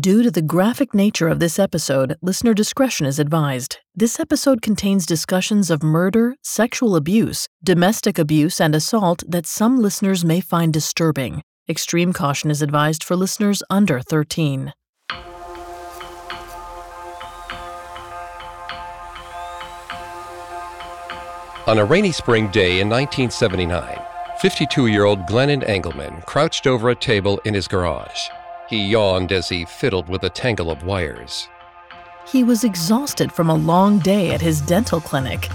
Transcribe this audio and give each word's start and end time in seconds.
Due 0.00 0.24
to 0.24 0.30
the 0.32 0.42
graphic 0.42 0.92
nature 0.92 1.28
of 1.28 1.38
this 1.38 1.56
episode, 1.56 2.16
listener 2.20 2.52
discretion 2.52 3.06
is 3.06 3.20
advised. 3.20 3.78
This 3.94 4.18
episode 4.18 4.60
contains 4.60 5.06
discussions 5.06 5.70
of 5.70 5.84
murder, 5.84 6.34
sexual 6.42 6.96
abuse, 6.96 7.46
domestic 7.62 8.18
abuse, 8.18 8.60
and 8.60 8.74
assault 8.74 9.22
that 9.28 9.46
some 9.46 9.78
listeners 9.78 10.24
may 10.24 10.40
find 10.40 10.72
disturbing. 10.72 11.42
Extreme 11.68 12.12
caution 12.12 12.50
is 12.50 12.60
advised 12.60 13.04
for 13.04 13.14
listeners 13.14 13.62
under 13.70 14.00
13. 14.00 14.72
On 21.68 21.78
a 21.78 21.84
rainy 21.84 22.10
spring 22.10 22.48
day 22.48 22.80
in 22.80 22.88
1979, 22.88 23.96
52 24.40 24.88
year 24.88 25.04
old 25.04 25.20
Glennon 25.26 25.64
Engleman 25.68 26.26
crouched 26.26 26.66
over 26.66 26.90
a 26.90 26.96
table 26.96 27.40
in 27.44 27.54
his 27.54 27.68
garage. 27.68 28.18
He 28.68 28.86
yawned 28.86 29.30
as 29.30 29.48
he 29.48 29.66
fiddled 29.66 30.08
with 30.08 30.24
a 30.24 30.30
tangle 30.30 30.70
of 30.70 30.84
wires. 30.84 31.48
He 32.26 32.42
was 32.42 32.64
exhausted 32.64 33.30
from 33.30 33.50
a 33.50 33.54
long 33.54 33.98
day 33.98 34.30
at 34.30 34.40
his 34.40 34.62
dental 34.62 35.00
clinic. 35.00 35.50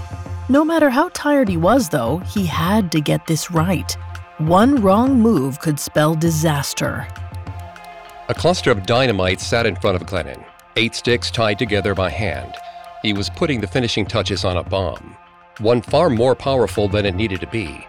No 0.48 0.64
matter 0.64 0.90
how 0.90 1.08
tired 1.12 1.48
he 1.48 1.56
was, 1.56 1.88
though, 1.88 2.18
he 2.18 2.46
had 2.46 2.92
to 2.92 3.00
get 3.00 3.26
this 3.26 3.50
right. 3.50 3.90
One 4.38 4.76
wrong 4.76 5.20
move 5.20 5.58
could 5.58 5.80
spell 5.80 6.14
disaster. 6.14 7.08
A 8.28 8.34
cluster 8.34 8.70
of 8.70 8.86
dynamite 8.86 9.40
sat 9.40 9.66
in 9.66 9.74
front 9.74 10.00
of 10.00 10.06
Glennon, 10.06 10.44
eight 10.76 10.94
sticks 10.94 11.32
tied 11.32 11.58
together 11.58 11.96
by 11.96 12.10
hand. 12.10 12.54
He 13.02 13.12
was 13.12 13.28
putting 13.28 13.60
the 13.60 13.66
finishing 13.66 14.06
touches 14.06 14.44
on 14.44 14.56
a 14.56 14.62
bomb, 14.62 15.16
one 15.58 15.82
far 15.82 16.10
more 16.10 16.36
powerful 16.36 16.86
than 16.86 17.06
it 17.06 17.16
needed 17.16 17.40
to 17.40 17.48
be. 17.48 17.84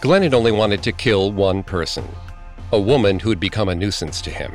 Glennon 0.00 0.34
only 0.34 0.50
wanted 0.50 0.82
to 0.82 0.90
kill 0.90 1.30
one 1.30 1.62
person 1.62 2.04
a 2.72 2.80
woman 2.80 3.20
who'd 3.20 3.38
become 3.38 3.68
a 3.68 3.74
nuisance 3.74 4.22
to 4.22 4.30
him. 4.30 4.52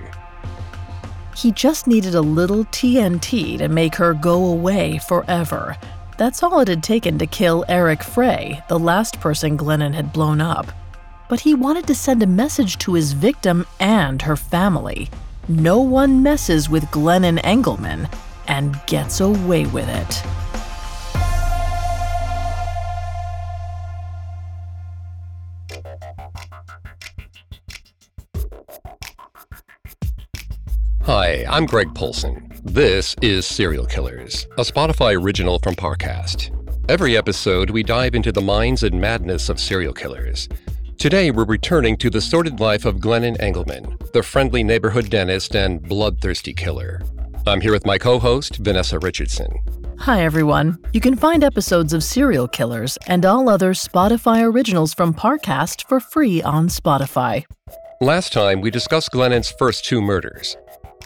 He 1.36 1.52
just 1.52 1.86
needed 1.86 2.16
a 2.16 2.22
little 2.22 2.66
TNT 2.66 3.60
to 3.60 3.68
make 3.68 3.96
her 3.96 4.16
go 4.16 4.46
away 4.46 4.98
forever. 4.98 5.78
That's 6.18 6.42
all 6.42 6.60
it 6.62 6.68
had 6.68 6.82
taken 6.82 7.20
to 7.20 7.28
kill 7.28 7.64
Eric 7.70 8.02
Frey, 8.02 8.64
the 8.70 8.80
last 8.80 9.20
person 9.20 9.56
Glennon 9.56 9.94
had 9.94 10.12
blown 10.12 10.42
up. 10.42 10.72
But 11.30 11.42
he 11.42 11.54
wanted 11.54 11.86
to 11.88 11.96
send 11.96 12.24
a 12.24 12.28
message 12.28 12.80
to 12.80 12.96
his 12.96 13.14
victim 13.14 13.68
and 13.80 14.24
her 14.24 14.36
family. 14.36 15.10
No 15.48 15.80
one 15.80 16.24
messes 16.24 16.70
with 16.70 16.86
Glennon 16.86 17.40
Engleman 17.44 18.12
and 18.48 18.80
gets 18.88 19.20
away 19.20 19.68
with 19.68 19.88
it. 19.88 20.24
Hi, 31.08 31.46
I'm 31.48 31.66
Greg 31.66 31.96
Polcyn. 31.96 32.52
This 32.66 33.16
is 33.22 33.46
Serial 33.46 33.86
Killers, 33.86 34.46
a 34.58 34.62
Spotify 34.62 35.18
original 35.18 35.58
from 35.60 35.74
Parcast. 35.74 36.52
Every 36.90 37.16
episode, 37.16 37.70
we 37.70 37.82
dive 37.82 38.14
into 38.14 38.34
the 38.34 38.42
minds 38.42 38.84
and 38.84 39.00
madness 39.00 39.48
of 39.48 39.58
serial 39.58 39.94
killers. 39.94 40.50
Today, 40.98 41.32
we're 41.32 41.46
returning 41.46 41.96
to 41.96 42.10
the 42.10 42.20
sordid 42.20 42.60
life 42.60 42.84
of 42.84 42.98
Glennon 42.98 43.38
Engleman, 43.38 44.12
the 44.12 44.22
friendly 44.22 44.66
neighborhood 44.66 45.10
dentist 45.10 45.56
and 45.56 45.82
bloodthirsty 45.82 46.54
killer. 46.54 47.02
I'm 47.48 47.62
here 47.62 47.72
with 47.72 47.86
my 47.86 47.98
co 47.98 48.20
host, 48.20 48.58
Vanessa 48.58 49.00
Richardson. 49.00 49.48
Hi, 50.00 50.26
everyone. 50.26 50.78
You 50.92 51.00
can 51.00 51.16
find 51.16 51.42
episodes 51.42 51.94
of 51.94 52.04
Serial 52.04 52.50
Killers 52.50 52.98
and 53.08 53.26
all 53.26 53.48
other 53.48 53.74
Spotify 53.74 54.44
originals 54.44 54.94
from 54.94 55.14
Parcast 55.14 55.88
for 55.88 56.02
free 56.02 56.42
on 56.42 56.68
Spotify. 56.68 57.46
Last 58.02 58.34
time, 58.34 58.60
we 58.60 58.72
discussed 58.72 59.12
Glennon's 59.12 59.50
first 59.50 59.86
two 59.86 60.02
murders. 60.02 60.58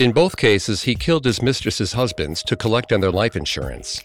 In 0.01 0.11
both 0.11 0.35
cases, 0.35 0.81
he 0.81 0.95
killed 0.95 1.25
his 1.25 1.43
mistress's 1.43 1.93
husbands 1.93 2.41
to 2.45 2.55
collect 2.55 2.91
on 2.91 3.01
their 3.01 3.11
life 3.11 3.35
insurance. 3.35 4.03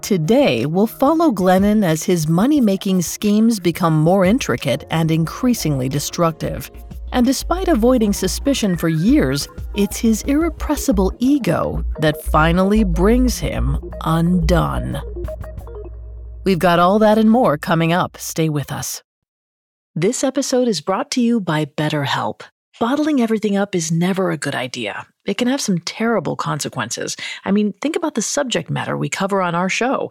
Today, 0.00 0.66
we'll 0.66 0.88
follow 0.88 1.30
Glennon 1.30 1.84
as 1.84 2.02
his 2.02 2.26
money 2.26 2.60
making 2.60 3.02
schemes 3.02 3.60
become 3.60 3.96
more 3.96 4.24
intricate 4.24 4.82
and 4.90 5.08
increasingly 5.12 5.88
destructive. 5.88 6.68
And 7.12 7.24
despite 7.24 7.68
avoiding 7.68 8.12
suspicion 8.12 8.76
for 8.76 8.88
years, 8.88 9.46
it's 9.76 9.98
his 9.98 10.22
irrepressible 10.22 11.12
ego 11.20 11.84
that 12.00 12.20
finally 12.24 12.82
brings 12.82 13.38
him 13.38 13.78
undone. 14.00 15.00
We've 16.42 16.58
got 16.58 16.80
all 16.80 16.98
that 16.98 17.18
and 17.18 17.30
more 17.30 17.56
coming 17.56 17.92
up. 17.92 18.16
Stay 18.16 18.48
with 18.48 18.72
us. 18.72 19.04
This 19.94 20.24
episode 20.24 20.66
is 20.66 20.80
brought 20.80 21.12
to 21.12 21.20
you 21.20 21.40
by 21.40 21.66
BetterHelp. 21.66 22.42
Bottling 22.80 23.20
everything 23.20 23.58
up 23.58 23.74
is 23.74 23.92
never 23.92 24.30
a 24.30 24.38
good 24.38 24.54
idea. 24.54 25.06
It 25.30 25.38
can 25.38 25.46
have 25.46 25.60
some 25.60 25.78
terrible 25.78 26.34
consequences. 26.34 27.16
I 27.44 27.52
mean, 27.52 27.72
think 27.74 27.94
about 27.94 28.16
the 28.16 28.20
subject 28.20 28.68
matter 28.68 28.96
we 28.96 29.08
cover 29.08 29.40
on 29.40 29.54
our 29.54 29.68
show. 29.68 30.08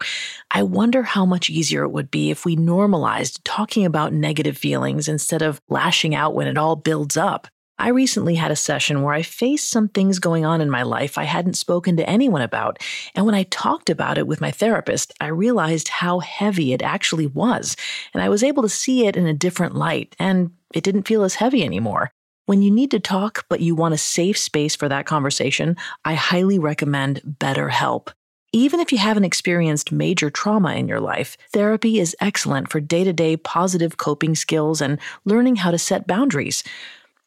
I 0.50 0.62
wonder 0.62 1.02
how 1.02 1.26
much 1.26 1.50
easier 1.50 1.82
it 1.82 1.90
would 1.90 2.10
be 2.10 2.30
if 2.30 2.46
we 2.46 2.56
normalized 2.56 3.44
talking 3.44 3.84
about 3.84 4.14
negative 4.14 4.56
feelings 4.56 5.08
instead 5.08 5.42
of 5.42 5.60
lashing 5.68 6.14
out 6.14 6.34
when 6.34 6.46
it 6.46 6.56
all 6.56 6.74
builds 6.74 7.18
up. 7.18 7.48
I 7.78 7.88
recently 7.88 8.34
had 8.36 8.50
a 8.50 8.56
session 8.56 9.02
where 9.02 9.12
I 9.12 9.20
faced 9.20 9.68
some 9.68 9.88
things 9.88 10.20
going 10.20 10.46
on 10.46 10.62
in 10.62 10.70
my 10.70 10.84
life 10.84 11.18
I 11.18 11.24
hadn't 11.24 11.58
spoken 11.58 11.98
to 11.98 12.08
anyone 12.08 12.42
about. 12.42 12.78
And 13.14 13.26
when 13.26 13.34
I 13.34 13.42
talked 13.42 13.90
about 13.90 14.16
it 14.16 14.26
with 14.26 14.40
my 14.40 14.50
therapist, 14.50 15.12
I 15.20 15.26
realized 15.26 15.88
how 15.88 16.20
heavy 16.20 16.72
it 16.72 16.80
actually 16.80 17.26
was. 17.26 17.76
And 18.14 18.22
I 18.22 18.30
was 18.30 18.42
able 18.42 18.62
to 18.62 18.70
see 18.70 19.06
it 19.06 19.18
in 19.18 19.26
a 19.26 19.34
different 19.34 19.74
light, 19.74 20.16
and 20.18 20.52
it 20.72 20.82
didn't 20.82 21.08
feel 21.08 21.24
as 21.24 21.34
heavy 21.34 21.62
anymore. 21.62 22.10
When 22.46 22.62
you 22.62 22.70
need 22.70 22.90
to 22.90 23.00
talk, 23.00 23.44
but 23.48 23.60
you 23.60 23.74
want 23.74 23.94
a 23.94 23.98
safe 23.98 24.36
space 24.36 24.74
for 24.74 24.88
that 24.88 25.06
conversation, 25.06 25.76
I 26.04 26.14
highly 26.14 26.58
recommend 26.58 27.22
BetterHelp. 27.38 28.08
Even 28.52 28.80
if 28.80 28.90
you 28.90 28.98
haven't 28.98 29.24
experienced 29.24 29.92
major 29.92 30.28
trauma 30.28 30.74
in 30.74 30.88
your 30.88 30.98
life, 30.98 31.36
therapy 31.52 32.00
is 32.00 32.16
excellent 32.20 32.68
for 32.68 32.80
day 32.80 33.04
to 33.04 33.12
day 33.12 33.36
positive 33.36 33.96
coping 33.96 34.34
skills 34.34 34.80
and 34.80 34.98
learning 35.24 35.56
how 35.56 35.70
to 35.70 35.78
set 35.78 36.08
boundaries. 36.08 36.64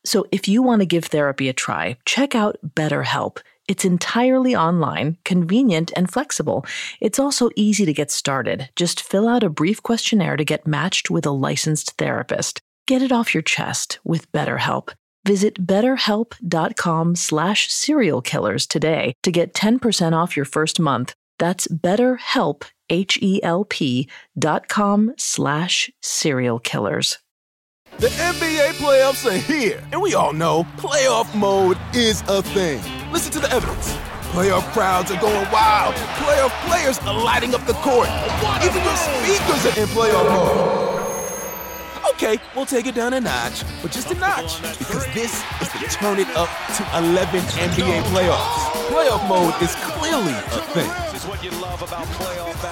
So 0.06 0.26
if 0.34 0.50
you 0.50 0.62
want 0.62 0.82
to 0.82 0.86
give 0.86 1.06
therapy 1.06 1.48
a 1.48 1.54
try, 1.54 1.96
check 2.04 2.36
out 2.36 2.58
BetterHelp. 2.76 3.38
It's 3.70 3.86
entirely 3.86 4.54
online, 4.54 5.18
convenient, 5.24 5.94
and 5.96 6.12
flexible. 6.12 6.66
It's 7.00 7.20
also 7.20 7.50
easy 7.56 7.86
to 7.86 7.94
get 7.94 8.12
started. 8.12 8.70
Just 8.76 9.02
fill 9.02 9.30
out 9.30 9.44
a 9.44 9.50
brief 9.50 9.82
questionnaire 9.82 10.36
to 10.36 10.44
get 10.44 10.68
matched 10.68 11.10
with 11.10 11.26
a 11.26 11.32
licensed 11.32 11.92
therapist. 11.92 12.62
Get 12.86 13.02
it 13.02 13.14
off 13.14 13.34
your 13.34 13.44
chest 13.44 14.00
with 14.04 14.30
BetterHelp. 14.34 14.90
Visit 15.26 15.66
betterhelp.com 15.66 17.16
slash 17.16 17.72
serial 17.72 18.22
killers 18.22 18.68
today 18.68 19.14
to 19.24 19.32
get 19.32 19.54
10% 19.54 20.14
off 20.14 20.36
your 20.36 20.46
first 20.46 20.80
month. 20.80 21.14
That's 21.40 21.68
betterhelp, 21.68 22.64
H-E-L-P 22.90 24.10
dot 24.38 24.68
com 24.68 25.14
slash 25.18 25.90
serial 26.02 26.60
killers. 26.60 27.20
The 28.00 28.08
NBA 28.08 28.74
playoffs 28.74 29.30
are 29.30 29.38
here, 29.38 29.82
and 29.92 30.02
we 30.02 30.16
all 30.16 30.34
know 30.34 30.64
playoff 30.78 31.34
mode 31.36 31.78
is 31.94 32.24
a 32.28 32.42
thing. 32.42 32.82
Listen 33.12 33.32
to 33.34 33.40
the 33.40 33.52
evidence. 33.52 33.94
Playoff 34.34 34.64
crowds 34.74 35.12
are 35.12 35.22
going 35.22 35.52
wild. 35.52 35.94
Playoff 35.94 36.50
players 36.68 36.98
are 37.00 37.24
lighting 37.24 37.54
up 37.54 37.64
the 37.68 37.74
court. 37.74 38.10
Even 38.64 38.84
your 38.84 38.98
speakers 38.98 39.66
are 39.68 39.80
in 39.80 39.88
playoff 39.90 40.28
mode. 40.30 40.93
Okay, 42.12 42.38
we'll 42.56 42.66
take 42.66 42.86
it 42.86 42.96
down 42.96 43.14
a 43.14 43.22
notch, 43.22 43.64
but 43.82 43.92
just 43.92 44.12
a 44.12 44.16
notch, 44.16 44.62
because 44.78 45.06
this 45.14 45.34
is 45.62 45.72
the 45.72 45.88
turn 45.92 46.20
it 46.20 46.28
up 46.36 46.50
to 46.76 46.84
11 46.98 47.40
NBA 47.40 48.02
playoffs. 48.04 48.72
Playoff 48.90 49.28
mode 49.30 49.54
is 49.62 49.74
clearly 49.76 50.34
a 50.34 50.62
thing. 50.74 50.90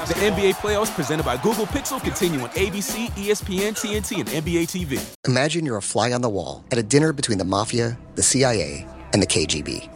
The 0.08 0.16
NBA 0.16 0.56
playoffs 0.56 0.94
presented 0.94 1.24
by 1.24 1.38
Google 1.38 1.66
Pixel 1.66 2.02
continue 2.04 2.42
on 2.42 2.50
ABC, 2.50 3.08
ESPN, 3.12 3.72
TNT, 3.72 4.20
and 4.20 4.30
NBA 4.30 4.64
TV. 4.64 5.00
Imagine 5.28 5.66
you're 5.66 5.78
a 5.78 5.82
fly 5.82 6.12
on 6.12 6.22
the 6.22 6.30
wall 6.30 6.66
at 6.72 6.78
a 6.78 6.84
dinner 6.84 7.14
between 7.14 7.38
the 7.38 7.46
mafia, 7.46 7.98
the 8.16 8.24
CIA, 8.24 8.86
and 9.14 9.22
the 9.22 9.28
KGB. 9.28 9.90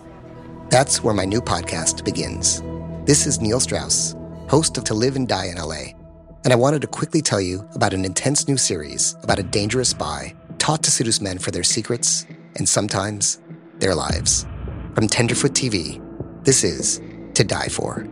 That's 0.69 1.03
where 1.03 1.13
my 1.13 1.25
new 1.25 1.41
podcast 1.41 2.05
begins. 2.05 2.61
This 3.05 3.27
is 3.27 3.41
Neil 3.41 3.59
Strauss, 3.59 4.15
host 4.47 4.77
of 4.77 4.85
To 4.85 4.93
Live 4.93 5.15
and 5.15 5.27
Die 5.27 5.45
in 5.47 5.57
LA 5.57 6.04
and 6.45 6.53
I 6.53 6.57
wanted 6.57 6.81
to 6.83 6.87
quickly 6.87 7.23
tell 7.23 7.41
you 7.41 7.67
about 7.73 7.93
an 7.93 8.05
intense 8.05 8.47
new 8.47 8.55
series 8.55 9.15
about 9.23 9.39
a 9.39 9.43
dangerous 9.43 9.89
spy 9.89 10.35
taught 10.59 10.83
to 10.83 10.91
seduce 10.91 11.19
men 11.19 11.39
for 11.39 11.49
their 11.49 11.63
secrets 11.63 12.27
and 12.55 12.69
sometimes 12.69 13.41
their 13.79 13.95
lives. 13.95 14.45
From 14.93 15.07
Tenderfoot 15.07 15.53
TV, 15.53 15.99
this 16.43 16.63
is 16.63 17.01
To 17.33 17.43
Die 17.43 17.67
For. 17.69 18.07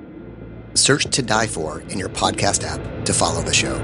Search 0.73 1.05
To 1.05 1.21
Die 1.21 1.47
For 1.47 1.81
in 1.81 1.99
your 1.99 2.09
podcast 2.09 2.63
app 2.63 3.05
to 3.05 3.13
follow 3.13 3.43
the 3.43 3.53
show. 3.53 3.77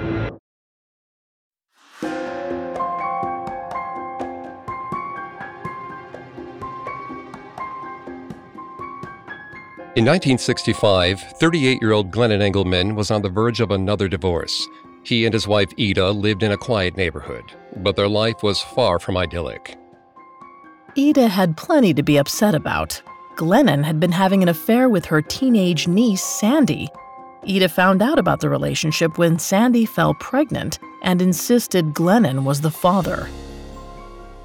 In 9.99 10.05
1965, 10.05 11.19
38 11.41 11.81
year 11.81 11.91
old 11.91 12.09
Glennon 12.09 12.39
Engleman 12.39 12.95
was 12.95 13.11
on 13.11 13.21
the 13.21 13.27
verge 13.27 13.59
of 13.59 13.71
another 13.71 14.07
divorce. 14.07 14.65
He 15.03 15.25
and 15.25 15.33
his 15.33 15.45
wife 15.45 15.73
Ida 15.77 16.11
lived 16.11 16.41
in 16.41 16.53
a 16.53 16.57
quiet 16.57 16.95
neighborhood, 16.95 17.43
but 17.75 17.97
their 17.97 18.07
life 18.07 18.41
was 18.41 18.61
far 18.61 18.99
from 18.99 19.17
idyllic. 19.17 19.77
Ida 20.97 21.27
had 21.27 21.57
plenty 21.57 21.93
to 21.93 22.01
be 22.01 22.15
upset 22.15 22.55
about. 22.55 23.01
Glennon 23.35 23.83
had 23.83 23.99
been 23.99 24.13
having 24.13 24.41
an 24.41 24.47
affair 24.47 24.87
with 24.87 25.03
her 25.03 25.21
teenage 25.21 25.85
niece, 25.85 26.23
Sandy. 26.23 26.87
Ida 27.45 27.67
found 27.67 28.01
out 28.01 28.17
about 28.17 28.39
the 28.39 28.47
relationship 28.47 29.17
when 29.17 29.37
Sandy 29.37 29.85
fell 29.85 30.13
pregnant 30.13 30.79
and 31.03 31.21
insisted 31.21 31.87
Glennon 31.87 32.45
was 32.45 32.61
the 32.61 32.71
father. 32.71 33.27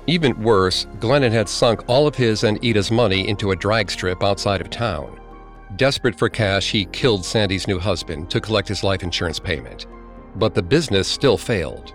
Even 0.09 0.43
worse, 0.43 0.87
Glennon 0.99 1.31
had 1.31 1.49
sunk 1.49 1.89
all 1.89 2.09
of 2.09 2.17
his 2.17 2.43
and 2.43 2.59
Ida's 2.65 2.91
money 2.91 3.29
into 3.29 3.53
a 3.53 3.57
drag 3.57 3.89
strip 3.89 4.25
outside 4.25 4.61
of 4.61 4.69
town. 4.69 5.21
Desperate 5.77 6.17
for 6.17 6.29
cash, 6.29 6.71
he 6.71 6.85
killed 6.87 7.25
Sandy's 7.25 7.67
new 7.67 7.79
husband 7.79 8.31
to 8.31 8.41
collect 8.41 8.69
his 8.69 8.85
life 8.85 9.03
insurance 9.03 9.41
payment. 9.41 9.87
But 10.37 10.55
the 10.55 10.63
business 10.63 11.09
still 11.09 11.37
failed. 11.37 11.95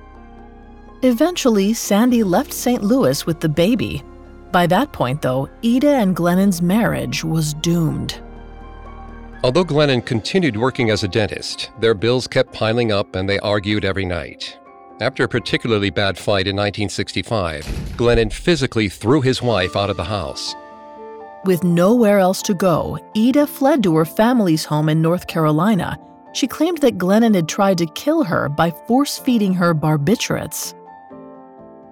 Eventually, 1.02 1.74
Sandy 1.74 2.24
left 2.24 2.52
St. 2.52 2.84
Louis 2.84 3.26
with 3.26 3.40
the 3.40 3.48
baby. 3.48 4.04
By 4.52 4.68
that 4.68 4.92
point, 4.92 5.22
though, 5.22 5.50
Ida 5.64 5.92
and 5.92 6.16
Glennon's 6.16 6.62
marriage 6.62 7.24
was 7.24 7.54
doomed. 7.54 8.22
Although 9.44 9.64
Glennon 9.64 10.06
continued 10.06 10.58
working 10.58 10.90
as 10.90 11.04
a 11.04 11.08
dentist, 11.08 11.72
their 11.80 11.94
bills 11.94 12.28
kept 12.28 12.52
piling 12.52 12.92
up 12.92 13.16
and 13.16 13.30
they 13.30 13.40
argued 13.40 13.86
every 13.86 14.06
night. 14.06 14.58
After 15.00 15.24
a 15.24 15.30
particularly 15.30 15.90
bad 15.90 16.18
fight 16.18 16.48
in 16.48 16.58
1965, 16.58 17.64
Glennon 17.96 18.34
physically 18.34 18.90
threw 18.90 19.22
his 19.22 19.42
wife 19.42 19.78
out 19.78 19.90
of 19.90 19.96
the 19.96 20.04
house. 20.04 20.54
With 21.46 21.64
nowhere 21.64 22.20
else 22.20 22.42
to 22.44 22.54
go, 22.54 23.00
Ida 23.16 23.48
fled 23.48 23.82
to 23.84 23.96
her 23.96 24.06
family's 24.06 24.66
home 24.66 24.90
in 24.90 25.02
North 25.02 25.28
Carolina. 25.28 25.98
She 26.34 26.48
claimed 26.48 26.80
that 26.80 26.98
Glennon 26.98 27.34
had 27.34 27.48
tried 27.48 27.78
to 27.78 27.86
kill 27.86 28.24
her 28.24 28.50
by 28.50 28.72
force 28.72 29.18
feeding 29.18 29.54
her 29.54 29.74
barbiturates. 29.74 30.74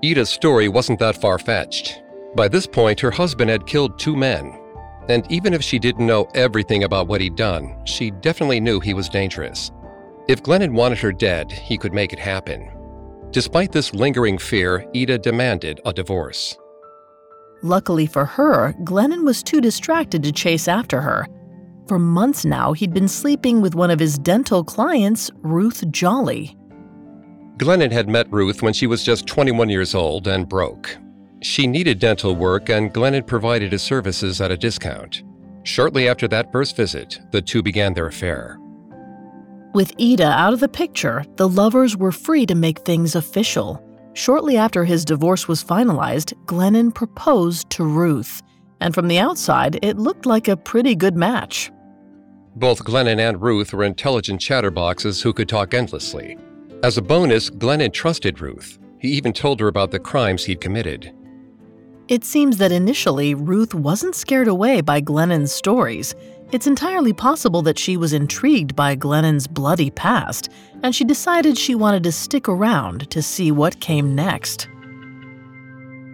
Ida's 0.03 0.29
story 0.29 0.67
wasn't 0.67 0.99
that 0.99 1.19
far 1.19 1.39
fetched. 1.39 2.03
By 2.35 2.49
this 2.49 2.67
point, 2.67 2.99
her 2.99 3.09
husband 3.09 3.49
had 3.49 3.65
killed 3.65 3.97
two 3.97 4.15
men. 4.15 4.59
And 5.09 5.25
even 5.31 5.53
if 5.53 5.63
she 5.63 5.79
didn't 5.79 6.05
know 6.05 6.27
everything 6.35 6.83
about 6.83 7.07
what 7.07 7.21
he'd 7.21 7.35
done, 7.35 7.77
she 7.85 8.11
definitely 8.11 8.59
knew 8.59 8.81
he 8.81 8.93
was 8.93 9.07
dangerous. 9.07 9.71
If 10.27 10.43
Glennon 10.43 10.73
wanted 10.73 10.97
her 10.99 11.13
dead, 11.13 11.51
he 11.51 11.77
could 11.77 11.93
make 11.93 12.11
it 12.11 12.19
happen. 12.19 12.69
Despite 13.31 13.71
this 13.71 13.93
lingering 13.93 14.37
fear, 14.37 14.85
Ida 14.93 15.17
demanded 15.19 15.79
a 15.85 15.93
divorce. 15.93 16.57
Luckily 17.63 18.05
for 18.05 18.25
her, 18.25 18.73
Glennon 18.83 19.25
was 19.25 19.41
too 19.41 19.61
distracted 19.61 20.23
to 20.23 20.31
chase 20.31 20.67
after 20.67 21.01
her. 21.01 21.27
For 21.87 21.97
months 21.97 22.45
now, 22.45 22.73
he'd 22.73 22.93
been 22.93 23.07
sleeping 23.07 23.61
with 23.61 23.73
one 23.73 23.89
of 23.89 23.99
his 23.99 24.17
dental 24.17 24.63
clients, 24.63 25.31
Ruth 25.37 25.89
Jolly. 25.89 26.55
Glennon 27.57 27.91
had 27.91 28.07
met 28.07 28.31
Ruth 28.31 28.61
when 28.61 28.73
she 28.73 28.85
was 28.85 29.03
just 29.03 29.25
21 29.25 29.69
years 29.69 29.95
old 29.95 30.27
and 30.27 30.47
broke. 30.47 30.95
She 31.41 31.65
needed 31.65 31.99
dental 31.99 32.35
work, 32.35 32.69
and 32.69 32.93
Glennon 32.93 33.25
provided 33.25 33.71
his 33.71 33.81
services 33.81 34.41
at 34.41 34.51
a 34.51 34.57
discount. 34.57 35.23
Shortly 35.63 36.07
after 36.07 36.27
that 36.27 36.51
first 36.51 36.75
visit, 36.75 37.19
the 37.31 37.41
two 37.41 37.63
began 37.63 37.93
their 37.93 38.07
affair. 38.07 38.59
With 39.73 39.93
Ida 39.99 40.31
out 40.31 40.53
of 40.53 40.59
the 40.59 40.69
picture, 40.69 41.23
the 41.35 41.47
lovers 41.47 41.95
were 41.95 42.11
free 42.11 42.45
to 42.45 42.55
make 42.55 42.79
things 42.79 43.15
official. 43.15 43.83
Shortly 44.17 44.57
after 44.57 44.83
his 44.83 45.05
divorce 45.05 45.47
was 45.47 45.63
finalized, 45.63 46.33
Glennon 46.47 46.91
proposed 46.91 47.69
to 47.69 47.83
Ruth, 47.83 48.41
and 48.81 48.91
from 48.95 49.07
the 49.07 49.19
outside, 49.19 49.77
it 49.83 49.99
looked 49.99 50.25
like 50.25 50.47
a 50.47 50.57
pretty 50.57 50.95
good 50.95 51.15
match. 51.15 51.71
Both 52.55 52.83
Glennon 52.83 53.19
and 53.19 53.39
Ruth 53.39 53.73
were 53.73 53.83
intelligent 53.83 54.41
chatterboxes 54.41 55.21
who 55.21 55.33
could 55.33 55.47
talk 55.47 55.75
endlessly. 55.75 56.35
As 56.81 56.97
a 56.97 57.01
bonus, 57.03 57.51
Glennon 57.51 57.93
trusted 57.93 58.41
Ruth. 58.41 58.79
He 58.97 59.09
even 59.09 59.33
told 59.33 59.59
her 59.59 59.67
about 59.67 59.91
the 59.91 59.99
crimes 59.99 60.43
he'd 60.43 60.61
committed. 60.61 61.13
It 62.07 62.23
seems 62.23 62.57
that 62.57 62.71
initially, 62.71 63.35
Ruth 63.35 63.75
wasn't 63.75 64.15
scared 64.15 64.47
away 64.47 64.81
by 64.81 64.99
Glennon's 64.99 65.51
stories. 65.51 66.15
It's 66.49 66.65
entirely 66.65 67.11
possible 67.11 67.61
that 67.63 67.77
she 67.77 67.97
was 67.97 68.13
intrigued 68.13 68.73
by 68.73 68.95
Glennon's 68.95 69.47
bloody 69.47 69.89
past, 69.89 70.49
and 70.81 70.95
she 70.95 71.03
decided 71.03 71.57
she 71.57 71.75
wanted 71.75 72.03
to 72.03 72.11
stick 72.13 72.47
around 72.47 73.09
to 73.11 73.21
see 73.21 73.51
what 73.51 73.81
came 73.81 74.15
next. 74.15 74.69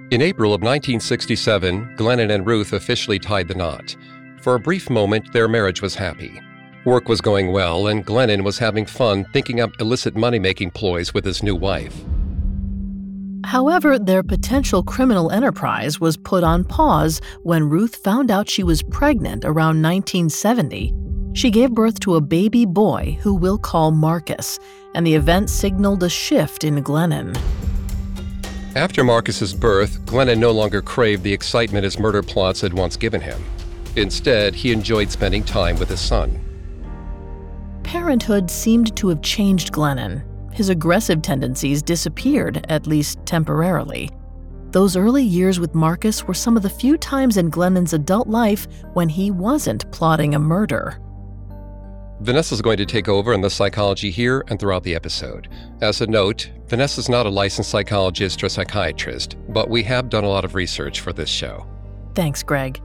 In 0.10 0.24
April 0.24 0.52
of 0.54 0.62
1967, 0.62 1.98
Glennon 1.98 2.34
and 2.34 2.48
Ruth 2.48 2.74
officially 2.74 3.20
tied 3.20 3.48
the 3.48 3.54
knot. 3.54 3.96
For 4.42 4.56
a 4.56 4.60
brief 4.60 4.90
moment, 4.90 5.32
their 5.34 5.48
marriage 5.48 5.84
was 5.84 5.94
happy. 5.94 6.42
Work 6.84 7.08
was 7.08 7.22
going 7.22 7.52
well, 7.52 7.88
and 7.88 8.04
Glennon 8.04 8.44
was 8.44 8.58
having 8.58 8.88
fun 8.88 9.26
thinking 9.34 9.62
up 9.62 9.80
illicit 9.80 10.16
money 10.16 10.40
making 10.40 10.72
ploys 10.72 11.14
with 11.14 11.26
his 11.26 11.44
new 11.44 11.56
wife. 11.56 11.96
However, 13.46 14.00
their 14.00 14.24
potential 14.24 14.84
criminal 14.84 15.30
enterprise 15.30 16.00
was 16.00 16.18
put 16.18 16.44
on 16.44 16.64
pause 16.64 17.20
when 17.42 17.70
Ruth 17.70 17.98
found 17.98 18.32
out 18.32 18.50
she 18.50 18.64
was 18.64 18.82
pregnant 18.82 19.44
around 19.44 19.82
1970. 19.82 20.94
She 21.34 21.52
gave 21.52 21.72
birth 21.72 22.00
to 22.02 22.16
a 22.16 22.22
baby 22.22 22.66
boy 22.66 23.18
who 23.22 23.34
we'll 23.34 23.58
call 23.58 23.92
Marcus, 23.92 24.60
and 24.96 25.06
the 25.06 25.16
event 25.16 25.50
signaled 25.50 26.04
a 26.04 26.10
shift 26.10 26.64
in 26.64 26.84
Glennon. 26.84 27.38
After 28.76 29.04
Marcus's 29.04 29.54
birth, 29.54 30.04
Glennon 30.06 30.40
no 30.40 30.52
longer 30.52 30.82
craved 30.82 31.24
the 31.24 31.34
excitement 31.34 31.84
his 31.84 32.00
murder 32.00 32.24
plots 32.24 32.62
had 32.62 32.74
once 32.74 32.96
given 32.96 33.22
him. 33.22 33.44
Instead, 33.96 34.56
he 34.56 34.72
enjoyed 34.72 35.12
spending 35.12 35.44
time 35.44 35.78
with 35.78 35.90
his 35.90 36.00
son. 36.00 36.40
Parenthood 37.84 38.50
seemed 38.50 38.96
to 38.96 39.10
have 39.10 39.22
changed 39.22 39.72
Glennon, 39.72 40.24
his 40.54 40.70
aggressive 40.70 41.22
tendencies 41.22 41.82
disappeared, 41.82 42.66
at 42.70 42.88
least 42.88 43.20
temporarily. 43.26 44.10
Those 44.72 44.96
early 44.96 45.24
years 45.24 45.60
with 45.60 45.76
Marcus 45.76 46.24
were 46.24 46.34
some 46.34 46.58
of 46.58 46.64
the 46.64 46.70
few 46.70 46.98
times 46.98 47.38
in 47.38 47.50
Glennon's 47.50 47.94
adult 47.94 48.28
life 48.28 48.68
when 48.94 49.08
he 49.08 49.30
wasn't 49.30 49.92
plotting 49.92 50.34
a 50.34 50.40
murder. 50.40 51.00
Vanessa's 52.22 52.62
going 52.62 52.78
to 52.78 52.86
take 52.86 53.10
over 53.10 53.34
in 53.34 53.42
the 53.42 53.50
psychology 53.50 54.10
here 54.10 54.44
and 54.48 54.60
throughout 54.60 54.84
the 54.84 54.96
episode. 54.96 55.50
As 55.82 56.02
a 56.02 56.08
note, 56.08 56.50
Vanessa's 56.68 57.10
not 57.10 57.26
a 57.26 57.30
licensed 57.30 57.70
psychologist 57.70 58.44
or 58.44 58.50
psychiatrist, 58.50 59.36
but 59.50 59.70
we 59.70 59.84
have 59.84 60.10
done 60.10 60.24
a 60.24 60.30
lot 60.30 60.46
of 60.46 60.56
research 60.56 61.02
for 61.02 61.12
this 61.12 61.30
show. 61.30 61.68
Thanks, 62.16 62.42
Greg. 62.42 62.82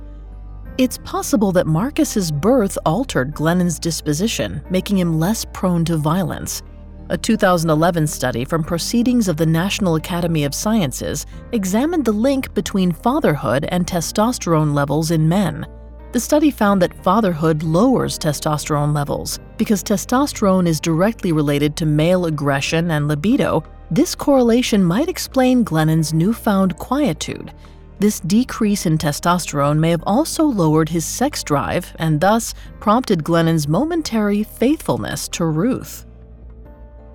It's 0.77 0.99
possible 0.99 1.53
that 1.53 1.67
Marcus's 1.67 2.31
birth 2.31 2.77
altered 2.85 3.35
Glennon's 3.35 3.79
disposition, 3.79 4.63
making 4.71 4.99
him 4.99 5.19
less 5.19 5.45
prone 5.53 5.85
to 5.87 5.97
violence. 5.97 6.63
A 7.11 7.17
2011 7.17 8.07
study 8.07 8.45
from 8.45 8.63
Proceedings 8.63 9.29
of 9.29 9.39
the 9.39 9.47
National 9.47 9.95
Academy 9.95 10.45
of 10.45 10.55
Sciences 10.55 11.25
examined 11.53 12.05
the 12.05 12.13
link 12.13 12.53
between 12.53 12.93
fatherhood 12.93 13.65
and 13.71 13.87
testosterone 13.87 14.75
levels 14.75 15.11
in 15.11 15.27
men. 15.27 15.67
The 16.13 16.21
study 16.21 16.51
found 16.51 16.83
that 16.83 17.03
fatherhood 17.03 17.63
lowers 17.63 18.19
testosterone 18.19 18.95
levels. 18.95 19.39
Because 19.57 19.83
testosterone 19.83 20.69
is 20.69 20.81
directly 20.81 21.33
related 21.33 21.77
to 21.77 21.87
male 21.87 22.27
aggression 22.27 22.91
and 22.91 23.09
libido, 23.09 23.65
this 23.91 24.15
correlation 24.15 24.85
might 24.85 25.09
explain 25.09 25.65
Glennon's 25.65 26.13
newfound 26.13 26.77
quietude. 26.77 27.55
This 28.01 28.21
decrease 28.21 28.85
in 28.85 28.99
testosterone 28.99 29.79
may 29.79 29.91
have 29.91 30.05
also 30.07 30.45
lowered 30.45 30.91
his 30.91 31.07
sex 31.07 31.43
drive 31.43 31.91
and 31.99 32.21
thus 32.21 32.53
prompted 32.81 33.25
Glennon's 33.25 33.67
momentary 33.67 34.43
faithfulness 34.43 35.27
to 35.29 35.47
Ruth. 35.47 36.05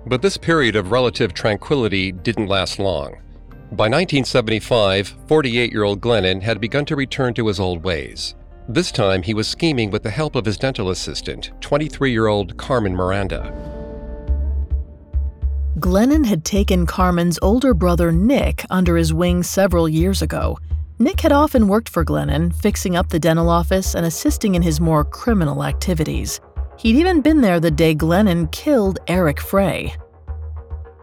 But 0.06 0.20
this 0.20 0.36
period 0.36 0.76
of 0.76 0.90
relative 0.90 1.32
tranquility 1.32 2.12
didn't 2.12 2.46
last 2.46 2.78
long. 2.78 3.16
By 3.72 3.88
1975, 3.88 5.16
48 5.26 5.72
year 5.72 5.84
old 5.84 6.00
Glennon 6.00 6.42
had 6.42 6.60
begun 6.60 6.84
to 6.86 6.96
return 6.96 7.32
to 7.34 7.46
his 7.46 7.58
old 7.58 7.82
ways. 7.82 8.34
This 8.68 8.92
time, 8.92 9.22
he 9.22 9.34
was 9.34 9.48
scheming 9.48 9.90
with 9.90 10.02
the 10.02 10.10
help 10.10 10.36
of 10.36 10.44
his 10.44 10.56
dental 10.56 10.90
assistant, 10.90 11.52
23 11.60 12.12
year 12.12 12.26
old 12.26 12.56
Carmen 12.56 12.94
Miranda. 12.94 13.52
Glennon 15.78 16.24
had 16.24 16.44
taken 16.44 16.86
Carmen's 16.86 17.38
older 17.42 17.74
brother 17.74 18.12
Nick 18.12 18.64
under 18.70 18.96
his 18.96 19.12
wing 19.12 19.42
several 19.42 19.88
years 19.88 20.22
ago. 20.22 20.58
Nick 20.98 21.20
had 21.20 21.32
often 21.32 21.66
worked 21.66 21.88
for 21.88 22.04
Glennon, 22.04 22.54
fixing 22.54 22.94
up 22.94 23.08
the 23.08 23.18
dental 23.18 23.48
office 23.48 23.94
and 23.94 24.06
assisting 24.06 24.54
in 24.54 24.62
his 24.62 24.80
more 24.80 25.04
criminal 25.04 25.64
activities. 25.64 26.40
He'd 26.78 26.96
even 26.96 27.20
been 27.20 27.40
there 27.40 27.60
the 27.60 27.70
day 27.70 27.94
Glennon 27.94 28.50
killed 28.50 28.98
Eric 29.06 29.40
Frey. 29.40 29.94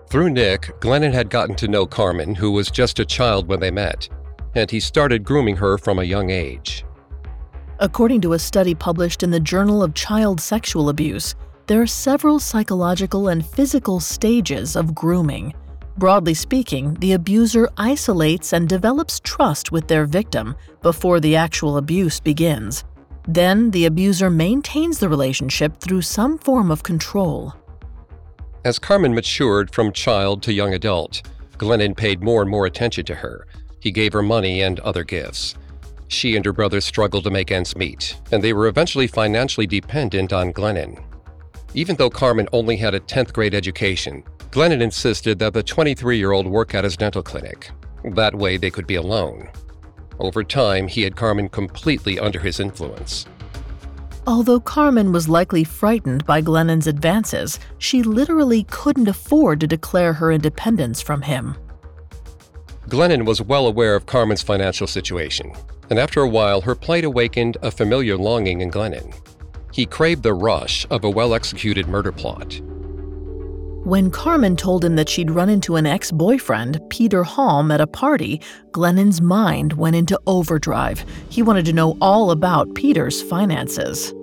Through 0.09 0.31
Nick, 0.31 0.79
Glennon 0.81 1.13
had 1.13 1.29
gotten 1.29 1.55
to 1.55 1.67
know 1.67 1.85
Carmen, 1.85 2.35
who 2.35 2.51
was 2.51 2.69
just 2.69 2.99
a 2.99 3.05
child 3.05 3.47
when 3.47 3.61
they 3.61 3.71
met, 3.71 4.09
and 4.55 4.69
he 4.69 4.79
started 4.79 5.23
grooming 5.23 5.55
her 5.55 5.77
from 5.77 5.99
a 5.99 6.03
young 6.03 6.29
age. 6.29 6.83
According 7.79 8.21
to 8.21 8.33
a 8.33 8.39
study 8.39 8.75
published 8.75 9.23
in 9.23 9.31
the 9.31 9.39
Journal 9.39 9.81
of 9.81 9.93
Child 9.93 10.41
Sexual 10.41 10.89
Abuse, 10.89 11.35
there 11.67 11.81
are 11.81 11.87
several 11.87 12.39
psychological 12.39 13.29
and 13.29 13.45
physical 13.45 13.99
stages 13.99 14.75
of 14.75 14.93
grooming. 14.93 15.53
Broadly 15.97 16.33
speaking, 16.33 16.95
the 16.95 17.13
abuser 17.13 17.69
isolates 17.77 18.53
and 18.53 18.67
develops 18.67 19.19
trust 19.21 19.71
with 19.71 19.87
their 19.87 20.05
victim 20.05 20.55
before 20.81 21.19
the 21.19 21.35
actual 21.35 21.77
abuse 21.77 22.19
begins. 22.19 22.83
Then 23.27 23.71
the 23.71 23.85
abuser 23.85 24.29
maintains 24.29 24.99
the 24.99 25.09
relationship 25.09 25.79
through 25.79 26.01
some 26.01 26.37
form 26.37 26.71
of 26.71 26.83
control. 26.83 27.53
As 28.63 28.79
Carmen 28.79 29.13
matured 29.13 29.73
from 29.73 29.91
child 29.91 30.43
to 30.43 30.53
young 30.53 30.73
adult, 30.73 31.21
Glennon 31.57 31.95
paid 31.95 32.23
more 32.23 32.41
and 32.41 32.49
more 32.49 32.65
attention 32.65 33.05
to 33.05 33.15
her. 33.15 33.47
He 33.79 33.91
gave 33.91 34.13
her 34.13 34.23
money 34.23 34.61
and 34.61 34.79
other 34.81 35.03
gifts. 35.03 35.55
She 36.07 36.35
and 36.35 36.45
her 36.45 36.53
brother 36.53 36.81
struggled 36.81 37.23
to 37.23 37.31
make 37.31 37.51
ends 37.51 37.75
meet, 37.75 38.17
and 38.31 38.43
they 38.43 38.53
were 38.53 38.67
eventually 38.67 39.07
financially 39.07 39.65
dependent 39.65 40.33
on 40.33 40.53
Glennon. 40.53 41.01
Even 41.73 41.95
though 41.95 42.09
Carmen 42.09 42.49
only 42.51 42.75
had 42.75 42.93
a 42.93 42.99
10th 42.99 43.31
grade 43.33 43.55
education, 43.55 44.23
Glennon 44.51 44.81
insisted 44.81 45.39
that 45.39 45.53
the 45.53 45.63
23 45.63 46.17
year 46.17 46.33
old 46.33 46.45
work 46.45 46.75
at 46.75 46.83
his 46.83 46.97
dental 46.97 47.23
clinic. 47.23 47.71
That 48.03 48.35
way 48.35 48.57
they 48.57 48.69
could 48.69 48.87
be 48.87 48.95
alone. 48.95 49.49
Over 50.21 50.43
time, 50.43 50.87
he 50.87 51.01
had 51.01 51.15
Carmen 51.15 51.49
completely 51.49 52.19
under 52.19 52.39
his 52.39 52.59
influence. 52.59 53.25
Although 54.27 54.59
Carmen 54.59 55.11
was 55.11 55.27
likely 55.27 55.63
frightened 55.63 56.27
by 56.27 56.41
Glennon's 56.41 56.85
advances, 56.85 57.59
she 57.79 58.03
literally 58.03 58.65
couldn't 58.65 59.07
afford 59.07 59.59
to 59.59 59.67
declare 59.67 60.13
her 60.13 60.31
independence 60.31 61.01
from 61.01 61.23
him. 61.23 61.55
Glennon 62.87 63.25
was 63.25 63.41
well 63.41 63.65
aware 63.65 63.95
of 63.95 64.05
Carmen's 64.05 64.43
financial 64.43 64.85
situation, 64.85 65.53
and 65.89 65.97
after 65.97 66.21
a 66.21 66.29
while, 66.29 66.61
her 66.61 66.75
plight 66.75 67.03
awakened 67.03 67.57
a 67.63 67.71
familiar 67.71 68.15
longing 68.15 68.61
in 68.61 68.69
Glennon. 68.69 69.11
He 69.71 69.87
craved 69.87 70.21
the 70.21 70.35
rush 70.35 70.85
of 70.91 71.03
a 71.03 71.09
well 71.09 71.33
executed 71.33 71.87
murder 71.87 72.11
plot. 72.11 72.61
When 73.83 74.11
Carmen 74.11 74.55
told 74.55 74.85
him 74.85 74.95
that 74.95 75.09
she'd 75.09 75.31
run 75.31 75.49
into 75.49 75.75
an 75.75 75.87
ex 75.87 76.11
boyfriend, 76.11 76.79
Peter 76.91 77.23
Halm, 77.23 77.73
at 77.73 77.81
a 77.81 77.87
party, 77.87 78.39
Glennon's 78.71 79.21
mind 79.21 79.73
went 79.73 79.95
into 79.95 80.19
overdrive. 80.27 81.03
He 81.29 81.41
wanted 81.41 81.65
to 81.65 81.73
know 81.73 81.97
all 81.99 82.29
about 82.29 82.75
Peter's 82.75 83.23
finances. 83.23 84.13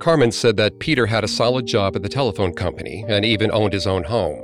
Carmen 0.00 0.32
said 0.32 0.56
that 0.56 0.80
Peter 0.80 1.06
had 1.06 1.22
a 1.22 1.28
solid 1.28 1.66
job 1.66 1.94
at 1.94 2.02
the 2.02 2.08
telephone 2.08 2.52
company 2.52 3.04
and 3.08 3.24
even 3.24 3.52
owned 3.52 3.72
his 3.72 3.86
own 3.86 4.02
home. 4.02 4.42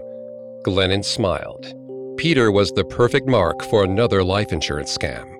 Glennon 0.64 1.04
smiled. 1.04 1.74
Peter 2.16 2.52
was 2.52 2.70
the 2.70 2.84
perfect 2.84 3.26
mark 3.26 3.62
for 3.64 3.82
another 3.82 4.22
life 4.22 4.52
insurance 4.52 4.96
scam. 4.96 5.31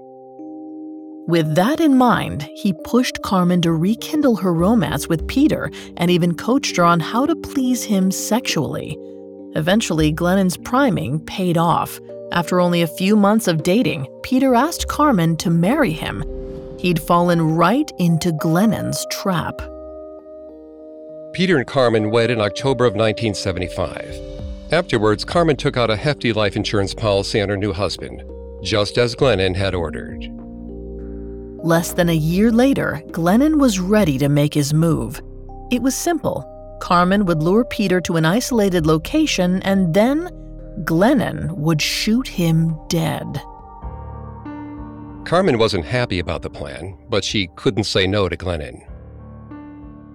With 1.28 1.54
that 1.54 1.80
in 1.80 1.96
mind, 1.96 2.42
he 2.56 2.72
pushed 2.84 3.22
Carmen 3.22 3.62
to 3.62 3.72
rekindle 3.72 4.34
her 4.36 4.52
romance 4.52 5.08
with 5.08 5.28
Peter 5.28 5.70
and 5.96 6.10
even 6.10 6.34
coached 6.34 6.76
her 6.76 6.84
on 6.84 6.98
how 6.98 7.26
to 7.26 7.36
please 7.36 7.84
him 7.84 8.10
sexually. 8.10 8.98
Eventually, 9.54 10.10
Glennon's 10.10 10.56
priming 10.56 11.20
paid 11.20 11.56
off. 11.56 12.00
After 12.32 12.60
only 12.60 12.82
a 12.82 12.88
few 12.88 13.14
months 13.14 13.46
of 13.46 13.62
dating, 13.62 14.08
Peter 14.24 14.54
asked 14.56 14.88
Carmen 14.88 15.36
to 15.36 15.48
marry 15.50 15.92
him. 15.92 16.24
He'd 16.80 17.00
fallen 17.00 17.54
right 17.54 17.90
into 18.00 18.32
Glennon's 18.32 19.06
trap. 19.12 19.62
Peter 21.32 21.56
and 21.56 21.66
Carmen 21.66 22.10
wed 22.10 22.32
in 22.32 22.40
October 22.40 22.84
of 22.84 22.94
1975. 22.94 24.72
Afterwards, 24.72 25.24
Carmen 25.24 25.56
took 25.56 25.76
out 25.76 25.90
a 25.90 25.96
hefty 25.96 26.32
life 26.32 26.56
insurance 26.56 26.94
policy 26.94 27.40
on 27.40 27.48
her 27.48 27.56
new 27.56 27.72
husband, 27.72 28.24
just 28.62 28.98
as 28.98 29.14
Glennon 29.14 29.54
had 29.54 29.74
ordered. 29.74 30.41
Less 31.62 31.92
than 31.92 32.08
a 32.08 32.12
year 32.14 32.50
later, 32.50 33.00
Glennon 33.12 33.60
was 33.60 33.78
ready 33.78 34.18
to 34.18 34.28
make 34.28 34.52
his 34.52 34.74
move. 34.74 35.22
It 35.70 35.80
was 35.80 35.94
simple. 35.94 36.48
Carmen 36.80 37.24
would 37.26 37.40
lure 37.40 37.64
Peter 37.64 38.00
to 38.00 38.16
an 38.16 38.24
isolated 38.24 38.84
location, 38.84 39.62
and 39.62 39.94
then 39.94 40.28
Glennon 40.80 41.56
would 41.56 41.80
shoot 41.80 42.26
him 42.26 42.76
dead. 42.88 43.40
Carmen 45.24 45.56
wasn't 45.56 45.84
happy 45.84 46.18
about 46.18 46.42
the 46.42 46.50
plan, 46.50 46.98
but 47.08 47.22
she 47.22 47.48
couldn't 47.54 47.84
say 47.84 48.08
no 48.08 48.28
to 48.28 48.36
Glennon. 48.36 48.84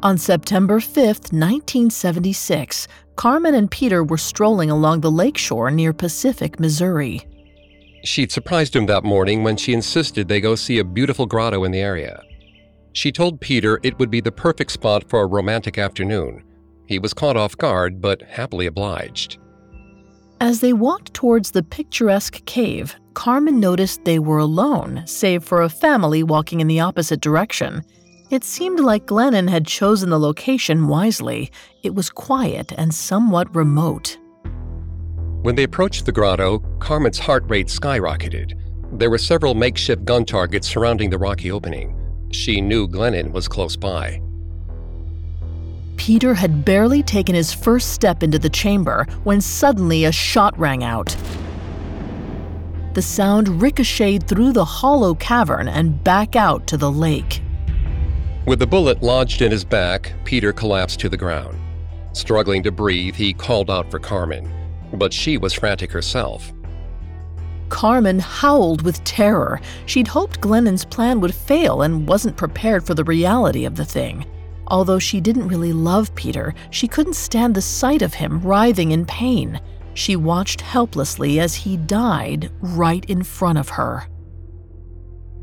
On 0.04 0.18
September 0.18 0.82
5, 0.82 1.06
1976, 1.32 2.89
Carmen 3.16 3.56
and 3.56 3.72
Peter 3.72 4.04
were 4.04 4.18
strolling 4.18 4.70
along 4.70 5.00
the 5.00 5.10
lakeshore 5.10 5.72
near 5.72 5.94
Pacific, 5.94 6.60
Missouri. 6.60 7.25
She'd 8.04 8.32
surprised 8.32 8.75
him 8.75 8.86
that 8.86 9.04
morning 9.04 9.44
when 9.44 9.58
she 9.58 9.74
insisted 9.74 10.27
they 10.27 10.42
go 10.42 10.56
see 10.56 10.80
a 10.80 10.84
beautiful 10.84 11.25
grotto 11.25 11.63
in 11.63 11.72
the 11.72 11.80
area. 11.80 12.22
She 12.94 13.12
told 13.12 13.42
Peter 13.42 13.80
it 13.84 13.98
would 14.00 14.10
be 14.10 14.22
the 14.22 14.32
perfect 14.32 14.72
spot 14.72 15.10
for 15.10 15.22
a 15.22 15.27
romantic 15.27 15.77
afternoon. 15.77 16.44
He 16.88 17.00
was 17.00 17.13
caught 17.13 17.38
off 17.38 17.58
guard, 17.58 18.01
but 18.01 18.22
happily 18.24 18.66
obliged. 18.66 19.38
As 20.39 20.62
they 20.62 20.74
walked 20.74 21.13
towards 21.13 21.51
the 21.51 21.63
picturesque 21.63 22.46
cave, 22.46 22.96
Carmen 23.13 23.60
noticed 23.60 24.06
they 24.06 24.20
were 24.20 24.38
alone, 24.38 25.04
save 25.06 25.44
for 25.44 25.63
a 25.63 25.70
family 25.70 26.24
walking 26.24 26.60
in 26.60 26.68
the 26.68 26.80
opposite 26.80 27.22
direction. 27.22 27.84
It 28.30 28.44
seemed 28.44 28.80
like 28.80 29.08
Glennon 29.08 29.50
had 29.50 29.66
chosen 29.66 30.10
the 30.10 30.20
location 30.20 30.88
wisely. 30.88 31.51
It 31.84 31.96
was 31.96 32.10
quiet 32.10 32.72
and 32.77 32.94
somewhat 32.94 33.56
remote. 33.56 34.18
When 35.44 35.56
they 35.56 35.63
approached 35.63 36.06
the 36.06 36.12
grotto, 36.12 36.60
Carmen's 36.79 37.20
heart 37.20 37.44
rate 37.48 37.67
skyrocketed. 37.67 38.58
There 38.94 39.10
were 39.10 39.17
several 39.17 39.53
makeshift 39.53 40.03
gun 40.03 40.25
targets 40.25 40.67
surrounding 40.67 41.10
the 41.10 41.17
rocky 41.17 41.51
opening. 41.51 41.96
She 42.32 42.60
knew 42.60 42.88
Glennon 42.88 43.32
was 43.32 43.48
close 43.48 43.75
by. 43.75 44.22
Peter 45.96 46.34
had 46.34 46.65
barely 46.65 47.03
taken 47.03 47.36
his 47.36 47.53
first 47.53 47.94
step 47.94 48.24
into 48.24 48.39
the 48.39 48.50
chamber 48.50 49.06
when 49.24 49.39
suddenly 49.39 50.06
a 50.06 50.12
shot 50.12 50.58
rang 50.58 50.84
out. 50.84 51.15
The 52.94 53.01
sound 53.01 53.62
ricocheted 53.62 54.27
through 54.27 54.53
the 54.53 54.65
hollow 54.65 55.13
cavern 55.15 55.67
and 55.67 56.03
back 56.03 56.36
out 56.36 56.65
to 56.67 56.77
the 56.77 56.91
lake. 56.91 57.41
With 58.48 58.60
the 58.60 58.67
bullet 58.67 59.03
lodged 59.03 59.41
in 59.41 59.51
his 59.51 59.63
back, 59.63 60.13
Peter 60.24 60.51
collapsed 60.51 61.00
to 61.01 61.10
the 61.10 61.17
ground. 61.17 61.60
Struggling 62.13 62.63
to 62.63 62.72
breathe, 62.72 63.15
he 63.15 63.34
called 63.34 63.70
out 63.70 63.91
for 63.91 64.00
Carmen 64.00 64.51
but 64.94 65.13
she 65.13 65.38
was 65.38 65.53
frantic 65.53 65.91
herself. 65.91 66.51
Carmen 67.70 68.20
howled 68.20 68.82
with 68.82 69.03
terror. 69.03 69.60
She'd 69.86 70.08
hoped 70.08 70.41
Glennon's 70.41 70.86
plan 70.86 71.20
would 71.20 71.36
fail 71.36 71.82
and 71.82 72.08
wasn't 72.08 72.38
prepared 72.38 72.86
for 72.86 72.94
the 72.94 73.03
reality 73.03 73.65
of 73.65 73.75
the 73.75 73.86
thing. 73.86 74.25
Although 74.67 75.00
she 75.00 75.22
didn't 75.22 75.48
really 75.48 75.74
love 75.74 76.13
Peter, 76.15 76.53
she 76.72 76.88
couldn't 76.88 77.13
stand 77.13 77.56
the 77.56 77.62
sight 77.62 78.01
of 78.01 78.13
him 78.13 78.41
writhing 78.41 78.91
in 78.91 79.06
pain. 79.06 79.60
She 79.94 80.15
watched 80.15 80.62
helplessly 80.62 81.39
as 81.39 81.56
he 81.56 81.77
died 81.77 82.51
right 82.62 83.03
in 83.06 83.24
front 83.24 83.58
of 83.58 83.70
her. 83.70 84.08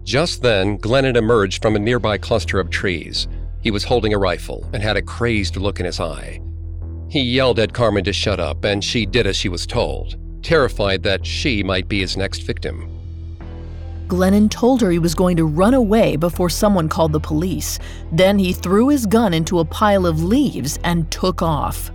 Just 0.04 0.42
then, 0.42 0.78
Glennon 0.78 1.16
emerged 1.16 1.62
from 1.62 1.76
a 1.76 1.78
nearby 1.78 2.18
cluster 2.18 2.60
of 2.60 2.68
trees. 2.68 3.26
He 3.62 3.70
was 3.70 3.84
holding 3.84 4.12
a 4.12 4.18
rifle 4.18 4.68
and 4.74 4.82
had 4.82 4.98
a 4.98 5.02
crazed 5.02 5.56
look 5.56 5.80
in 5.80 5.86
his 5.86 5.98
eye. 5.98 6.40
He 7.14 7.20
yelled 7.20 7.60
at 7.60 7.72
Carmen 7.72 8.02
to 8.06 8.12
shut 8.12 8.40
up, 8.40 8.64
and 8.64 8.82
she 8.82 9.06
did 9.06 9.24
as 9.24 9.36
she 9.36 9.48
was 9.48 9.68
told, 9.68 10.16
terrified 10.42 11.04
that 11.04 11.24
she 11.24 11.62
might 11.62 11.86
be 11.86 12.00
his 12.00 12.16
next 12.16 12.40
victim. 12.40 12.90
Glennon 14.08 14.50
told 14.50 14.80
her 14.80 14.90
he 14.90 14.98
was 14.98 15.14
going 15.14 15.36
to 15.36 15.44
run 15.44 15.74
away 15.74 16.16
before 16.16 16.50
someone 16.50 16.88
called 16.88 17.12
the 17.12 17.20
police. 17.20 17.78
Then 18.10 18.36
he 18.36 18.52
threw 18.52 18.88
his 18.88 19.06
gun 19.06 19.32
into 19.32 19.60
a 19.60 19.64
pile 19.64 20.06
of 20.06 20.24
leaves 20.24 20.80
and 20.82 21.08
took 21.12 21.40
off. 21.40 21.92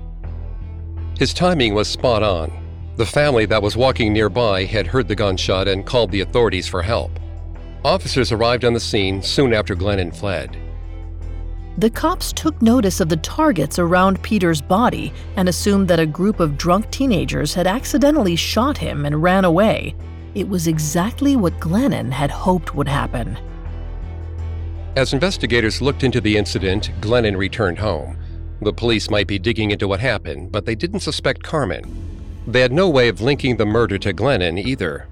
His 1.17 1.33
timing 1.33 1.73
was 1.73 1.89
spot 1.89 2.23
on. 2.23 2.49
The 2.95 3.05
family 3.05 3.45
that 3.47 3.61
was 3.61 3.75
walking 3.75 4.13
nearby 4.13 4.63
had 4.63 4.87
heard 4.87 5.09
the 5.09 5.15
gunshot 5.15 5.67
and 5.67 5.85
called 5.85 6.11
the 6.11 6.21
authorities 6.21 6.69
for 6.69 6.81
help. 6.81 7.11
Officers 7.83 8.31
arrived 8.31 8.63
on 8.63 8.71
the 8.71 8.79
scene 8.79 9.21
soon 9.21 9.53
after 9.53 9.75
Glennon 9.75 10.15
fled. 10.15 10.55
The 11.79 11.89
cops 11.89 12.33
took 12.33 12.61
notice 12.61 12.99
of 12.99 13.07
the 13.07 13.15
targets 13.15 13.79
around 13.79 14.21
Peter's 14.21 14.61
body 14.61 15.13
and 15.37 15.47
assumed 15.47 15.87
that 15.87 15.97
a 15.97 16.05
group 16.05 16.41
of 16.41 16.57
drunk 16.57 16.91
teenagers 16.91 17.53
had 17.53 17.67
accidentally 17.67 18.35
shot 18.35 18.77
him 18.77 19.05
and 19.05 19.23
ran 19.23 19.45
away. 19.45 19.95
It 20.35 20.49
was 20.49 20.67
exactly 20.67 21.37
what 21.37 21.57
Glennon 21.61 22.11
had 22.11 22.31
hoped 22.31 22.75
would 22.75 22.89
happen. 22.89 23.37
As 24.97 25.13
investigators 25.13 25.81
looked 25.81 26.03
into 26.03 26.19
the 26.19 26.35
incident, 26.35 26.91
Glennon 26.99 27.37
returned 27.37 27.79
home. 27.79 28.17
The 28.61 28.73
police 28.73 29.09
might 29.09 29.27
be 29.27 29.39
digging 29.39 29.71
into 29.71 29.87
what 29.87 30.01
happened, 30.01 30.51
but 30.51 30.65
they 30.65 30.75
didn't 30.75 30.99
suspect 30.99 31.43
Carmen. 31.43 31.85
They 32.45 32.59
had 32.59 32.73
no 32.73 32.89
way 32.89 33.07
of 33.07 33.21
linking 33.21 33.55
the 33.55 33.65
murder 33.65 33.97
to 33.99 34.13
Glennon 34.13 34.59
either. 34.59 35.07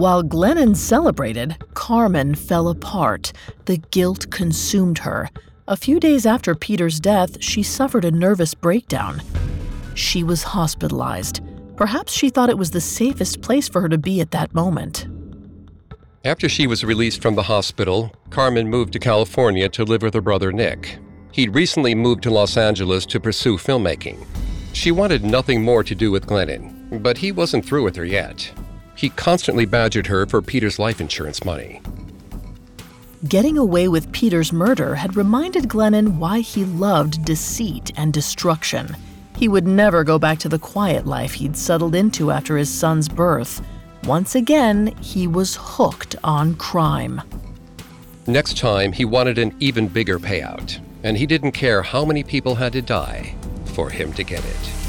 While 0.00 0.22
Glennon 0.22 0.74
celebrated, 0.76 1.62
Carmen 1.74 2.34
fell 2.34 2.68
apart. 2.68 3.34
The 3.66 3.76
guilt 3.90 4.30
consumed 4.30 5.00
her. 5.00 5.28
A 5.68 5.76
few 5.76 6.00
days 6.00 6.24
after 6.24 6.54
Peter's 6.54 6.98
death, 6.98 7.36
she 7.44 7.62
suffered 7.62 8.06
a 8.06 8.10
nervous 8.10 8.54
breakdown. 8.54 9.20
She 9.94 10.24
was 10.24 10.42
hospitalized. 10.42 11.42
Perhaps 11.76 12.14
she 12.14 12.30
thought 12.30 12.48
it 12.48 12.56
was 12.56 12.70
the 12.70 12.80
safest 12.80 13.42
place 13.42 13.68
for 13.68 13.82
her 13.82 13.90
to 13.90 13.98
be 13.98 14.22
at 14.22 14.30
that 14.30 14.54
moment. 14.54 15.06
After 16.24 16.48
she 16.48 16.66
was 16.66 16.82
released 16.82 17.20
from 17.20 17.34
the 17.34 17.42
hospital, 17.42 18.10
Carmen 18.30 18.70
moved 18.70 18.94
to 18.94 18.98
California 18.98 19.68
to 19.68 19.84
live 19.84 20.00
with 20.00 20.14
her 20.14 20.22
brother 20.22 20.50
Nick. 20.50 20.96
He'd 21.30 21.54
recently 21.54 21.94
moved 21.94 22.22
to 22.22 22.30
Los 22.30 22.56
Angeles 22.56 23.04
to 23.04 23.20
pursue 23.20 23.58
filmmaking. 23.58 24.26
She 24.72 24.92
wanted 24.92 25.24
nothing 25.24 25.62
more 25.62 25.84
to 25.84 25.94
do 25.94 26.10
with 26.10 26.26
Glennon, 26.26 27.02
but 27.02 27.18
he 27.18 27.32
wasn't 27.32 27.66
through 27.66 27.84
with 27.84 27.96
her 27.96 28.06
yet. 28.06 28.50
He 29.00 29.08
constantly 29.08 29.64
badgered 29.64 30.08
her 30.08 30.26
for 30.26 30.42
Peter's 30.42 30.78
life 30.78 31.00
insurance 31.00 31.42
money. 31.42 31.80
Getting 33.26 33.56
away 33.56 33.88
with 33.88 34.12
Peter's 34.12 34.52
murder 34.52 34.94
had 34.94 35.16
reminded 35.16 35.70
Glennon 35.70 36.18
why 36.18 36.40
he 36.40 36.66
loved 36.66 37.24
deceit 37.24 37.92
and 37.96 38.12
destruction. 38.12 38.94
He 39.36 39.48
would 39.48 39.66
never 39.66 40.04
go 40.04 40.18
back 40.18 40.38
to 40.40 40.50
the 40.50 40.58
quiet 40.58 41.06
life 41.06 41.32
he'd 41.32 41.56
settled 41.56 41.94
into 41.94 42.30
after 42.30 42.58
his 42.58 42.68
son's 42.68 43.08
birth. 43.08 43.62
Once 44.04 44.34
again, 44.34 44.94
he 45.00 45.26
was 45.26 45.56
hooked 45.58 46.16
on 46.22 46.54
crime. 46.56 47.22
Next 48.26 48.58
time, 48.58 48.92
he 48.92 49.06
wanted 49.06 49.38
an 49.38 49.56
even 49.60 49.88
bigger 49.88 50.18
payout, 50.18 50.78
and 51.04 51.16
he 51.16 51.24
didn't 51.24 51.52
care 51.52 51.80
how 51.80 52.04
many 52.04 52.22
people 52.22 52.54
had 52.54 52.74
to 52.74 52.82
die 52.82 53.34
for 53.64 53.88
him 53.88 54.12
to 54.12 54.22
get 54.22 54.44
it. 54.44 54.79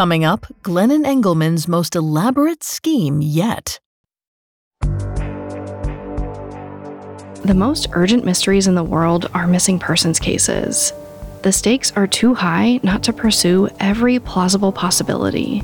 Coming 0.00 0.24
up, 0.24 0.46
Glennon 0.62 1.04
Engleman's 1.04 1.68
most 1.68 1.94
elaborate 1.94 2.64
scheme 2.64 3.20
yet. 3.20 3.80
The 7.44 7.54
most 7.54 7.88
urgent 7.92 8.24
mysteries 8.24 8.66
in 8.66 8.74
the 8.76 8.82
world 8.82 9.28
are 9.34 9.46
missing 9.46 9.78
persons 9.78 10.18
cases. 10.18 10.94
The 11.42 11.52
stakes 11.52 11.92
are 11.96 12.06
too 12.06 12.32
high 12.32 12.80
not 12.82 13.02
to 13.02 13.12
pursue 13.12 13.68
every 13.78 14.18
plausible 14.18 14.72
possibility, 14.72 15.62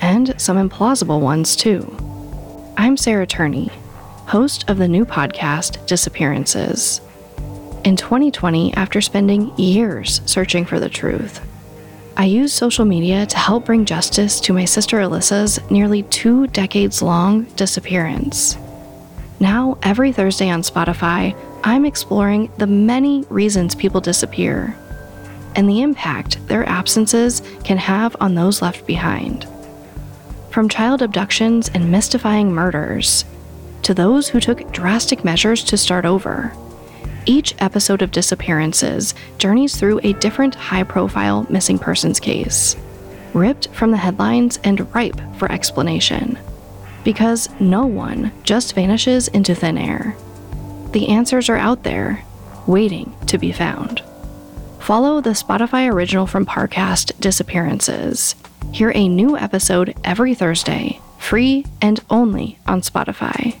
and 0.00 0.40
some 0.40 0.56
implausible 0.56 1.20
ones 1.20 1.54
too. 1.54 1.94
I'm 2.78 2.96
Sarah 2.96 3.26
Turney, 3.26 3.70
host 4.28 4.64
of 4.70 4.78
the 4.78 4.88
new 4.88 5.04
podcast 5.04 5.86
Disappearances. 5.86 7.02
In 7.84 7.96
2020, 7.96 8.72
after 8.72 9.02
spending 9.02 9.54
years 9.58 10.22
searching 10.24 10.64
for 10.64 10.80
the 10.80 10.88
truth, 10.88 11.42
I 12.20 12.24
use 12.24 12.52
social 12.52 12.84
media 12.84 13.26
to 13.26 13.38
help 13.38 13.66
bring 13.66 13.84
justice 13.84 14.40
to 14.40 14.52
my 14.52 14.64
sister 14.64 14.96
Alyssa's 14.96 15.60
nearly 15.70 16.02
two 16.02 16.48
decades 16.48 17.00
long 17.00 17.44
disappearance. 17.54 18.58
Now, 19.38 19.78
every 19.84 20.10
Thursday 20.10 20.50
on 20.50 20.62
Spotify, 20.62 21.36
I'm 21.62 21.84
exploring 21.84 22.50
the 22.58 22.66
many 22.66 23.24
reasons 23.30 23.76
people 23.76 24.00
disappear 24.00 24.76
and 25.54 25.70
the 25.70 25.80
impact 25.80 26.44
their 26.48 26.68
absences 26.68 27.40
can 27.62 27.78
have 27.78 28.16
on 28.18 28.34
those 28.34 28.60
left 28.60 28.84
behind. 28.84 29.46
From 30.50 30.68
child 30.68 31.02
abductions 31.02 31.70
and 31.72 31.92
mystifying 31.92 32.52
murders 32.52 33.24
to 33.82 33.94
those 33.94 34.28
who 34.28 34.40
took 34.40 34.72
drastic 34.72 35.24
measures 35.24 35.62
to 35.62 35.76
start 35.76 36.04
over. 36.04 36.52
Each 37.28 37.54
episode 37.58 38.00
of 38.00 38.10
Disappearances 38.10 39.14
journeys 39.36 39.76
through 39.76 40.00
a 40.02 40.14
different 40.14 40.54
high 40.54 40.82
profile 40.82 41.46
missing 41.50 41.78
persons 41.78 42.18
case, 42.18 42.74
ripped 43.34 43.68
from 43.74 43.90
the 43.90 43.98
headlines 43.98 44.58
and 44.64 44.92
ripe 44.94 45.20
for 45.36 45.52
explanation. 45.52 46.38
Because 47.04 47.50
no 47.60 47.84
one 47.84 48.32
just 48.44 48.74
vanishes 48.74 49.28
into 49.28 49.54
thin 49.54 49.76
air. 49.76 50.16
The 50.92 51.08
answers 51.08 51.50
are 51.50 51.58
out 51.58 51.82
there, 51.82 52.24
waiting 52.66 53.14
to 53.26 53.36
be 53.36 53.52
found. 53.52 54.02
Follow 54.80 55.20
the 55.20 55.30
Spotify 55.30 55.92
original 55.92 56.26
from 56.26 56.46
Parcast 56.46 57.20
Disappearances. 57.20 58.36
Hear 58.72 58.90
a 58.94 59.06
new 59.06 59.36
episode 59.36 59.94
every 60.02 60.34
Thursday, 60.34 60.98
free 61.18 61.66
and 61.82 62.00
only 62.08 62.58
on 62.66 62.80
Spotify. 62.80 63.60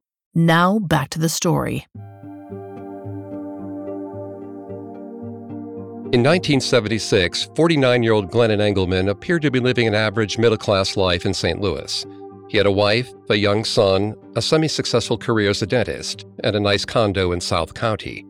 Now 0.33 0.79
back 0.79 1.09
to 1.09 1.19
the 1.19 1.27
story. 1.27 1.85
In 6.13 6.23
1976, 6.23 7.49
49 7.55 8.03
year 8.03 8.13
old 8.13 8.31
Glennon 8.31 8.59
Engleman 8.59 9.09
appeared 9.09 9.41
to 9.41 9.51
be 9.51 9.59
living 9.59 9.87
an 9.87 9.95
average 9.95 10.37
middle 10.37 10.57
class 10.57 10.95
life 10.95 11.25
in 11.25 11.33
St. 11.33 11.59
Louis. 11.59 12.05
He 12.49 12.57
had 12.57 12.65
a 12.65 12.71
wife, 12.71 13.09
a 13.29 13.35
young 13.35 13.65
son, 13.65 14.15
a 14.35 14.41
semi 14.41 14.67
successful 14.67 15.17
career 15.17 15.49
as 15.49 15.61
a 15.61 15.67
dentist, 15.67 16.25
and 16.43 16.55
a 16.55 16.59
nice 16.59 16.85
condo 16.85 17.33
in 17.33 17.41
South 17.41 17.73
County. 17.73 18.25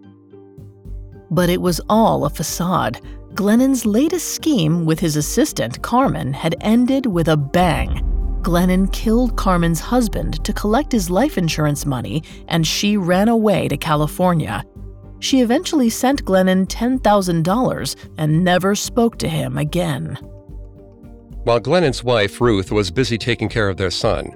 But 1.29 1.49
it 1.49 1.61
was 1.61 1.81
all 1.89 2.25
a 2.25 2.29
facade. 2.29 2.99
Glennon's 3.35 3.85
latest 3.85 4.33
scheme 4.33 4.85
with 4.85 4.99
his 4.99 5.15
assistant, 5.15 5.81
Carmen, 5.81 6.33
had 6.33 6.55
ended 6.61 7.05
with 7.05 7.27
a 7.27 7.37
bang. 7.37 8.10
Glennon 8.41 8.91
killed 8.91 9.37
Carmen's 9.37 9.79
husband 9.79 10.43
to 10.43 10.53
collect 10.53 10.91
his 10.91 11.09
life 11.09 11.37
insurance 11.37 11.85
money, 11.85 12.23
and 12.47 12.65
she 12.65 12.97
ran 12.97 13.29
away 13.29 13.67
to 13.67 13.77
California. 13.77 14.63
She 15.19 15.41
eventually 15.41 15.89
sent 15.89 16.25
Glennon 16.25 16.65
$10,000 16.67 17.95
and 18.17 18.43
never 18.43 18.73
spoke 18.73 19.17
to 19.19 19.29
him 19.29 19.57
again. 19.57 20.17
While 21.43 21.59
Glennon's 21.59 22.03
wife, 22.03 22.41
Ruth, 22.41 22.71
was 22.71 22.89
busy 22.89 23.17
taking 23.17 23.47
care 23.47 23.69
of 23.69 23.77
their 23.77 23.91
son, 23.91 24.31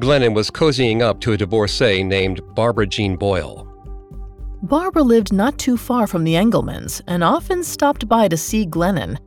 Glennon 0.00 0.34
was 0.34 0.50
cozying 0.50 1.02
up 1.02 1.20
to 1.22 1.32
a 1.32 1.36
divorcee 1.36 2.04
named 2.04 2.40
Barbara 2.54 2.86
Jean 2.86 3.16
Boyle. 3.16 3.64
Barbara 4.62 5.02
lived 5.02 5.32
not 5.32 5.58
too 5.58 5.76
far 5.76 6.06
from 6.06 6.22
the 6.22 6.34
Englemans 6.34 7.00
and 7.08 7.24
often 7.24 7.64
stopped 7.64 8.08
by 8.08 8.28
to 8.28 8.36
see 8.36 8.64
Glennon. 8.66 9.18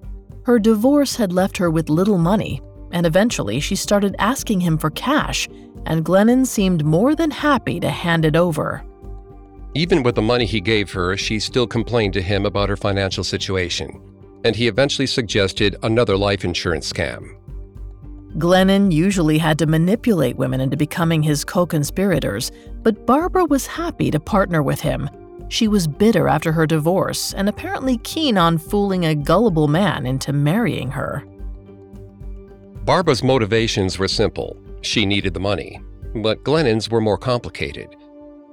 Her 0.46 0.60
divorce 0.60 1.18
had 1.18 1.34
left 1.34 1.58
her 1.58 1.70
with 1.70 1.90
little 1.90 2.18
money, 2.18 2.62
and 2.92 3.06
eventually 3.06 3.60
she 3.60 3.76
started 3.76 4.16
asking 4.20 4.62
him 4.62 4.78
for 4.78 4.90
cash, 4.92 5.48
and 5.86 6.06
Glennon 6.06 6.46
seemed 6.46 6.86
more 6.86 7.16
than 7.16 7.32
happy 7.32 7.80
to 7.80 7.90
hand 7.90 8.26
it 8.26 8.36
over. 8.36 8.84
Even 9.74 10.04
with 10.04 10.16
the 10.16 10.22
money 10.22 10.46
he 10.46 10.60
gave 10.60 10.92
her, 10.92 11.16
she 11.16 11.40
still 11.40 11.66
complained 11.66 12.14
to 12.14 12.22
him 12.22 12.46
about 12.46 12.70
her 12.70 12.78
financial 12.78 13.24
situation, 13.24 14.02
and 14.44 14.56
he 14.56 14.68
eventually 14.68 15.08
suggested 15.08 15.78
another 15.84 16.18
life 16.18 16.44
insurance 16.44 16.92
scam. 16.92 17.36
Glennon 18.38 18.92
usually 18.92 19.38
had 19.38 19.60
to 19.60 19.66
manipulate 19.66 20.38
women 20.38 20.62
into 20.62 20.78
becoming 20.78 21.22
his 21.22 21.44
co 21.44 21.66
conspirators, 21.66 22.52
but 22.82 23.06
Barbara 23.06 23.46
was 23.46 23.68
happy 23.68 24.10
to 24.12 24.20
partner 24.20 24.64
with 24.64 24.80
him. 24.80 25.10
She 25.50 25.68
was 25.68 25.86
bitter 25.86 26.30
after 26.30 26.54
her 26.54 26.66
divorce 26.66 27.34
and 27.34 27.50
apparently 27.50 27.98
keen 28.00 28.38
on 28.38 28.58
fooling 28.58 29.06
a 29.06 29.16
gullible 29.16 29.68
man 29.68 30.06
into 30.06 30.32
marrying 30.32 30.92
her. 30.92 31.26
Barbara's 32.84 33.22
motivations 33.22 34.00
were 34.00 34.08
simple 34.08 34.58
she 34.82 35.06
needed 35.06 35.36
the 35.36 35.40
money, 35.40 35.80
but 36.16 36.44
Glennon's 36.44 36.90
were 36.90 37.00
more 37.00 37.18
complicated. 37.18 37.96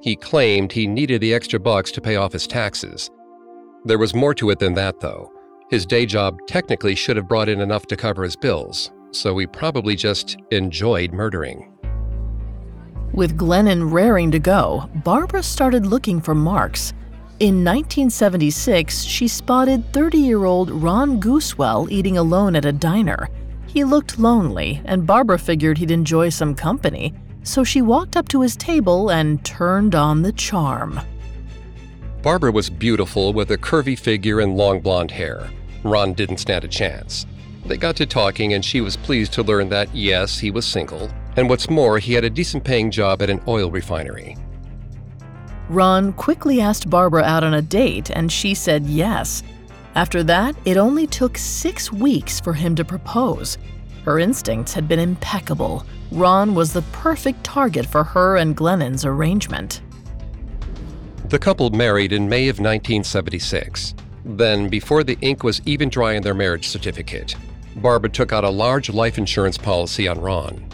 He 0.03 0.15
claimed 0.15 0.71
he 0.71 0.87
needed 0.87 1.23
the 1.23 1.33
extra 1.33 1.59
bucks 1.59 1.91
to 1.93 2.03
pay 2.03 2.17
off 2.17 2.35
his 2.35 2.47
taxes. 2.47 3.11
There 3.87 3.97
was 3.97 4.15
more 4.15 4.35
to 4.35 4.51
it 4.51 4.59
than 4.59 4.75
that, 4.75 5.01
though. 5.01 5.33
His 5.71 5.87
day 5.87 6.05
job 6.05 6.39
technically 6.47 6.95
should 6.95 7.17
have 7.17 7.27
brought 7.27 7.49
in 7.49 7.63
enough 7.63 7.87
to 7.87 7.97
cover 7.97 8.23
his 8.23 8.37
bills, 8.37 8.91
so 9.13 9.37
he 9.39 9.47
probably 9.47 9.97
just 9.97 10.37
enjoyed 10.51 11.15
murdering. 11.15 11.73
With 13.15 13.39
Glennon 13.39 13.91
raring 13.91 14.31
to 14.33 14.39
go, 14.39 14.91
Barbara 14.97 15.43
started 15.43 15.87
looking 15.87 16.21
for 16.21 16.35
marks. 16.35 16.93
In 17.41 17.65
1976, 17.65 19.03
she 19.03 19.27
spotted 19.27 19.91
30 19.95 20.19
year 20.19 20.45
old 20.45 20.71
Ron 20.71 21.19
Gusewelle 21.19 21.91
eating 21.91 22.19
alone 22.19 22.55
at 22.55 22.67
a 22.67 22.73
diner. 22.73 23.31
He 23.69 23.85
looked 23.85 24.19
lonely, 24.19 24.81
and 24.87 25.07
Barbara 25.07 25.39
figured 25.39 25.79
he'd 25.79 25.91
enjoy 25.91 26.31
some 26.31 26.55
company, 26.55 27.15
so 27.43 27.63
she 27.63 27.83
walked 27.83 28.17
up 28.17 28.27
to 28.29 28.41
his 28.41 28.57
table 28.57 29.11
and 29.11 29.45
turned 29.45 29.95
on 29.95 30.23
the 30.23 30.33
charm. 30.33 31.01
Barbara 32.23 32.51
was 32.51 32.71
beautiful 32.71 33.33
with 33.33 33.51
a 33.51 33.59
curvy 33.59 33.97
figure 33.97 34.41
and 34.41 34.57
long 34.57 34.81
blonde 34.81 35.11
hair. 35.11 35.49
Ron 35.85 36.15
didn't 36.15 36.39
stand 36.39 36.65
a 36.65 36.69
chance. 36.69 37.27
They 37.67 37.77
got 37.77 37.97
to 37.97 38.07
talking, 38.07 38.55
and 38.55 38.65
she 38.65 38.81
was 38.81 38.97
pleased 38.97 39.35
to 39.35 39.43
learn 39.43 39.69
that, 39.69 39.95
yes, 39.95 40.39
he 40.39 40.51
was 40.51 40.67
single, 40.67 41.11
and 41.37 41.49
what's 41.49 41.71
more, 41.71 41.99
he 41.99 42.15
had 42.15 42.25
a 42.25 42.31
decent 42.31 42.65
paying 42.65 42.91
job 42.91 43.23
at 43.23 43.31
an 43.31 43.41
oil 43.47 43.71
refinery. 43.71 44.37
Ron 45.69 46.15
quickly 46.15 46.63
asked 46.63 46.89
Barbara 46.89 47.23
out 47.23 47.45
on 47.45 47.53
a 47.53 47.63
date, 47.63 48.11
and 48.11 48.33
she 48.33 48.55
said 48.55 48.87
yes. 48.87 49.43
After 49.95 50.23
that, 50.25 50.57
it 50.65 50.77
only 50.77 51.07
took 51.07 51.37
six 51.39 51.93
weeks 51.93 52.41
for 52.41 52.53
him 52.53 52.75
to 52.77 52.85
propose. 52.85 53.59
Her 54.05 54.19
instincts 54.19 54.73
had 54.73 54.89
been 54.89 54.99
impeccable. 54.99 55.85
Ron 56.13 56.55
was 56.55 56.73
the 56.73 56.83
perfect 56.93 57.45
target 57.45 57.85
for 57.85 58.05
her 58.05 58.37
and 58.37 58.57
Glennon's 58.57 59.05
arrangement. 59.05 59.83
The 61.29 61.39
couple 61.39 61.69
married 61.71 62.13
in 62.13 62.29
May 62.29 62.49
of 62.49 62.57
1976. 62.57 63.95
Then, 64.25 64.69
before 64.69 65.05
the 65.05 65.19
ink 65.21 65.43
was 65.43 65.61
even 65.67 65.89
dry 65.89 66.17
on 66.17 66.23
their 66.23 66.35
marriage 66.35 66.69
certificate, 66.69 67.35
Barbara 67.77 68.11
took 68.11 68.33
out 68.33 68.45
a 68.45 68.51
large 68.51 68.91
life 68.91 69.19
insurance 69.19 69.59
policy 69.59 70.09
on 70.09 70.21
Ron. 70.21 70.65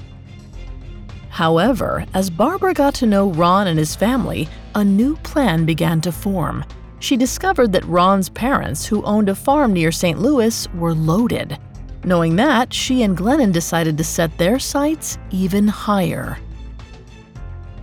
However, 1.30 2.06
as 2.14 2.30
Barbara 2.30 2.74
got 2.74 2.94
to 2.96 3.06
know 3.06 3.30
Ron 3.30 3.66
and 3.66 3.78
his 3.78 3.96
family, 3.96 4.48
a 4.76 4.84
new 4.84 5.16
plan 5.16 5.64
began 5.64 6.00
to 6.02 6.12
form. 6.12 6.64
She 7.04 7.18
discovered 7.18 7.70
that 7.72 7.84
Ron's 7.84 8.30
parents, 8.30 8.86
who 8.86 9.02
owned 9.02 9.28
a 9.28 9.34
farm 9.34 9.74
near 9.74 9.92
St. 9.92 10.18
Louis, 10.18 10.66
were 10.72 10.94
loaded. 10.94 11.58
Knowing 12.02 12.34
that, 12.36 12.72
she 12.72 13.02
and 13.02 13.14
Glennon 13.14 13.52
decided 13.52 13.98
to 13.98 14.04
set 14.04 14.38
their 14.38 14.58
sights 14.58 15.18
even 15.30 15.68
higher. 15.68 16.38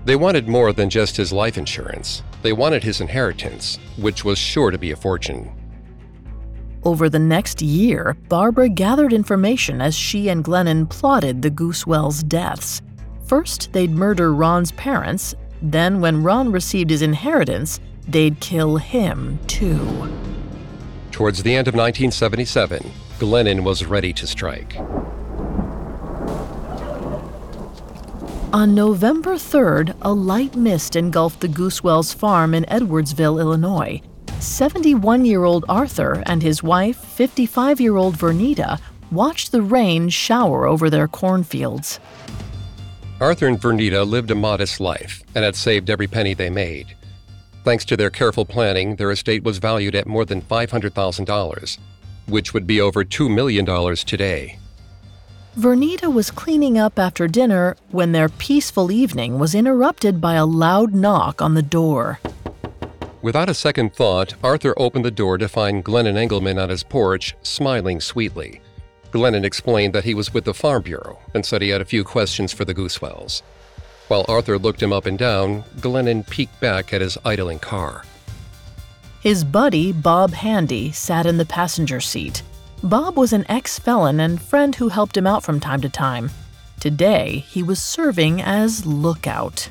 They 0.06 0.16
wanted 0.16 0.48
more 0.48 0.74
than 0.74 0.90
just 0.90 1.18
his 1.18 1.32
life 1.32 1.60
insurance. 1.60 2.24
They 2.42 2.52
wanted 2.52 2.84
his 2.84 3.00
inheritance, 3.00 3.78
which 3.98 4.26
was 4.26 4.40
sure 4.40 4.72
to 4.72 4.80
be 4.80 4.90
a 4.90 4.96
fortune. 4.96 5.52
Over 6.82 7.08
the 7.08 7.20
next 7.20 7.62
year, 7.62 8.18
Barbara 8.28 8.70
gathered 8.70 9.14
information 9.14 9.82
as 9.82 9.94
she 9.94 10.30
and 10.30 10.44
Glennon 10.44 10.90
plotted 10.90 11.44
the 11.44 11.52
Gusewelles' 11.52 12.28
deaths. 12.28 12.82
First, 13.28 13.72
they'd 13.72 13.92
murder 13.92 14.34
Ron's 14.34 14.72
parents, 14.72 15.36
then, 15.62 16.02
when 16.02 16.24
Ron 16.24 16.52
received 16.52 16.90
his 16.90 17.04
inheritance, 17.04 17.80
they'd 18.08 18.40
kill 18.40 18.78
him 18.78 19.40
too. 19.48 20.12
Towards 21.12 21.44
the 21.44 21.56
end 21.56 21.68
of 21.68 21.76
1977, 21.76 22.92
Glennon 23.20 23.64
was 23.64 23.86
ready 23.86 24.14
to 24.14 24.26
strike. 24.26 24.78
On 28.54 28.76
November 28.76 29.36
3rd, 29.36 29.96
a 30.02 30.12
light 30.12 30.56
mist 30.56 30.96
engulfed 30.96 31.40
the 31.40 31.48
Gusewelles 31.48 32.14
farm 32.14 32.54
in 32.54 32.66
Edwardsville, 32.66 33.40
Illinois. 33.40 34.02
71 34.40 35.24
year 35.24 35.44
old 35.44 35.64
Arthur 35.70 36.24
and 36.26 36.42
his 36.44 36.62
wife, 36.62 36.98
55 36.98 37.80
year 37.80 37.96
old 37.96 38.18
Vernita, 38.18 38.80
watched 39.12 39.52
the 39.52 39.62
rain 39.62 40.10
shower 40.10 40.68
over 40.68 40.90
their 40.90 41.08
cornfields. 41.08 42.00
Arthur 43.22 43.48
and 43.48 43.62
Vernita 43.62 44.06
lived 44.06 44.32
a 44.32 44.36
modest 44.36 44.80
life 44.80 45.22
and 45.36 45.46
had 45.46 45.56
saved 45.56 45.90
every 45.90 46.08
penny 46.08 46.34
they 46.34 46.50
made. 46.50 46.96
Thanks 47.64 47.86
to 47.86 47.98
their 47.98 48.10
careful 48.10 48.46
planning, 48.46 48.96
their 48.96 49.12
estate 49.12 49.44
was 49.44 49.60
valued 49.60 49.94
at 49.96 50.08
more 50.08 50.26
than 50.26 50.42
$500,000, 50.42 51.78
which 52.28 52.54
would 52.54 52.66
be 52.66 52.82
over 52.82 53.04
$2 53.04 53.34
million 53.34 53.66
today. 53.96 54.58
Vernita 55.58 56.12
was 56.12 56.32
cleaning 56.32 56.80
up 56.80 56.98
after 56.98 57.28
dinner 57.28 57.76
when 57.90 58.14
their 58.14 58.30
peaceful 58.30 58.90
evening 58.90 59.38
was 59.38 59.54
interrupted 59.54 60.22
by 60.22 60.36
a 60.36 60.46
loud 60.46 60.96
knock 60.96 61.42
on 61.42 61.54
the 61.54 61.62
door. 61.62 62.20
Without 63.22 63.50
a 63.50 63.54
second 63.54 63.94
thought, 63.94 64.34
Arthur 64.44 64.74
opened 64.78 65.06
the 65.06 65.12
door 65.12 65.38
to 65.38 65.48
find 65.48 65.86
Glennon 65.86 66.16
Engleman 66.16 66.60
on 66.60 66.70
his 66.70 66.84
porch, 66.84 67.36
smiling 67.44 68.02
sweetly. 68.02 68.62
Glennon 69.12 69.44
explained 69.44 69.94
that 69.94 70.06
he 70.06 70.16
was 70.16 70.34
with 70.34 70.46
the 70.46 70.54
Farm 70.54 70.82
Bureau 70.82 71.20
and 71.36 71.46
said 71.46 71.62
he 71.62 71.70
had 71.70 71.82
a 71.82 71.86
few 71.86 72.04
questions 72.04 72.54
for 72.54 72.66
the 72.66 72.74
Gusewelles. 72.74 73.44
While 74.12 74.26
Arthur 74.28 74.60
looked 74.60 74.84
him 74.84 74.92
up 74.92 75.06
and 75.06 75.18
down, 75.18 75.64
Glennon 75.80 76.30
peeked 76.30 76.60
back 76.60 76.92
at 76.92 77.00
his 77.00 77.18
idling 77.24 77.60
car. 77.60 78.04
His 79.22 79.46
buddy, 79.46 79.94
Bob 79.94 80.34
Handy, 80.34 80.92
sat 80.92 81.26
in 81.26 81.38
the 81.38 81.46
passenger 81.46 82.02
seat. 82.02 82.44
Bob 82.84 83.16
was 83.16 83.32
an 83.32 83.46
ex 83.48 83.80
felon 83.80 84.20
and 84.20 84.42
friend 84.42 84.76
who 84.76 84.90
helped 84.90 85.16
him 85.16 85.26
out 85.26 85.44
from 85.44 85.62
time 85.62 85.80
to 85.80 85.88
time. 85.88 86.30
Today, 86.82 87.46
he 87.48 87.64
was 87.64 87.82
serving 87.82 88.42
as 88.42 88.86
lookout. 88.86 89.70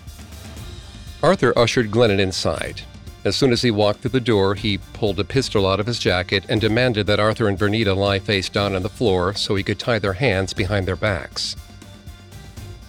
Arthur 1.23 1.53
ushered 1.59 1.91
Glennon 1.91 2.19
inside. 2.19 2.81
As 3.27 3.37
soon 3.37 3.53
as 3.53 3.61
he 3.61 3.71
walked 3.71 4.01
through 4.01 4.13
the 4.13 4.21
door, 4.21 4.55
he 4.55 4.79
pulled 4.95 5.21
a 5.21 5.25
pistol 5.25 5.67
out 5.67 5.81
of 5.81 5.87
his 5.87 5.99
jacket 5.99 6.47
and 6.49 6.63
demanded 6.63 7.07
that 7.09 7.21
Arthur 7.21 7.47
and 7.47 7.59
Vernita 7.59 7.95
lie 7.95 8.19
face 8.19 8.49
down 8.49 8.75
on 8.75 8.83
the 8.83 8.89
floor 8.89 9.35
so 9.35 9.55
he 9.55 9.63
could 9.63 9.79
tie 9.79 9.99
their 9.99 10.15
hands 10.15 10.55
behind 10.55 10.89
their 10.89 10.97
backs. 10.97 11.57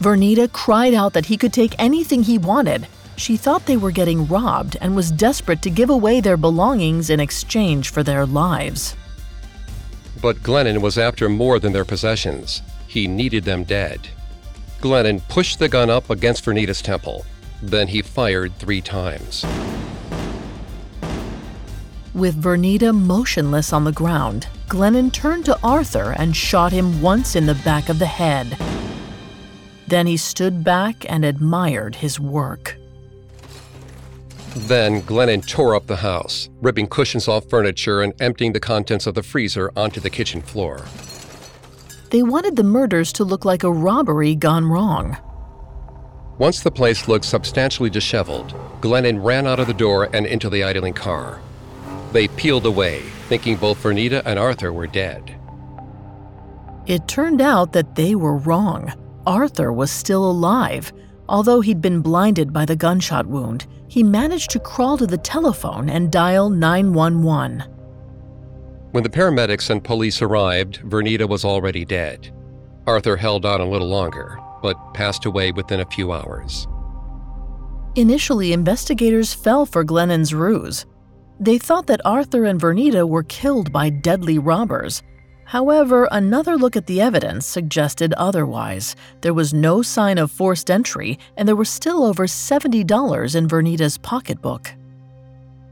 Vernita 0.02 0.52
cried 0.52 0.96
out 0.96 1.14
that 1.14 1.28
he 1.28 1.38
could 1.38 1.54
take 1.54 1.76
anything 1.78 2.24
he 2.24 2.40
wanted. 2.40 2.88
She 3.18 3.38
thought 3.38 3.68
they 3.68 3.78
were 3.78 3.92
getting 3.92 4.26
robbed 4.26 4.76
and 4.82 4.96
was 4.96 5.12
desperate 5.12 5.62
to 5.62 5.70
give 5.70 5.92
away 5.92 6.20
their 6.20 6.38
belongings 6.38 7.12
in 7.12 7.20
exchange 7.20 7.92
for 7.92 8.02
their 8.02 8.26
lives. 8.26 8.96
But 10.20 10.38
Glennon 10.38 10.82
was 10.82 10.98
after 10.98 11.30
more 11.30 11.60
than 11.60 11.72
their 11.72 11.86
possessions. 11.86 12.64
He 12.88 13.08
needed 13.08 13.44
them 13.44 13.64
dead. 13.64 14.08
Glennon 14.80 15.22
pushed 15.30 15.60
the 15.60 15.70
gun 15.70 15.92
up 15.92 16.10
against 16.10 16.46
Vernita's 16.46 16.82
temple. 16.82 17.24
Then 17.62 17.88
he 17.88 18.02
fired 18.02 18.58
three 18.58 18.82
times. 18.82 19.46
With 22.16 22.42
Vernita 22.42 22.92
motionless 22.92 23.72
on 23.72 23.84
the 23.84 23.92
ground, 23.92 24.48
Glennon 24.68 25.14
turned 25.14 25.46
to 25.46 25.60
Arthur 25.64 26.16
and 26.18 26.36
shot 26.36 26.72
him 26.72 27.04
once 27.04 27.36
in 27.36 27.46
the 27.46 27.54
back 27.54 27.88
of 27.88 28.00
the 28.00 28.08
head. 28.08 28.58
Then 29.92 30.08
he 30.08 30.16
stood 30.16 30.64
back 30.64 31.06
and 31.12 31.26
admired 31.26 31.96
his 31.96 32.18
work. 32.18 32.78
Then 34.56 35.02
Glennon 35.02 35.46
tore 35.46 35.76
up 35.76 35.88
the 35.88 35.98
house, 35.98 36.48
ripping 36.62 36.88
cushions 36.88 37.28
off 37.28 37.50
furniture 37.50 38.02
and 38.02 38.14
emptying 38.22 38.54
the 38.54 38.62
contents 38.62 39.06
of 39.06 39.16
the 39.16 39.22
freezer 39.22 39.70
onto 39.76 40.00
the 40.00 40.10
kitchen 40.10 40.42
floor. 40.42 40.86
They 42.10 42.24
wanted 42.24 42.56
the 42.56 42.64
murders 42.64 43.12
to 43.14 43.26
look 43.26 43.44
like 43.44 43.64
a 43.64 43.72
robbery 43.72 44.34
gone 44.34 44.64
wrong. 44.64 45.18
Once 46.38 46.62
the 46.62 46.72
place 46.72 47.10
looked 47.10 47.26
substantially 47.26 47.90
disheveled, 47.90 48.54
Glennon 48.80 49.22
ran 49.22 49.46
out 49.46 49.60
of 49.60 49.68
the 49.68 49.74
door 49.74 50.08
and 50.14 50.26
into 50.26 50.50
the 50.50 50.64
idling 50.64 50.94
car. 50.94 51.42
They 52.14 52.30
peeled 52.30 52.66
away, 52.66 53.02
thinking 53.28 53.58
both 53.58 53.84
Vernita 53.84 54.22
and 54.26 54.40
Arthur 54.40 54.72
were 54.72 54.88
dead. 54.88 55.36
It 56.88 57.10
turned 57.10 57.42
out 57.42 57.74
that 57.74 57.96
they 57.96 58.16
were 58.16 58.38
wrong. 58.38 58.94
Arthur 59.26 59.72
was 59.72 59.92
still 59.92 60.30
alive. 60.30 60.92
Although 61.30 61.62
he'd 61.62 61.82
been 61.82 62.02
blinded 62.02 62.52
by 62.52 62.66
the 62.66 62.76
gunshot 62.76 63.26
wound, 63.26 63.68
he 63.88 64.04
managed 64.04 64.52
to 64.52 64.60
crawl 64.60 64.98
to 64.98 65.08
the 65.08 65.18
telephone 65.18 65.90
and 65.90 66.12
dial 66.12 66.50
911. 66.50 67.64
When 68.92 69.04
the 69.04 69.10
paramedics 69.10 69.70
and 69.70 69.84
police 69.84 70.22
arrived, 70.22 70.82
Vernita 70.82 71.28
was 71.28 71.46
already 71.46 71.86
dead. 71.86 72.34
Arthur 72.88 73.16
held 73.16 73.46
on 73.46 73.62
a 73.62 73.70
little 73.70 73.88
longer, 73.88 74.38
but 74.62 74.94
passed 74.94 75.26
away 75.26 75.52
within 75.52 75.80
a 75.80 75.86
few 75.86 76.12
hours. 76.12 76.68
Initially, 77.96 78.54
investigators 78.54 79.34
fell 79.34 79.66
for 79.66 79.84
Glennon's 79.84 80.34
ruse. 80.34 80.86
They 81.40 81.58
thought 81.58 81.88
that 81.88 82.06
Arthur 82.06 82.46
and 82.46 82.60
Vernita 82.60 83.08
were 83.08 83.24
killed 83.24 83.72
by 83.72 83.90
deadly 83.90 84.40
robbers. 84.40 85.04
However, 85.52 86.08
another 86.14 86.56
look 86.56 86.78
at 86.78 86.86
the 86.86 87.02
evidence 87.02 87.46
suggested 87.46 88.14
otherwise. 88.14 88.96
There 89.20 89.34
was 89.34 89.54
no 89.54 89.82
sign 89.82 90.18
of 90.18 90.32
forced 90.32 90.72
entry, 90.72 91.20
and 91.36 91.46
there 91.46 91.58
was 91.58 91.68
still 91.70 92.06
over 92.06 92.26
$70 92.26 93.36
in 93.36 93.48
Vernita's 93.50 93.98
pocketbook. 93.98 94.74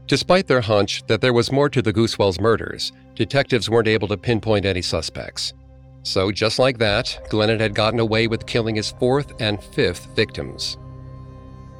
Despite 0.06 0.48
their 0.48 0.60
hunch 0.60 1.02
that 1.06 1.22
there 1.22 1.32
was 1.32 1.50
more 1.50 1.70
to 1.70 1.80
the 1.80 1.94
Gusewelles 1.94 2.38
murders, 2.38 2.92
detectives 3.14 3.70
weren't 3.70 3.88
able 3.88 4.06
to 4.08 4.18
pinpoint 4.18 4.66
any 4.66 4.82
suspects. 4.82 5.54
So, 6.02 6.30
just 6.30 6.58
like 6.58 6.76
that, 6.76 7.18
Glennon 7.30 7.60
had 7.60 7.74
gotten 7.74 8.00
away 8.00 8.26
with 8.26 8.44
killing 8.44 8.74
his 8.74 8.90
fourth 8.90 9.32
and 9.40 9.64
fifth 9.64 10.14
victims. 10.14 10.76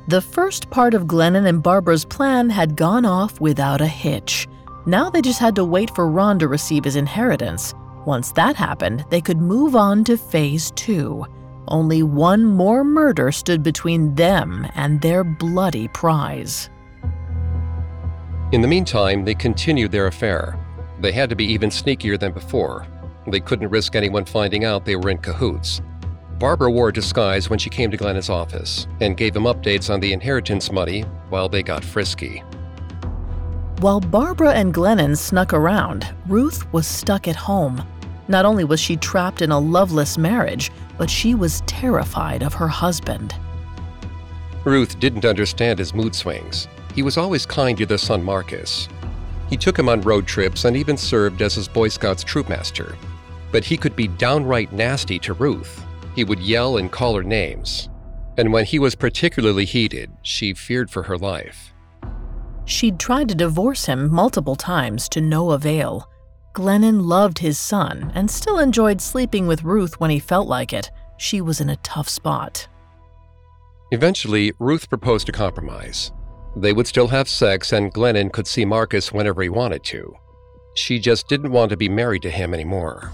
The 0.08 0.22
first 0.22 0.70
part 0.70 0.94
of 0.94 1.02
Glennon 1.02 1.46
and 1.46 1.62
Barbara's 1.62 2.06
plan 2.06 2.48
had 2.48 2.76
gone 2.76 3.04
off 3.04 3.42
without 3.42 3.82
a 3.82 3.86
hitch. 3.86 4.48
Now 4.86 5.10
they 5.10 5.20
just 5.20 5.38
had 5.38 5.54
to 5.56 5.66
wait 5.66 5.94
for 5.94 6.10
Ron 6.10 6.38
to 6.38 6.48
receive 6.48 6.84
his 6.84 6.96
inheritance. 6.96 7.74
Once 8.06 8.32
that 8.32 8.56
happened, 8.56 9.04
they 9.10 9.20
could 9.20 9.38
move 9.38 9.76
on 9.76 10.04
to 10.04 10.16
phase 10.16 10.70
two. 10.72 11.26
Only 11.68 12.02
one 12.02 12.44
more 12.44 12.82
murder 12.82 13.30
stood 13.30 13.62
between 13.62 14.14
them 14.14 14.66
and 14.74 15.00
their 15.00 15.22
bloody 15.22 15.86
prize. 15.88 16.70
In 18.52 18.62
the 18.62 18.68
meantime, 18.68 19.24
they 19.24 19.34
continued 19.34 19.92
their 19.92 20.06
affair. 20.06 20.58
They 21.00 21.12
had 21.12 21.28
to 21.30 21.36
be 21.36 21.44
even 21.44 21.70
sneakier 21.70 22.18
than 22.18 22.32
before. 22.32 22.86
They 23.26 23.38
couldn't 23.38 23.68
risk 23.68 23.94
anyone 23.94 24.24
finding 24.24 24.64
out 24.64 24.84
they 24.84 24.96
were 24.96 25.10
in 25.10 25.18
cahoots. 25.18 25.80
Barbara 26.38 26.70
wore 26.70 26.88
a 26.88 26.92
disguise 26.92 27.50
when 27.50 27.58
she 27.58 27.68
came 27.68 27.90
to 27.90 27.98
Glennon's 27.98 28.30
office 28.30 28.88
and 29.00 29.16
gave 29.16 29.36
him 29.36 29.44
updates 29.44 29.92
on 29.92 30.00
the 30.00 30.12
inheritance 30.12 30.72
money 30.72 31.02
while 31.28 31.48
they 31.48 31.62
got 31.62 31.84
frisky. 31.84 32.42
While 33.80 34.00
Barbara 34.00 34.52
and 34.52 34.74
Glennon 34.74 35.16
snuck 35.16 35.54
around, 35.54 36.06
Ruth 36.26 36.70
was 36.70 36.86
stuck 36.86 37.26
at 37.26 37.34
home. 37.34 37.82
Not 38.28 38.44
only 38.44 38.62
was 38.62 38.78
she 38.78 38.94
trapped 38.94 39.40
in 39.40 39.50
a 39.50 39.58
loveless 39.58 40.18
marriage, 40.18 40.70
but 40.98 41.08
she 41.08 41.34
was 41.34 41.62
terrified 41.62 42.42
of 42.42 42.52
her 42.52 42.68
husband. 42.68 43.34
Ruth 44.64 45.00
didn't 45.00 45.24
understand 45.24 45.78
his 45.78 45.94
mood 45.94 46.14
swings. 46.14 46.68
He 46.94 47.00
was 47.00 47.16
always 47.16 47.46
kind 47.46 47.78
to 47.78 47.86
their 47.86 47.96
son 47.96 48.22
Marcus. 48.22 48.86
He 49.48 49.56
took 49.56 49.78
him 49.78 49.88
on 49.88 50.02
road 50.02 50.26
trips 50.26 50.66
and 50.66 50.76
even 50.76 50.98
served 50.98 51.40
as 51.40 51.54
his 51.54 51.66
Boy 51.66 51.88
Scouts 51.88 52.22
troopmaster. 52.22 52.96
But 53.50 53.64
he 53.64 53.78
could 53.78 53.96
be 53.96 54.08
downright 54.08 54.74
nasty 54.74 55.18
to 55.20 55.32
Ruth. 55.32 55.82
He 56.14 56.24
would 56.24 56.40
yell 56.40 56.76
and 56.76 56.92
call 56.92 57.14
her 57.14 57.22
names. 57.22 57.88
And 58.36 58.52
when 58.52 58.66
he 58.66 58.78
was 58.78 58.94
particularly 58.94 59.64
heated, 59.64 60.10
she 60.20 60.52
feared 60.52 60.90
for 60.90 61.04
her 61.04 61.16
life. 61.16 61.69
She'd 62.70 63.00
tried 63.00 63.28
to 63.28 63.34
divorce 63.34 63.86
him 63.86 64.14
multiple 64.14 64.54
times 64.54 65.08
to 65.08 65.20
no 65.20 65.50
avail. 65.50 66.08
Glennon 66.54 67.02
loved 67.02 67.40
his 67.40 67.58
son 67.58 68.12
and 68.14 68.30
still 68.30 68.60
enjoyed 68.60 69.00
sleeping 69.00 69.48
with 69.48 69.64
Ruth 69.64 69.98
when 69.98 70.08
he 70.08 70.20
felt 70.20 70.46
like 70.46 70.72
it. 70.72 70.88
She 71.16 71.40
was 71.40 71.60
in 71.60 71.68
a 71.68 71.76
tough 71.78 72.08
spot. 72.08 72.68
Eventually, 73.90 74.52
Ruth 74.60 74.88
proposed 74.88 75.28
a 75.28 75.32
compromise. 75.32 76.12
They 76.54 76.72
would 76.72 76.86
still 76.86 77.08
have 77.08 77.28
sex, 77.28 77.72
and 77.72 77.92
Glennon 77.92 78.32
could 78.32 78.46
see 78.46 78.64
Marcus 78.64 79.12
whenever 79.12 79.42
he 79.42 79.48
wanted 79.48 79.82
to. 79.86 80.14
She 80.76 81.00
just 81.00 81.26
didn't 81.26 81.50
want 81.50 81.70
to 81.70 81.76
be 81.76 81.88
married 81.88 82.22
to 82.22 82.30
him 82.30 82.54
anymore. 82.54 83.10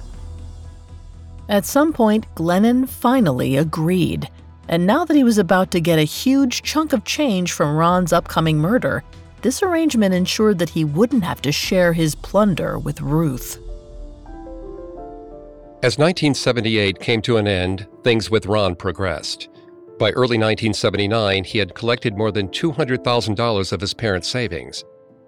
At 1.49 1.65
some 1.65 1.95
point, 1.95 2.27
Glennon 2.35 2.87
finally 2.87 3.57
agreed. 3.57 4.29
And 4.69 4.87
now 4.87 5.07
that 5.07 5.17
he 5.17 5.25
was 5.25 5.39
about 5.39 5.71
to 5.71 5.81
get 5.81 5.99
a 5.99 6.03
huge 6.03 6.63
chunk 6.63 6.93
of 6.93 7.05
change 7.05 7.53
from 7.53 7.75
Ron's 7.75 8.13
upcoming 8.13 8.59
murder, 8.59 9.03
this 9.47 9.63
arrangement 9.63 10.13
ensured 10.13 10.59
that 10.59 10.71
he 10.71 10.85
wouldn't 10.85 11.23
have 11.23 11.41
to 11.41 11.53
share 11.53 11.93
his 11.93 12.17
plunder 12.17 12.81
with 12.81 13.01
Ruth. 13.01 13.59
As 15.85 15.99
1978 15.99 16.99
came 16.99 17.23
to 17.23 17.37
an 17.37 17.47
end, 17.47 17.87
things 18.03 18.29
with 18.29 18.47
Ron 18.47 18.75
progressed. 18.75 19.49
By 20.01 20.11
early 20.11 20.37
1979, 20.37 21.45
he 21.45 21.59
had 21.59 21.77
collected 21.77 22.17
more 22.17 22.33
than 22.33 22.49
$200,000 22.49 23.73
of 23.73 23.81
his 23.81 23.95
parents' 23.95 24.27
savings. 24.27 24.83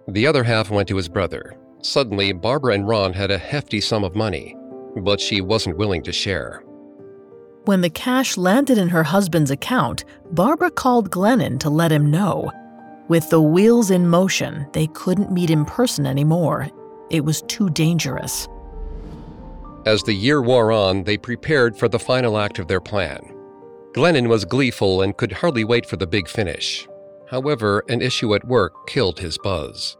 The 0.08 0.26
other 0.26 0.42
half 0.42 0.68
went 0.68 0.88
to 0.88 0.96
his 0.96 1.08
brother. 1.08 1.56
Suddenly, 1.82 2.32
Barbara 2.32 2.74
and 2.74 2.88
Ron 2.88 3.12
had 3.12 3.30
a 3.30 3.38
hefty 3.38 3.80
sum 3.80 4.02
of 4.02 4.16
money, 4.16 4.56
but 4.96 5.20
she 5.20 5.40
wasn't 5.40 5.76
willing 5.76 6.02
to 6.02 6.12
share. 6.12 6.64
When 7.66 7.82
the 7.82 7.90
cash 7.90 8.36
landed 8.36 8.78
in 8.78 8.88
her 8.88 9.04
husband's 9.04 9.52
account, 9.52 10.04
Barbara 10.32 10.72
called 10.72 11.08
Glennon 11.08 11.60
to 11.60 11.70
let 11.70 11.92
him 11.92 12.10
know. 12.10 12.50
With 13.08 13.30
the 13.30 13.40
wheels 13.40 13.90
in 13.90 14.06
motion, 14.06 14.66
they 14.72 14.86
couldn't 14.88 15.32
meet 15.32 15.48
in 15.48 15.64
person 15.64 16.04
anymore. 16.04 16.68
It 17.08 17.24
was 17.24 17.40
too 17.42 17.70
dangerous. 17.70 18.46
As 19.86 20.02
the 20.02 20.12
year 20.12 20.42
wore 20.42 20.70
on, 20.70 21.04
they 21.04 21.16
prepared 21.16 21.74
for 21.74 21.88
the 21.88 21.98
final 21.98 22.36
act 22.36 22.58
of 22.58 22.68
their 22.68 22.82
plan. 22.82 23.34
Glennon 23.94 24.28
was 24.28 24.44
gleeful 24.44 25.00
and 25.00 25.16
could 25.16 25.32
hardly 25.32 25.64
wait 25.64 25.86
for 25.86 25.96
the 25.96 26.06
big 26.06 26.28
finish. 26.28 26.86
However, 27.30 27.82
an 27.88 28.02
issue 28.02 28.34
at 28.34 28.46
work 28.46 28.86
killed 28.86 29.18
his 29.18 29.38
buzz. 29.38 29.96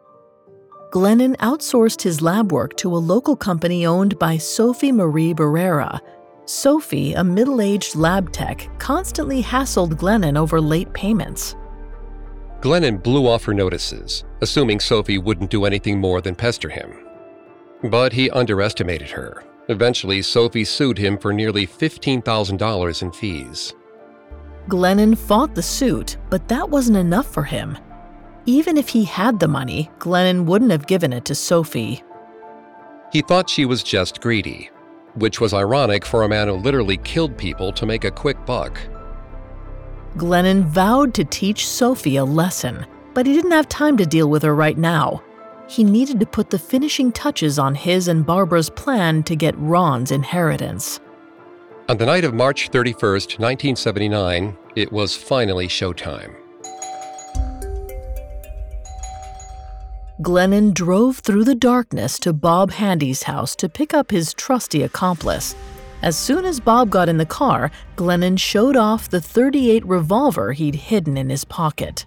Glennon 0.91 1.35
outsourced 1.39 2.03
his 2.03 2.21
lab 2.21 2.53
work 2.53 2.77
to 2.77 2.95
a 2.95 2.99
local 2.99 3.37
company 3.37 3.87
owned 3.87 4.19
by 4.19 4.37
Sophie 4.37 4.93
Marie 4.93 5.33
Barrera. 5.33 5.99
Sophie, 6.45 7.15
a 7.15 7.25
middle 7.25 7.63
aged 7.63 7.97
lab 7.97 8.33
tech, 8.33 8.69
constantly 8.79 9.43
hassled 9.43 9.95
Glennon 9.95 10.37
over 10.37 10.61
late 10.61 10.93
payments. 10.93 11.57
Glennon 12.61 13.03
blew 13.03 13.27
off 13.27 13.45
her 13.45 13.55
notices, 13.55 14.25
assuming 14.41 14.81
Sophie 14.81 15.19
wouldn't 15.19 15.51
do 15.51 15.65
anything 15.65 16.01
more 16.01 16.21
than 16.21 16.35
pester 16.35 16.69
him. 16.69 17.07
But 17.85 18.13
he 18.13 18.31
underestimated 18.31 19.11
her. 19.11 19.45
Eventually, 19.69 20.23
Sophie 20.23 20.65
sued 20.65 20.99
him 20.99 21.19
for 21.19 21.33
nearly 21.33 21.67
$15,000 21.67 23.03
in 23.03 23.13
fees. 23.13 23.75
Glennon 24.67 25.17
fought 25.17 25.55
the 25.55 25.63
suit, 25.63 26.17
but 26.31 26.49
that 26.49 26.69
wasn't 26.69 26.99
enough 26.99 27.27
for 27.33 27.45
him. 27.45 27.79
Even 28.47 28.77
if 28.77 28.89
he 28.89 29.05
had 29.05 29.39
the 29.39 29.49
money, 29.49 29.91
Glennon 29.99 30.47
wouldn't 30.47 30.71
have 30.71 30.87
given 30.87 31.13
it 31.13 31.25
to 31.27 31.35
Sophie. 31.35 32.03
He 33.13 33.23
thought 33.23 33.49
she 33.49 33.67
was 33.67 33.83
just 33.83 34.21
greedy, 34.21 34.71
which 35.15 35.41
was 35.41 35.55
ironic 35.55 36.05
for 36.05 36.23
a 36.23 36.29
man 36.29 36.49
who 36.49 36.55
literally 36.55 36.97
killed 36.99 37.37
people 37.37 37.73
to 37.73 37.87
make 37.87 38.05
a 38.05 38.11
quick 38.11 38.45
buck. 38.45 38.81
Glennon 40.17 40.65
vowed 40.65 41.15
to 41.15 41.25
teach 41.25 41.69
Sophie 41.69 42.17
a 42.17 42.25
lesson, 42.25 42.87
but 43.15 43.27
he 43.27 43.33
didn't 43.33 43.51
have 43.51 43.69
time 43.69 43.97
to 43.99 44.07
deal 44.07 44.29
with 44.29 44.43
her 44.43 44.55
right 44.55 44.79
now. 44.79 45.23
He 45.69 45.85
needed 45.85 46.19
to 46.21 46.27
put 46.27 46.51
the 46.51 46.59
finishing 46.59 47.13
touches 47.13 47.59
on 47.59 47.75
his 47.75 48.09
and 48.09 48.25
Barbara's 48.25 48.71
plan 48.71 49.23
to 49.25 49.37
get 49.37 49.55
Ron's 49.59 50.11
inheritance. 50.11 50.99
On 51.91 51.97
the 51.97 52.07
night 52.07 52.25
of 52.25 52.35
March 52.35 52.71
31st, 52.71 53.39
1979, 53.39 54.57
it 54.77 54.91
was 54.91 55.17
finally 55.17 55.69
showtime. 55.69 56.35
Glennon 60.21 60.75
drove 60.75 61.19
through 61.19 61.45
the 61.45 61.55
darkness 61.55 62.19
to 62.19 62.33
Bob 62.33 62.73
Handy's 62.73 63.23
house 63.25 63.55
to 63.57 63.69
pick 63.69 63.95
up 63.95 64.11
his 64.11 64.35
trusty 64.35 64.83
accomplice. 64.83 65.55
As 66.01 66.17
soon 66.17 66.45
as 66.45 66.61
Bob 66.61 66.91
got 66.91 67.09
in 67.09 67.17
the 67.17 67.27
car, 67.27 67.73
Glennon 67.97 68.39
showed 68.39 68.77
off 68.77 69.09
the 69.09 69.21
38 69.21 69.85
revolver 69.85 70.53
he'd 70.53 70.77
hidden 70.77 71.17
in 71.17 71.29
his 71.29 71.45
pocket. 71.45 72.07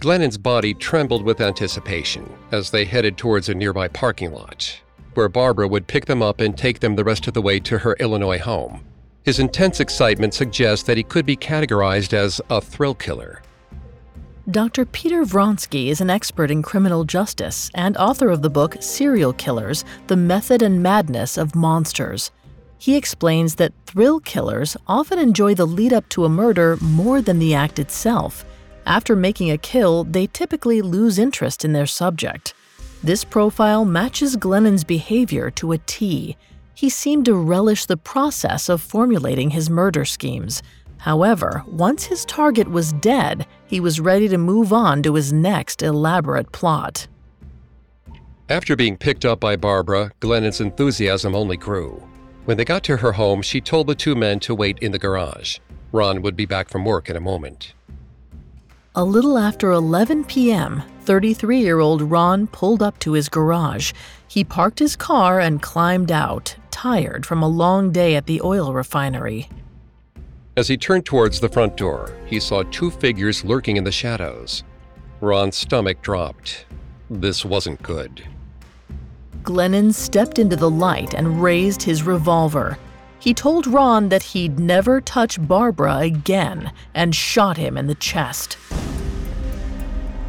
Glennon's 0.00 0.38
body 0.38 0.72
trembled 0.72 1.22
with 1.22 1.42
anticipation 1.42 2.30
as 2.52 2.70
they 2.70 2.86
headed 2.86 3.18
towards 3.18 3.48
a 3.48 3.54
nearby 3.54 3.88
parking 3.88 4.32
lot, 4.32 4.80
where 5.12 5.28
Barbara 5.28 5.68
would 5.68 5.86
pick 5.86 6.06
them 6.06 6.22
up 6.22 6.40
and 6.40 6.56
take 6.56 6.80
them 6.80 6.96
the 6.96 7.04
rest 7.04 7.26
of 7.26 7.34
the 7.34 7.42
way 7.42 7.60
to 7.60 7.78
her 7.78 7.96
Illinois 8.00 8.38
home. 8.38 8.82
His 9.24 9.38
intense 9.38 9.80
excitement 9.80 10.32
suggests 10.34 10.86
that 10.86 10.96
he 10.96 11.02
could 11.02 11.26
be 11.26 11.36
categorized 11.36 12.12
as 12.12 12.40
a 12.48 12.60
thrill 12.60 12.94
killer. 12.94 13.42
Dr. 14.50 14.84
Peter 14.84 15.24
Vronsky 15.24 15.88
is 15.88 16.02
an 16.02 16.10
expert 16.10 16.50
in 16.50 16.62
criminal 16.62 17.04
justice 17.04 17.70
and 17.74 17.96
author 17.96 18.28
of 18.28 18.42
the 18.42 18.50
book 18.50 18.76
Serial 18.80 19.32
Killers 19.32 19.84
The 20.06 20.16
Method 20.16 20.60
and 20.60 20.82
Madness 20.82 21.38
of 21.38 21.54
Monsters. 21.54 22.30
He 22.78 22.96
explains 22.96 23.54
that 23.54 23.72
thrill 23.86 24.20
killers 24.20 24.76
often 24.86 25.18
enjoy 25.18 25.54
the 25.54 25.66
lead 25.66 25.92
up 25.92 26.08
to 26.10 26.24
a 26.24 26.28
murder 26.28 26.76
more 26.80 27.22
than 27.22 27.38
the 27.38 27.54
act 27.54 27.78
itself. 27.78 28.44
After 28.86 29.16
making 29.16 29.50
a 29.50 29.58
kill, 29.58 30.04
they 30.04 30.26
typically 30.26 30.82
lose 30.82 31.18
interest 31.18 31.64
in 31.64 31.72
their 31.72 31.86
subject. 31.86 32.52
This 33.02 33.24
profile 33.24 33.84
matches 33.84 34.36
Glennon's 34.36 34.84
behavior 34.84 35.50
to 35.52 35.72
a 35.72 35.78
T. 35.78 36.36
He 36.74 36.88
seemed 36.88 37.24
to 37.26 37.34
relish 37.34 37.86
the 37.86 37.96
process 37.96 38.68
of 38.68 38.82
formulating 38.82 39.50
his 39.50 39.70
murder 39.70 40.04
schemes. 40.04 40.62
However, 40.98 41.62
once 41.66 42.04
his 42.04 42.24
target 42.24 42.68
was 42.68 42.92
dead, 42.94 43.46
he 43.66 43.78
was 43.78 44.00
ready 44.00 44.28
to 44.28 44.38
move 44.38 44.72
on 44.72 45.02
to 45.02 45.14
his 45.14 45.32
next 45.32 45.82
elaborate 45.82 46.50
plot. 46.52 47.06
After 48.48 48.74
being 48.74 48.96
picked 48.96 49.24
up 49.24 49.40
by 49.40 49.56
Barbara, 49.56 50.12
Glennon's 50.20 50.60
enthusiasm 50.60 51.34
only 51.34 51.56
grew. 51.56 52.02
When 52.44 52.58
they 52.58 52.64
got 52.64 52.84
to 52.84 52.98
her 52.98 53.12
home, 53.12 53.40
she 53.40 53.60
told 53.60 53.86
the 53.86 53.94
two 53.94 54.14
men 54.14 54.38
to 54.40 54.54
wait 54.54 54.78
in 54.80 54.92
the 54.92 54.98
garage. 54.98 55.58
Ron 55.92 56.20
would 56.22 56.36
be 56.36 56.44
back 56.44 56.68
from 56.68 56.84
work 56.84 57.08
in 57.08 57.16
a 57.16 57.20
moment. 57.20 57.72
A 58.94 59.04
little 59.04 59.38
after 59.38 59.72
11 59.72 60.24
p.m., 60.24 60.82
33 61.02 61.60
year 61.60 61.80
old 61.80 62.02
Ron 62.02 62.46
pulled 62.46 62.82
up 62.82 62.98
to 63.00 63.12
his 63.12 63.28
garage. 63.28 63.92
He 64.28 64.44
parked 64.44 64.78
his 64.78 64.94
car 64.94 65.40
and 65.40 65.62
climbed 65.62 66.12
out, 66.12 66.54
tired 66.70 67.24
from 67.24 67.42
a 67.42 67.48
long 67.48 67.92
day 67.92 68.14
at 68.14 68.26
the 68.26 68.40
oil 68.42 68.72
refinery. 68.72 69.48
As 70.56 70.68
he 70.68 70.76
turned 70.76 71.04
towards 71.06 71.40
the 71.40 71.48
front 71.48 71.76
door, 71.76 72.14
he 72.26 72.38
saw 72.38 72.62
two 72.64 72.90
figures 72.90 73.44
lurking 73.44 73.76
in 73.76 73.84
the 73.84 73.90
shadows. 73.90 74.62
Ron's 75.20 75.56
stomach 75.56 76.02
dropped. 76.02 76.66
This 77.10 77.44
wasn't 77.44 77.82
good. 77.82 78.22
Glennon 79.44 79.92
stepped 79.92 80.38
into 80.38 80.56
the 80.56 80.70
light 80.70 81.12
and 81.12 81.42
raised 81.42 81.82
his 81.82 82.02
revolver. 82.02 82.78
He 83.18 83.34
told 83.34 83.66
Ron 83.66 84.08
that 84.08 84.22
he'd 84.22 84.58
never 84.58 85.02
touch 85.02 85.40
Barbara 85.46 85.98
again 85.98 86.72
and 86.94 87.14
shot 87.14 87.58
him 87.58 87.76
in 87.76 87.86
the 87.86 87.94
chest. 87.94 88.56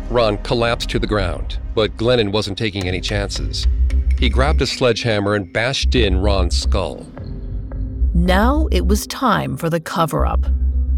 Ron 0.10 0.38
collapsed 0.40 0.90
to 0.90 1.00
the 1.00 1.08
ground, 1.08 1.60
but 1.74 1.96
Glennon 1.96 2.34
wasn't 2.34 2.58
taking 2.58 2.88
any 2.88 3.00
chances. 3.00 3.66
He 4.20 4.28
grabbed 4.28 4.62
a 4.62 4.68
sledgehammer 4.68 5.34
and 5.34 5.52
bashed 5.52 5.96
in 5.96 6.18
Ron's 6.18 6.58
skull. 6.58 7.06
Now 8.14 8.68
it 8.70 8.86
was 8.86 9.08
time 9.08 9.56
for 9.56 9.70
the 9.70 9.80
cover 9.80 10.26
up. 10.26 10.42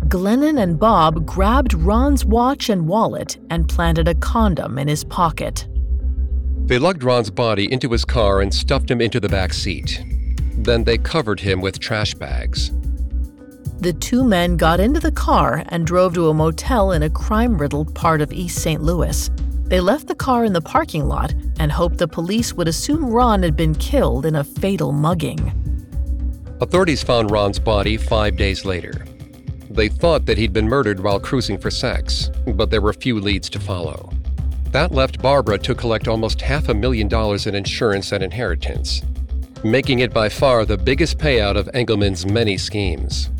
Glennon 0.07 0.59
and 0.61 0.79
Bob 0.79 1.25
grabbed 1.25 1.75
Ron's 1.75 2.25
watch 2.25 2.69
and 2.69 2.87
wallet 2.87 3.37
and 3.51 3.69
planted 3.69 4.07
a 4.07 4.15
condom 4.15 4.79
in 4.79 4.87
his 4.87 5.03
pocket. 5.03 5.67
They 6.65 6.79
lugged 6.79 7.03
Ron's 7.03 7.29
body 7.29 7.71
into 7.71 7.89
his 7.91 8.03
car 8.03 8.41
and 8.41 8.53
stuffed 8.53 8.91
him 8.91 9.01
into 9.01 9.19
the 9.19 9.29
back 9.29 9.53
seat. 9.53 10.03
Then 10.57 10.83
they 10.83 10.97
covered 10.97 11.39
him 11.39 11.61
with 11.61 11.79
trash 11.79 12.13
bags. 12.13 12.71
The 13.79 13.93
two 13.93 14.23
men 14.23 14.57
got 14.57 14.79
into 14.79 14.99
the 14.99 15.11
car 15.11 15.63
and 15.69 15.85
drove 15.85 16.15
to 16.15 16.29
a 16.29 16.33
motel 16.33 16.91
in 16.93 17.03
a 17.03 17.09
crime 17.09 17.57
riddled 17.57 17.93
part 17.93 18.21
of 18.21 18.33
East 18.33 18.61
St. 18.61 18.81
Louis. 18.81 19.29
They 19.65 19.79
left 19.79 20.07
the 20.07 20.15
car 20.15 20.45
in 20.45 20.53
the 20.53 20.61
parking 20.61 21.07
lot 21.07 21.33
and 21.59 21.71
hoped 21.71 21.99
the 21.99 22.07
police 22.07 22.53
would 22.53 22.67
assume 22.67 23.05
Ron 23.05 23.43
had 23.43 23.55
been 23.55 23.75
killed 23.75 24.25
in 24.25 24.35
a 24.35 24.43
fatal 24.43 24.91
mugging. 24.91 25.53
Authorities 26.59 27.03
found 27.03 27.29
Ron's 27.29 27.59
body 27.59 27.97
five 27.97 28.35
days 28.35 28.65
later. 28.65 29.05
They 29.69 29.89
thought 29.89 30.25
that 30.25 30.39
he'd 30.39 30.53
been 30.53 30.67
murdered 30.67 31.01
while 31.01 31.19
cruising 31.19 31.59
for 31.59 31.69
sex, 31.69 32.31
but 32.47 32.71
there 32.71 32.81
were 32.81 32.93
few 32.93 33.19
leads 33.19 33.47
to 33.51 33.59
follow. 33.59 34.09
That 34.77 34.91
left 34.91 35.19
Barbara 35.23 35.57
to 35.57 35.73
collect 35.73 36.07
almost 36.07 36.39
half 36.39 36.69
a 36.69 36.73
million 36.75 37.07
dollars 37.07 37.47
in 37.47 37.55
insurance 37.55 38.11
and 38.11 38.23
inheritance, 38.23 39.01
making 39.63 40.01
it 40.01 40.13
by 40.13 40.29
far 40.29 40.65
the 40.65 40.77
biggest 40.77 41.17
payout 41.17 41.57
of 41.57 41.67
Engleman's 41.73 42.27
many 42.27 42.59
schemes. 42.59 43.31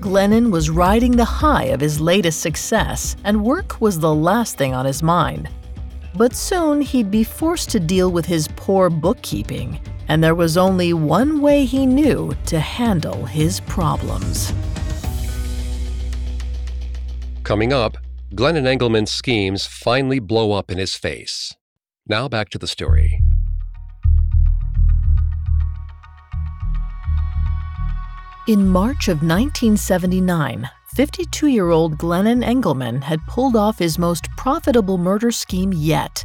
Glennon 0.00 0.50
was 0.50 0.70
riding 0.70 1.12
the 1.12 1.24
high 1.24 1.66
of 1.66 1.80
his 1.80 2.00
latest 2.00 2.40
success, 2.40 3.14
and 3.22 3.44
work 3.44 3.80
was 3.80 4.00
the 4.00 4.12
last 4.12 4.58
thing 4.58 4.74
on 4.74 4.84
his 4.84 5.04
mind. 5.04 5.48
But 6.16 6.34
soon 6.34 6.80
he'd 6.80 7.12
be 7.12 7.22
forced 7.22 7.70
to 7.70 7.78
deal 7.78 8.10
with 8.10 8.26
his 8.26 8.48
poor 8.56 8.90
bookkeeping 8.90 9.78
and 10.08 10.22
there 10.22 10.34
was 10.34 10.56
only 10.56 10.92
one 10.92 11.42
way 11.42 11.64
he 11.64 11.86
knew 11.86 12.34
to 12.46 12.58
handle 12.58 13.24
his 13.24 13.60
problems. 13.60 14.52
Coming 17.44 17.72
up, 17.72 17.98
Glennon 18.34 18.66
Engleman's 18.66 19.12
schemes 19.12 19.64
finally 19.64 20.18
blow 20.18 20.50
up 20.50 20.68
in 20.68 20.76
his 20.76 20.96
face. 20.96 21.54
Now 22.08 22.28
back 22.28 22.48
to 22.48 22.58
the 22.58 22.66
story. 22.66 23.20
In 28.48 28.66
March 28.66 29.06
of 29.06 29.22
1979, 29.22 30.68
52 30.96 31.46
year 31.46 31.70
old 31.70 31.96
Glennon 31.96 32.44
Engleman 32.44 33.04
had 33.04 33.24
pulled 33.28 33.54
off 33.54 33.78
his 33.78 34.00
most 34.00 34.26
profitable 34.36 34.98
murder 34.98 35.30
scheme 35.30 35.72
yet. 35.72 36.24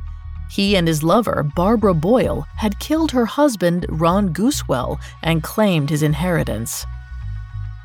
He 0.50 0.76
and 0.76 0.88
his 0.88 1.04
lover, 1.04 1.43
Barbara 1.56 1.93
Boyle, 1.93 2.48
had 2.58 2.80
killed 2.80 3.12
her 3.12 3.28
husband, 3.28 3.86
Ron 3.88 4.34
Gusewelle, 4.34 5.00
and 5.22 5.43
claimed 5.43 5.91
his 5.91 6.02
inheritance. 6.02 6.88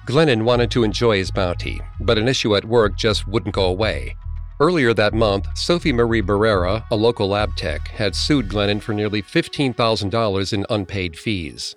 Glennon 0.07 0.43
wanted 0.43 0.71
to 0.73 0.85
enjoy 0.85 1.17
his 1.17 1.31
bounty, 1.31 1.81
but 2.01 2.19
an 2.19 2.29
issue 2.29 2.55
at 2.57 2.65
work 2.65 2.97
just 2.97 3.27
wouldn't 3.27 3.55
go 3.55 3.65
away. 3.65 4.15
Earlier 4.61 4.93
that 4.95 5.15
month, 5.15 5.47
Sophie 5.57 5.93
Marie 5.93 6.23
Barrera, 6.23 6.85
a 6.91 6.97
local 6.97 7.29
lab 7.29 7.57
tech, 7.57 7.89
had 7.89 8.15
sued 8.15 8.49
Glennon 8.49 8.83
for 8.83 8.93
nearly 8.93 9.23
$15,000 9.23 10.53
in 10.53 10.67
unpaid 10.69 11.19
fees. 11.19 11.75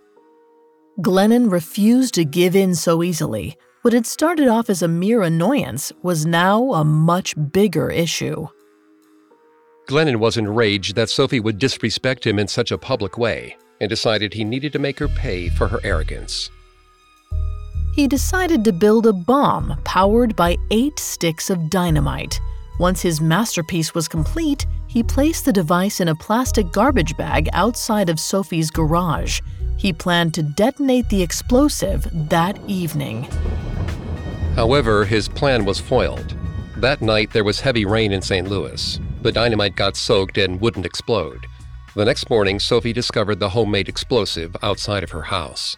Glennon 1.02 1.50
refused 1.50 2.14
to 2.16 2.26
give 2.26 2.56
in 2.56 2.76
so 2.76 3.02
easily. 3.02 3.56
What 3.82 3.94
had 3.94 4.06
started 4.06 4.48
off 4.48 4.70
as 4.70 4.82
a 4.82 4.88
mere 4.88 5.22
annoyance 5.22 5.94
was 6.04 6.26
now 6.26 6.74
a 6.74 6.84
much 6.84 7.34
bigger 7.52 7.90
issue. 7.90 8.48
Glennon 9.88 10.18
was 10.18 10.36
enraged 10.36 10.96
that 10.96 11.10
Sophie 11.10 11.40
would 11.40 11.60
disrespect 11.60 12.28
him 12.28 12.38
in 12.38 12.48
such 12.48 12.72
a 12.72 12.78
public 12.78 13.18
way 13.18 13.56
and 13.80 13.90
decided 13.90 14.34
he 14.34 14.44
needed 14.44 14.74
to 14.74 14.80
make 14.80 15.00
her 15.00 15.08
pay 15.08 15.48
for 15.48 15.70
her 15.70 15.80
arrogance. 15.84 16.50
He 17.98 18.08
decided 18.08 18.64
to 18.64 18.74
build 18.74 19.08
a 19.08 19.12
bomb 19.12 19.82
powered 19.84 20.36
by 20.36 20.58
eight 20.70 21.00
sticks 21.00 21.50
of 21.50 21.68
dynamite. 21.68 22.40
Once 22.80 23.02
his 23.02 23.20
masterpiece 23.20 23.96
was 23.96 24.08
complete, 24.08 24.68
he 24.86 25.02
placed 25.02 25.46
the 25.46 25.52
device 25.52 26.00
in 26.00 26.08
a 26.08 26.16
plastic 26.16 26.72
garbage 26.72 27.18
bag 27.18 27.50
outside 27.54 28.08
of 28.08 28.20
Sophie's 28.20 28.70
garage. 28.70 29.42
He 29.78 29.92
planned 29.92 30.36
to 30.36 30.44
detonate 30.44 31.10
the 31.10 31.24
explosive 31.24 32.08
that 32.30 32.60
evening. 32.68 33.24
However, 34.54 35.04
his 35.04 35.28
plan 35.28 35.66
was 35.66 35.80
foiled. 35.80 36.36
That 36.76 37.02
night, 37.02 37.32
there 37.32 37.44
was 37.44 37.62
heavy 37.62 37.86
rain 37.86 38.12
in 38.12 38.22
St. 38.22 38.48
Louis. 38.48 39.00
The 39.24 39.32
dynamite 39.32 39.76
got 39.76 39.96
soaked 39.98 40.38
and 40.38 40.62
wouldn't 40.62 40.86
explode. 40.86 41.48
The 41.96 42.06
next 42.06 42.30
morning, 42.30 42.60
Sophie 42.60 42.94
discovered 42.94 43.40
the 43.40 43.50
homemade 43.50 43.90
explosive 43.90 44.56
outside 44.62 45.04
of 45.04 45.10
her 45.10 45.24
house. 45.24 45.78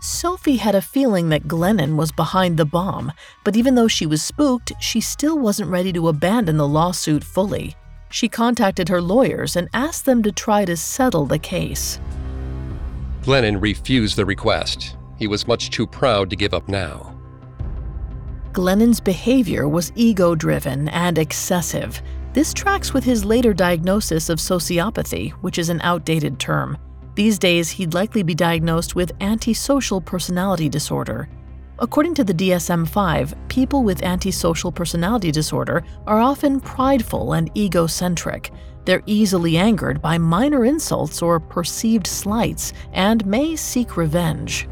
Sophie 0.00 0.56
had 0.56 0.74
a 0.74 0.80
feeling 0.80 1.28
that 1.28 1.48
Glennon 1.48 1.96
was 1.96 2.12
behind 2.12 2.56
the 2.56 2.64
bomb, 2.64 3.12
but 3.44 3.56
even 3.56 3.74
though 3.74 3.88
she 3.88 4.06
was 4.06 4.22
spooked, 4.22 4.72
she 4.80 5.00
still 5.00 5.38
wasn't 5.38 5.70
ready 5.70 5.92
to 5.92 6.08
abandon 6.08 6.56
the 6.56 6.68
lawsuit 6.68 7.24
fully. 7.24 7.74
She 8.10 8.28
contacted 8.28 8.88
her 8.88 9.02
lawyers 9.02 9.56
and 9.56 9.68
asked 9.74 10.04
them 10.04 10.22
to 10.22 10.32
try 10.32 10.64
to 10.64 10.76
settle 10.76 11.26
the 11.26 11.38
case. 11.38 11.98
Glennon 13.22 13.60
refused 13.60 14.16
the 14.16 14.24
request. 14.24 14.96
He 15.18 15.26
was 15.26 15.48
much 15.48 15.70
too 15.70 15.86
proud 15.86 16.30
to 16.30 16.36
give 16.36 16.54
up 16.54 16.68
now. 16.68 17.18
Glennon's 18.52 19.00
behavior 19.00 19.68
was 19.68 19.92
ego 19.94 20.34
driven 20.34 20.88
and 20.88 21.18
excessive. 21.18 22.00
This 22.32 22.54
tracks 22.54 22.94
with 22.94 23.04
his 23.04 23.24
later 23.24 23.52
diagnosis 23.52 24.28
of 24.28 24.38
sociopathy, 24.38 25.30
which 25.42 25.58
is 25.58 25.68
an 25.68 25.80
outdated 25.82 26.38
term. 26.38 26.78
These 27.18 27.40
days, 27.40 27.68
he'd 27.68 27.94
likely 27.94 28.22
be 28.22 28.36
diagnosed 28.36 28.94
with 28.94 29.10
antisocial 29.20 30.00
personality 30.00 30.68
disorder. 30.68 31.28
According 31.80 32.14
to 32.14 32.22
the 32.22 32.32
DSM 32.32 32.86
5, 32.86 33.34
people 33.48 33.82
with 33.82 34.04
antisocial 34.04 34.70
personality 34.70 35.32
disorder 35.32 35.82
are 36.06 36.20
often 36.20 36.60
prideful 36.60 37.32
and 37.32 37.50
egocentric. 37.56 38.52
They're 38.84 39.02
easily 39.06 39.56
angered 39.56 40.00
by 40.00 40.16
minor 40.16 40.64
insults 40.64 41.20
or 41.20 41.40
perceived 41.40 42.06
slights 42.06 42.72
and 42.92 43.26
may 43.26 43.56
seek 43.56 43.96
revenge. 43.96 44.68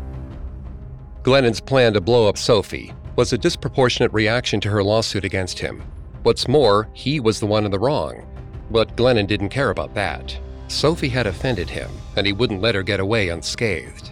Glennon's 1.24 1.60
plan 1.60 1.94
to 1.94 2.00
blow 2.00 2.28
up 2.28 2.38
Sophie 2.38 2.94
was 3.16 3.32
a 3.32 3.38
disproportionate 3.38 4.12
reaction 4.12 4.60
to 4.60 4.70
her 4.70 4.84
lawsuit 4.84 5.24
against 5.24 5.58
him. 5.58 5.82
What's 6.22 6.46
more, 6.46 6.88
he 6.92 7.18
was 7.18 7.40
the 7.40 7.46
one 7.46 7.64
in 7.64 7.72
the 7.72 7.80
wrong. 7.80 8.24
But 8.70 8.96
Glennon 8.96 9.26
didn't 9.26 9.48
care 9.48 9.70
about 9.70 9.94
that. 9.94 10.38
Sophie 10.68 11.08
had 11.08 11.26
offended 11.26 11.70
him, 11.70 11.90
and 12.16 12.26
he 12.26 12.32
wouldn't 12.32 12.60
let 12.60 12.74
her 12.74 12.82
get 12.82 13.00
away 13.00 13.28
unscathed. 13.28 14.10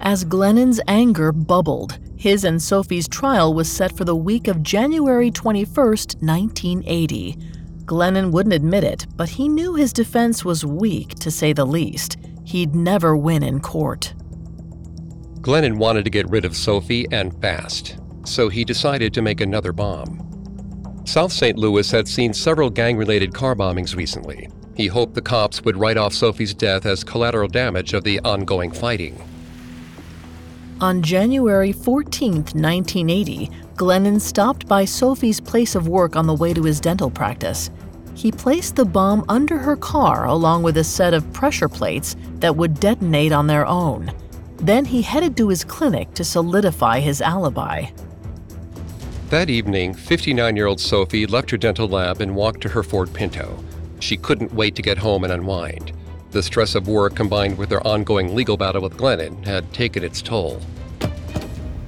As 0.00 0.24
Glennon's 0.24 0.80
anger 0.88 1.30
bubbled, 1.30 1.98
his 2.16 2.44
and 2.44 2.60
Sophie's 2.60 3.08
trial 3.08 3.54
was 3.54 3.70
set 3.70 3.96
for 3.96 4.04
the 4.04 4.16
week 4.16 4.48
of 4.48 4.62
January 4.62 5.30
21, 5.30 5.66
1980. 5.74 7.38
Glennon 7.84 8.30
wouldn't 8.30 8.54
admit 8.54 8.84
it, 8.84 9.06
but 9.16 9.28
he 9.28 9.48
knew 9.48 9.74
his 9.74 9.92
defense 9.92 10.44
was 10.44 10.64
weak, 10.64 11.14
to 11.16 11.30
say 11.30 11.52
the 11.52 11.64
least. 11.64 12.16
He'd 12.44 12.74
never 12.74 13.16
win 13.16 13.42
in 13.42 13.60
court. 13.60 14.14
Glennon 15.40 15.76
wanted 15.76 16.04
to 16.04 16.10
get 16.10 16.28
rid 16.28 16.44
of 16.44 16.56
Sophie 16.56 17.06
and 17.10 17.38
fast, 17.40 17.98
so 18.24 18.48
he 18.48 18.64
decided 18.64 19.12
to 19.14 19.22
make 19.22 19.40
another 19.40 19.72
bomb. 19.72 20.26
South 21.04 21.32
St. 21.32 21.58
Louis 21.58 21.90
had 21.90 22.06
seen 22.06 22.32
several 22.32 22.70
gang 22.70 22.96
related 22.96 23.34
car 23.34 23.54
bombings 23.54 23.96
recently. 23.96 24.48
He 24.80 24.86
hoped 24.86 25.12
the 25.12 25.20
cops 25.20 25.62
would 25.62 25.76
write 25.76 25.98
off 25.98 26.14
Sophie's 26.14 26.54
death 26.54 26.86
as 26.86 27.04
collateral 27.04 27.48
damage 27.48 27.92
of 27.92 28.02
the 28.02 28.18
ongoing 28.20 28.70
fighting. 28.70 29.22
On 30.80 31.02
January 31.02 31.70
14, 31.70 32.32
1980, 32.36 33.50
Glennon 33.74 34.18
stopped 34.18 34.66
by 34.66 34.86
Sophie's 34.86 35.38
place 35.38 35.74
of 35.74 35.86
work 35.86 36.16
on 36.16 36.26
the 36.26 36.32
way 36.32 36.54
to 36.54 36.62
his 36.62 36.80
dental 36.80 37.10
practice. 37.10 37.70
He 38.14 38.32
placed 38.32 38.74
the 38.74 38.86
bomb 38.86 39.22
under 39.28 39.58
her 39.58 39.76
car 39.76 40.24
along 40.24 40.62
with 40.62 40.78
a 40.78 40.84
set 40.84 41.12
of 41.12 41.30
pressure 41.34 41.68
plates 41.68 42.16
that 42.36 42.56
would 42.56 42.80
detonate 42.80 43.32
on 43.32 43.48
their 43.48 43.66
own. 43.66 44.10
Then 44.56 44.86
he 44.86 45.02
headed 45.02 45.36
to 45.36 45.48
his 45.48 45.62
clinic 45.62 46.14
to 46.14 46.24
solidify 46.24 47.00
his 47.00 47.20
alibi. 47.20 47.84
That 49.28 49.50
evening, 49.50 49.92
59 49.92 50.56
year 50.56 50.66
old 50.66 50.80
Sophie 50.80 51.26
left 51.26 51.50
her 51.50 51.58
dental 51.58 51.86
lab 51.86 52.22
and 52.22 52.34
walked 52.34 52.62
to 52.62 52.70
her 52.70 52.82
Ford 52.82 53.12
Pinto. 53.12 53.62
She 54.00 54.16
couldn't 54.16 54.52
wait 54.52 54.74
to 54.76 54.82
get 54.82 54.98
home 54.98 55.24
and 55.24 55.32
unwind. 55.32 55.92
The 56.32 56.42
stress 56.42 56.74
of 56.74 56.88
work 56.88 57.14
combined 57.14 57.58
with 57.58 57.70
her 57.70 57.86
ongoing 57.86 58.34
legal 58.34 58.56
battle 58.56 58.82
with 58.82 58.96
Glennon 58.96 59.44
had 59.44 59.72
taken 59.72 60.02
its 60.02 60.22
toll. 60.22 60.60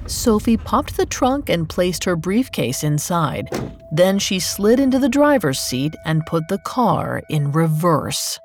Sophie 0.05 0.57
popped 0.57 0.97
the 0.97 1.05
trunk 1.05 1.49
and 1.49 1.67
placed 1.67 2.03
her 2.03 2.15
briefcase 2.15 2.83
inside. 2.83 3.49
Then 3.91 4.19
she 4.19 4.39
slid 4.39 4.79
into 4.79 4.99
the 4.99 5.09
driver's 5.09 5.59
seat 5.59 5.95
and 6.05 6.25
put 6.25 6.47
the 6.49 6.57
car 6.59 7.23
in 7.29 7.51
reverse. 7.51 8.39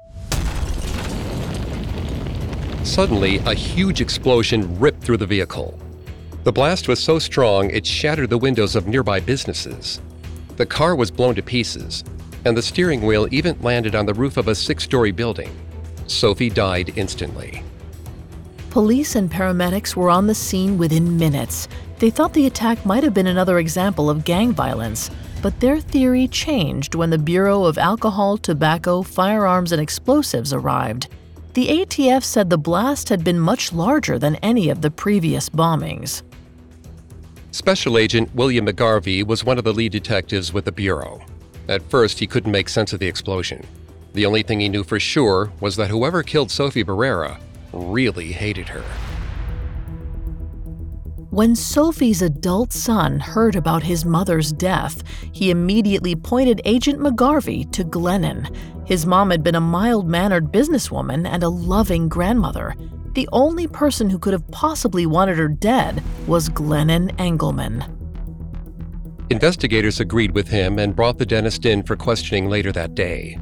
Suddenly, 2.84 3.38
a 3.38 3.54
huge 3.54 4.00
explosion 4.00 4.78
ripped 4.78 5.02
through 5.02 5.18
the 5.18 5.26
vehicle. 5.26 5.78
The 6.44 6.52
blast 6.52 6.88
was 6.88 7.02
so 7.02 7.18
strong 7.18 7.70
it 7.70 7.84
shattered 7.84 8.30
the 8.30 8.38
windows 8.38 8.76
of 8.76 8.86
nearby 8.86 9.20
businesses. 9.20 10.00
The 10.56 10.66
car 10.66 10.94
was 10.96 11.10
blown 11.10 11.34
to 11.34 11.42
pieces, 11.42 12.02
and 12.48 12.56
the 12.56 12.62
steering 12.62 13.02
wheel 13.02 13.28
even 13.30 13.60
landed 13.60 13.94
on 13.94 14.06
the 14.06 14.14
roof 14.14 14.36
of 14.38 14.48
a 14.48 14.54
six 14.54 14.82
story 14.82 15.12
building. 15.12 15.54
Sophie 16.06 16.50
died 16.50 16.92
instantly. 16.96 17.62
Police 18.70 19.14
and 19.14 19.30
paramedics 19.30 19.94
were 19.94 20.10
on 20.10 20.26
the 20.26 20.34
scene 20.34 20.78
within 20.78 21.18
minutes. 21.18 21.68
They 21.98 22.10
thought 22.10 22.32
the 22.32 22.46
attack 22.46 22.84
might 22.86 23.04
have 23.04 23.12
been 23.12 23.26
another 23.26 23.58
example 23.58 24.08
of 24.08 24.24
gang 24.24 24.52
violence, 24.52 25.10
but 25.42 25.60
their 25.60 25.78
theory 25.78 26.26
changed 26.26 26.94
when 26.94 27.10
the 27.10 27.18
Bureau 27.18 27.64
of 27.64 27.76
Alcohol, 27.76 28.38
Tobacco, 28.38 29.02
Firearms, 29.02 29.72
and 29.72 29.80
Explosives 29.80 30.52
arrived. 30.52 31.08
The 31.52 31.68
ATF 31.68 32.24
said 32.24 32.50
the 32.50 32.58
blast 32.58 33.08
had 33.08 33.24
been 33.24 33.38
much 33.38 33.72
larger 33.72 34.18
than 34.18 34.36
any 34.36 34.70
of 34.70 34.80
the 34.80 34.90
previous 34.90 35.48
bombings. 35.50 36.22
Special 37.50 37.98
Agent 37.98 38.34
William 38.34 38.66
McGarvey 38.66 39.26
was 39.26 39.44
one 39.44 39.58
of 39.58 39.64
the 39.64 39.74
lead 39.74 39.92
detectives 39.92 40.52
with 40.52 40.64
the 40.64 40.72
Bureau. 40.72 41.20
At 41.68 41.82
first, 41.90 42.18
he 42.18 42.26
couldn't 42.26 42.52
make 42.52 42.68
sense 42.68 42.92
of 42.92 43.00
the 43.00 43.06
explosion. 43.06 43.64
The 44.14 44.24
only 44.24 44.42
thing 44.42 44.60
he 44.60 44.68
knew 44.68 44.84
for 44.84 44.98
sure 44.98 45.52
was 45.60 45.76
that 45.76 45.90
whoever 45.90 46.22
killed 46.22 46.50
Sophie 46.50 46.84
Barrera 46.84 47.38
really 47.72 48.32
hated 48.32 48.68
her. 48.68 48.82
When 51.30 51.54
Sophie's 51.54 52.22
adult 52.22 52.72
son 52.72 53.20
heard 53.20 53.54
about 53.54 53.82
his 53.82 54.06
mother's 54.06 54.50
death, 54.50 55.02
he 55.32 55.50
immediately 55.50 56.16
pointed 56.16 56.62
Agent 56.64 57.00
McGarvey 57.00 57.70
to 57.72 57.84
Glennon. 57.84 58.48
His 58.86 59.04
mom 59.04 59.30
had 59.30 59.42
been 59.42 59.54
a 59.54 59.60
mild 59.60 60.08
mannered 60.08 60.50
businesswoman 60.50 61.28
and 61.28 61.42
a 61.42 61.48
loving 61.50 62.08
grandmother. 62.08 62.74
The 63.12 63.28
only 63.30 63.66
person 63.66 64.08
who 64.08 64.18
could 64.18 64.32
have 64.32 64.50
possibly 64.50 65.04
wanted 65.04 65.36
her 65.36 65.48
dead 65.48 66.02
was 66.26 66.48
Glennon 66.48 67.14
Engleman. 67.18 67.97
Investigators 69.30 70.00
agreed 70.00 70.30
with 70.30 70.48
him 70.48 70.78
and 70.78 70.96
brought 70.96 71.18
the 71.18 71.26
dentist 71.26 71.66
in 71.66 71.82
for 71.82 71.96
questioning 71.96 72.48
later 72.48 72.72
that 72.72 72.94
day. 72.94 73.38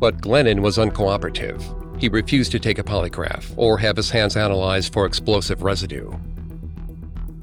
But 0.00 0.20
Glennon 0.20 0.60
was 0.60 0.78
uncooperative. 0.78 1.62
He 2.00 2.08
refused 2.08 2.50
to 2.52 2.58
take 2.58 2.80
a 2.80 2.84
polygraph 2.84 3.54
or 3.56 3.78
have 3.78 3.96
his 3.96 4.10
hands 4.10 4.36
analyzed 4.36 4.92
for 4.92 5.06
explosive 5.06 5.62
residue. 5.62 6.10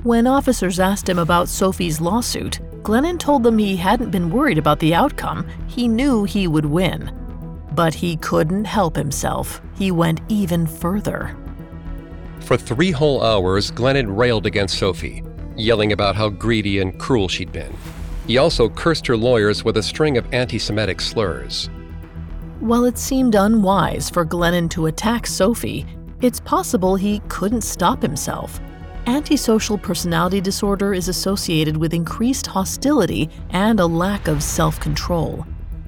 When 0.03 0.27
officers 0.27 0.79
asked 0.79 1.07
him 1.07 1.19
about 1.19 1.47
Sophie's 1.47 2.01
lawsuit, 2.01 2.59
Glennon 2.83 3.17
told 3.17 3.43
them 3.43 3.57
he 3.57 3.77
hadn't 3.77 4.11
been 4.11 4.29
worried 4.29 4.57
about 4.57 4.79
the 4.79 4.93
outcome, 4.93 5.47
he 5.67 5.87
knew 5.87 6.25
he 6.25 6.47
would 6.47 6.65
win. 6.65 7.11
But 7.71 7.93
he 7.93 8.17
couldn't 8.17 8.65
help 8.65 8.95
himself. 8.95 9.61
He 9.77 9.91
went 9.91 10.19
even 10.27 10.67
further. 10.67 11.35
For 12.41 12.57
three 12.57 12.91
whole 12.91 13.23
hours, 13.23 13.71
Glennon 13.71 14.15
railed 14.15 14.45
against 14.45 14.77
Sophie, 14.77 15.23
yelling 15.57 15.91
about 15.91 16.15
how 16.15 16.29
greedy 16.29 16.79
and 16.79 16.97
cruel 16.99 17.27
she'd 17.27 17.51
been. 17.51 17.73
He 18.27 18.37
also 18.37 18.69
cursed 18.69 19.05
her 19.07 19.17
lawyers 19.17 19.63
with 19.63 19.77
a 19.77 19.83
string 19.83 20.17
of 20.17 20.33
anti 20.33 20.57
Semitic 20.57 20.99
slurs. 20.99 21.69
While 22.59 22.85
it 22.85 22.97
seemed 22.97 23.35
unwise 23.35 24.09
for 24.09 24.25
Glennon 24.25 24.69
to 24.71 24.87
attack 24.87 25.27
Sophie, 25.27 25.85
it's 26.21 26.39
possible 26.39 26.95
he 26.95 27.21
couldn't 27.27 27.61
stop 27.61 28.01
himself. 28.01 28.59
Antisocial 29.07 29.77
personality 29.77 30.41
disorder 30.41 30.93
is 30.93 31.07
associated 31.07 31.77
with 31.77 31.93
increased 31.93 32.47
hostility 32.47 33.29
and 33.51 33.79
a 33.79 33.85
lack 33.85 34.27
of 34.27 34.41
self 34.41 34.79
control. 34.79 35.45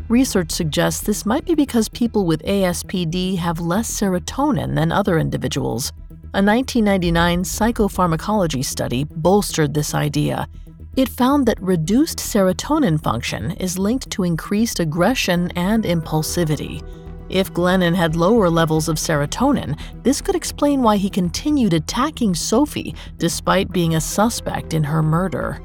Research 0.09 0.51
suggests 0.51 1.01
this 1.01 1.25
might 1.25 1.43
be 1.43 1.55
because 1.55 1.89
people 1.89 2.25
with 2.25 2.43
ASPD 2.43 3.37
have 3.37 3.59
less 3.59 3.89
serotonin 3.89 4.75
than 4.75 4.91
other 4.91 5.17
individuals. 5.17 5.91
A 6.37 6.43
1999 6.43 7.41
psychopharmacology 7.41 8.63
study 8.63 9.05
bolstered 9.05 9.73
this 9.73 9.95
idea. 9.95 10.47
It 10.95 11.09
found 11.09 11.47
that 11.47 11.59
reduced 11.59 12.19
serotonin 12.19 13.01
function 13.01 13.53
is 13.53 13.79
linked 13.79 14.11
to 14.11 14.23
increased 14.23 14.79
aggression 14.79 15.49
and 15.55 15.83
impulsivity. 15.83 16.87
If 17.29 17.51
Glennon 17.53 17.95
had 17.95 18.15
lower 18.15 18.51
levels 18.51 18.87
of 18.87 18.97
serotonin, 18.97 19.79
this 20.03 20.21
could 20.21 20.35
explain 20.35 20.83
why 20.83 20.97
he 20.97 21.09
continued 21.09 21.73
attacking 21.73 22.35
Sophie 22.35 22.93
despite 23.17 23.71
being 23.71 23.95
a 23.95 23.99
suspect 23.99 24.75
in 24.75 24.83
her 24.83 25.01
murder. 25.01 25.59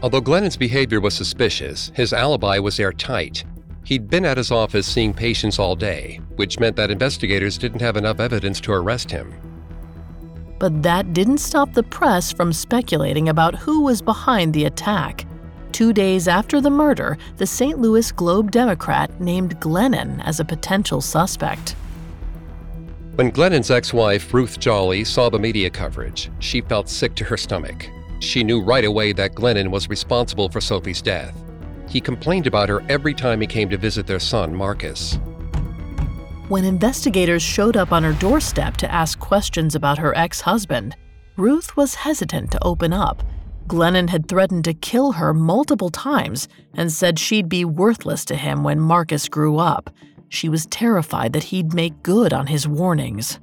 Although 0.00 0.20
Glennon's 0.20 0.56
behavior 0.56 1.00
was 1.00 1.14
suspicious, 1.14 1.90
his 1.96 2.12
alibi 2.12 2.60
was 2.60 2.78
airtight. 2.78 3.42
He'd 3.88 4.10
been 4.10 4.26
at 4.26 4.36
his 4.36 4.50
office 4.50 4.86
seeing 4.86 5.14
patients 5.14 5.58
all 5.58 5.74
day, 5.74 6.20
which 6.36 6.60
meant 6.60 6.76
that 6.76 6.90
investigators 6.90 7.56
didn't 7.56 7.80
have 7.80 7.96
enough 7.96 8.20
evidence 8.20 8.60
to 8.60 8.72
arrest 8.72 9.10
him. 9.10 9.32
But 10.58 10.82
that 10.82 11.14
didn't 11.14 11.38
stop 11.38 11.72
the 11.72 11.82
press 11.82 12.30
from 12.30 12.52
speculating 12.52 13.30
about 13.30 13.54
who 13.54 13.80
was 13.80 14.02
behind 14.02 14.52
the 14.52 14.66
attack. 14.66 15.24
Two 15.72 15.94
days 15.94 16.28
after 16.28 16.60
the 16.60 16.68
murder, 16.68 17.16
the 17.38 17.46
St. 17.46 17.78
Louis 17.78 18.12
Globe 18.12 18.50
Democrat 18.50 19.22
named 19.22 19.58
Glennon 19.58 20.22
as 20.22 20.38
a 20.38 20.44
potential 20.44 21.00
suspect. 21.00 21.74
When 23.14 23.32
Glennon's 23.32 23.70
ex 23.70 23.94
wife, 23.94 24.34
Ruth 24.34 24.60
Jolly, 24.60 25.02
saw 25.02 25.30
the 25.30 25.38
media 25.38 25.70
coverage, 25.70 26.30
she 26.40 26.60
felt 26.60 26.90
sick 26.90 27.14
to 27.14 27.24
her 27.24 27.38
stomach. 27.38 27.88
She 28.18 28.44
knew 28.44 28.60
right 28.60 28.84
away 28.84 29.14
that 29.14 29.34
Glennon 29.34 29.70
was 29.70 29.88
responsible 29.88 30.50
for 30.50 30.60
Sophie's 30.60 31.00
death. 31.00 31.34
He 31.88 32.00
complained 32.00 32.46
about 32.46 32.68
her 32.68 32.82
every 32.88 33.14
time 33.14 33.40
he 33.40 33.46
came 33.46 33.68
to 33.70 33.76
visit 33.76 34.06
their 34.06 34.20
son, 34.20 34.54
Marcus. 34.54 35.18
When 36.48 36.64
investigators 36.64 37.42
showed 37.42 37.76
up 37.76 37.92
on 37.92 38.02
her 38.02 38.12
doorstep 38.14 38.76
to 38.78 38.90
ask 38.92 39.18
questions 39.18 39.74
about 39.74 39.98
her 39.98 40.16
ex 40.16 40.40
husband, 40.40 40.96
Ruth 41.36 41.76
was 41.76 41.94
hesitant 41.94 42.50
to 42.52 42.64
open 42.64 42.92
up. 42.92 43.22
Glennon 43.66 44.08
had 44.08 44.28
threatened 44.28 44.64
to 44.64 44.72
kill 44.72 45.12
her 45.12 45.34
multiple 45.34 45.90
times 45.90 46.48
and 46.74 46.90
said 46.90 47.18
she'd 47.18 47.48
be 47.48 47.64
worthless 47.64 48.24
to 48.24 48.34
him 48.34 48.64
when 48.64 48.80
Marcus 48.80 49.28
grew 49.28 49.58
up. 49.58 49.90
She 50.30 50.48
was 50.48 50.66
terrified 50.66 51.32
that 51.34 51.44
he'd 51.44 51.74
make 51.74 52.02
good 52.02 52.32
on 52.32 52.46
his 52.46 52.66
warnings. 52.66 53.40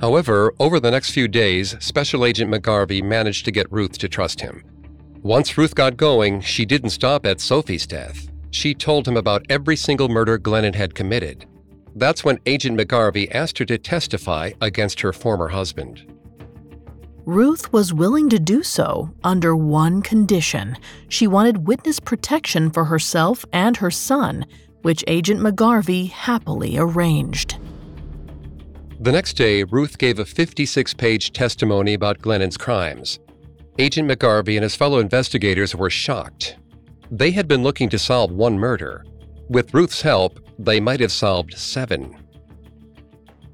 However, 0.00 0.54
over 0.58 0.80
the 0.80 0.90
next 0.90 1.10
few 1.10 1.28
days, 1.28 1.76
Special 1.80 2.24
Agent 2.24 2.50
McGarvey 2.50 3.02
managed 3.02 3.44
to 3.44 3.50
get 3.50 3.70
Ruth 3.70 3.98
to 3.98 4.08
trust 4.08 4.40
him. 4.40 4.64
Once 5.22 5.58
Ruth 5.58 5.74
got 5.74 5.96
going, 5.96 6.40
she 6.40 6.64
didn't 6.64 6.90
stop 6.90 7.26
at 7.26 7.40
Sophie's 7.40 7.86
death. 7.86 8.28
She 8.50 8.72
told 8.72 9.06
him 9.06 9.16
about 9.16 9.44
every 9.50 9.74
single 9.74 10.08
murder 10.08 10.38
Glennon 10.38 10.74
had 10.74 10.94
committed. 10.94 11.44
That's 11.96 12.24
when 12.24 12.38
Agent 12.46 12.78
McGarvey 12.78 13.34
asked 13.34 13.58
her 13.58 13.64
to 13.64 13.78
testify 13.78 14.52
against 14.60 15.00
her 15.00 15.12
former 15.12 15.48
husband. 15.48 16.06
Ruth 17.24 17.72
was 17.72 17.92
willing 17.92 18.30
to 18.30 18.38
do 18.38 18.62
so 18.62 19.10
under 19.24 19.56
one 19.56 20.02
condition. 20.02 20.76
She 21.08 21.26
wanted 21.26 21.66
witness 21.66 21.98
protection 21.98 22.70
for 22.70 22.84
herself 22.84 23.44
and 23.52 23.76
her 23.76 23.90
son, 23.90 24.46
which 24.82 25.04
Agent 25.08 25.40
McGarvey 25.40 26.10
happily 26.10 26.78
arranged. 26.78 27.58
The 29.00 29.12
next 29.12 29.34
day, 29.34 29.64
Ruth 29.64 29.98
gave 29.98 30.18
a 30.18 30.24
56 30.24 30.94
page 30.94 31.32
testimony 31.32 31.92
about 31.92 32.20
Glennon's 32.20 32.56
crimes. 32.56 33.18
Agent 33.80 34.10
McGarvey 34.10 34.56
and 34.56 34.64
his 34.64 34.74
fellow 34.74 34.98
investigators 34.98 35.72
were 35.72 35.88
shocked. 35.88 36.56
They 37.12 37.30
had 37.30 37.46
been 37.46 37.62
looking 37.62 37.88
to 37.90 37.98
solve 37.98 38.32
one 38.32 38.58
murder. 38.58 39.04
With 39.48 39.72
Ruth's 39.72 40.02
help, 40.02 40.40
they 40.58 40.80
might 40.80 40.98
have 40.98 41.12
solved 41.12 41.56
seven. 41.56 42.16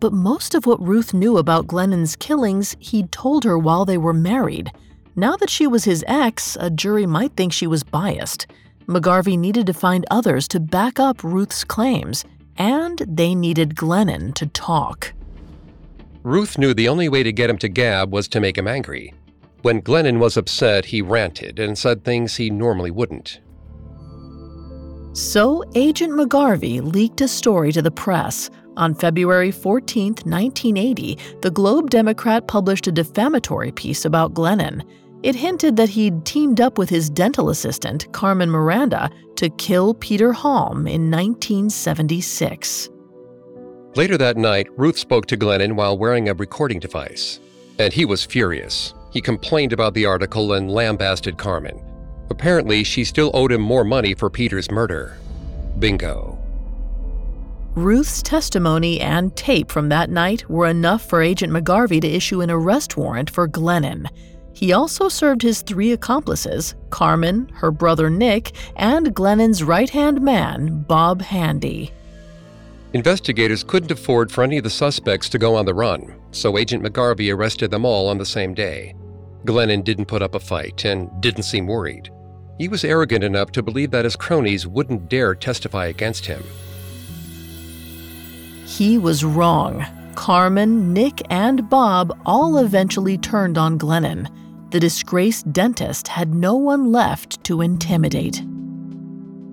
But 0.01 0.15
most 0.15 0.55
of 0.55 0.65
what 0.65 0.81
Ruth 0.81 1.13
knew 1.13 1.37
about 1.37 1.67
Glennon's 1.67 2.17
killings, 2.17 2.75
he'd 2.81 3.13
told 3.13 3.45
her 3.45 3.59
while 3.59 3.85
they 3.85 3.99
were 3.99 4.15
married. 4.15 4.73
Now 5.15 5.37
that 5.37 5.51
she 5.51 5.67
was 5.67 5.85
his 5.85 6.03
ex, 6.09 6.57
a 6.59 6.71
jury 6.71 7.07
might 7.07 7.37
think 7.37 7.53
she 7.53 7.67
was 7.67 7.83
biased. 7.85 8.47
McGarvey 8.87 9.39
needed 9.39 9.67
to 9.67 9.75
find 9.75 10.07
others 10.11 10.49
to 10.49 10.59
back 10.61 10.99
up 10.99 11.23
Ruth's 11.23 11.65
claims, 11.65 12.25
and 12.57 13.03
they 13.07 13.35
needed 13.35 13.77
Glennon 13.77 14.35
to 14.35 14.47
talk. 14.47 15.13
Ruth 16.23 16.57
knew 16.57 16.73
the 16.73 16.89
only 16.89 17.11
way 17.11 17.23
to 17.23 17.33
get 17.33 17.51
him 17.51 17.59
to 17.59 17.69
gab 17.69 18.11
was 18.11 18.27
to 18.29 18.41
make 18.41 18.57
him 18.57 18.67
angry. 18.67 19.13
When 19.65 19.81
Glennon 19.81 20.19
was 20.19 20.37
upset, 20.37 20.85
he 20.85 21.01
ranted 21.01 21.59
and 21.59 21.79
said 21.79 22.05
things 22.05 22.37
he 22.37 22.51
normally 22.51 22.91
wouldn't. 22.91 23.41
So, 25.15 25.65
Agent 25.75 26.13
McGarvey 26.13 26.83
leaked 26.83 27.23
a 27.23 27.29
story 27.29 27.73
to 27.73 27.81
the 27.81 27.91
press. 27.91 28.51
On 28.77 28.95
February 28.95 29.51
14, 29.51 30.09
1980, 30.25 31.17
the 31.41 31.51
Globe 31.51 31.89
Democrat 31.89 32.47
published 32.47 32.89
a 32.89 32.93
defamatory 32.93 33.73
piece 33.73 34.05
about 34.05 34.35
Glennon. 34.35 34.83
It 35.23 35.35
hinted 35.35 35.77
that 35.77 35.89
he'd 35.89 36.27
teamed 36.27 36.61
up 36.61 36.77
with 36.77 36.91
his 36.91 37.09
dental 37.09 37.49
assistant, 37.49 38.13
Carmen 38.13 38.51
Miranda, 38.51 39.09
to 39.37 39.49
kill 39.49 39.95
Peter 39.95 40.35
Halm 40.35 40.81
in 40.81 41.11
1976. 41.11 42.91
Later 43.97 44.19
that 44.19 44.37
night, 44.37 44.67
Ruth 44.77 44.99
spoke 44.99 45.25
to 45.29 45.39
Glennon 45.39 45.73
while 45.73 45.97
wearing 45.97 46.29
a 46.29 46.35
recording 46.35 46.81
device. 46.81 47.41
And 47.79 47.95
he 47.95 48.05
was 48.05 48.27
furious. 48.27 48.93
He 49.15 49.21
complained 49.21 49.73
about 49.73 49.95
the 49.95 50.07
article 50.07 50.55
and 50.55 50.69
lambasted 50.69 51.39
Carmen. 51.39 51.81
Apparently, 52.31 52.83
she 52.83 53.05
still 53.05 53.31
owed 53.33 53.53
him 53.53 53.61
more 53.61 53.85
money 53.85 54.13
for 54.13 54.29
Peter's 54.29 54.73
murder. 54.73 55.17
Bingo. 55.79 56.37
Ruth's 57.77 58.23
testimony 58.23 59.01
and 59.01 59.35
tape 59.37 59.71
from 59.71 59.89
that 59.89 60.11
night 60.11 60.51
were 60.51 60.67
enough 60.67 61.09
for 61.09 61.23
Agent 61.23 61.53
McGarvey 61.53 62.01
to 62.01 62.09
issue 62.09 62.41
an 62.41 62.51
arrest 62.51 62.97
warrant 62.97 63.31
for 63.31 63.47
Glennon. 63.47 64.09
He 64.53 64.73
also 64.73 65.09
served 65.09 65.43
his 65.43 65.63
three 65.63 65.93
accomplices 65.93 66.75
Carmen, 66.91 67.49
her 67.55 67.71
brother 67.71 68.11
Nick, 68.11 68.53
and 68.75 69.15
Glennon's 69.15 69.63
right 69.63 69.91
hand 69.91 70.23
man, 70.23 70.83
Bob 70.89 71.23
Handy. 71.23 71.93
Investigators 72.95 73.63
couldn't 73.63 73.93
afford 73.93 74.33
for 74.33 74.43
any 74.43 74.59
of 74.59 74.65
the 74.65 74.71
suspects 74.71 75.29
to 75.29 75.39
go 75.39 75.55
on 75.55 75.67
the 75.67 75.75
run, 75.75 76.15
so 76.33 76.59
Agent 76.59 76.83
McGarvey 76.83 77.33
arrested 77.33 77.71
them 77.71 77.85
all 77.85 78.09
on 78.09 78.19
the 78.19 78.27
same 78.27 78.55
day. 78.55 78.95
Glennon 79.45 79.85
didn't 79.85 80.07
put 80.07 80.23
up 80.23 80.35
a 80.35 80.41
fight 80.41 80.85
and 80.85 81.11
didn't 81.21 81.43
seem 81.43 81.67
worried. 81.67 82.11
He 82.59 82.69
was 82.69 82.85
arrogant 82.85 83.25
enough 83.25 83.51
to 83.53 83.63
believe 83.63 83.91
that 83.91 84.05
his 84.05 84.17
cronies 84.17 84.67
wouldn't 84.67 85.09
dare 85.09 85.35
testify 85.35 85.87
against 85.87 86.27
him. 86.27 86.43
He 88.65 88.97
was 88.99 89.25
wrong. 89.25 89.85
Carmen, 90.15 90.93
Nick, 90.93 91.21
and 91.31 91.69
Bob 91.69 92.17
all 92.25 92.59
eventually 92.59 93.19
turned 93.19 93.59
on 93.59 93.79
Glennon. 93.79 94.29
The 94.71 94.81
disgraced 94.81 95.53
dentist 95.53 96.09
had 96.09 96.35
no 96.35 96.55
one 96.55 96.91
left 96.91 97.43
to 97.45 97.61
intimidate. 97.61 98.43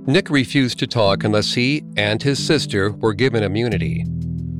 Nick 0.08 0.30
refused 0.30 0.80
to 0.80 0.88
talk 0.88 1.24
unless 1.24 1.54
he 1.54 1.84
and 1.98 2.22
his 2.22 2.44
sister 2.44 2.92
were 2.92 3.14
given 3.14 3.44
immunity. 3.44 4.06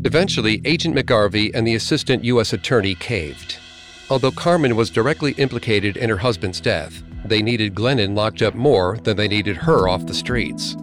Eventually, 0.04 0.62
Agent 0.66 0.96
McGarvey 0.96 1.52
and 1.54 1.66
the 1.66 1.76
assistant 1.76 2.24
U.S. 2.26 2.54
attorney 2.54 2.96
caved. 2.96 3.58
Although 4.12 4.32
Carmen 4.32 4.76
was 4.76 4.90
directly 4.90 5.32
implicated 5.38 5.96
in 5.96 6.10
her 6.10 6.18
husband's 6.18 6.60
death, 6.60 7.02
they 7.24 7.42
needed 7.42 7.74
Glennon 7.74 8.14
locked 8.14 8.42
up 8.42 8.54
more 8.54 8.98
than 9.04 9.16
they 9.16 9.30
needed 9.30 9.56
her 9.56 9.88
off 9.88 10.06
the 10.06 10.14
streets. 10.14 10.76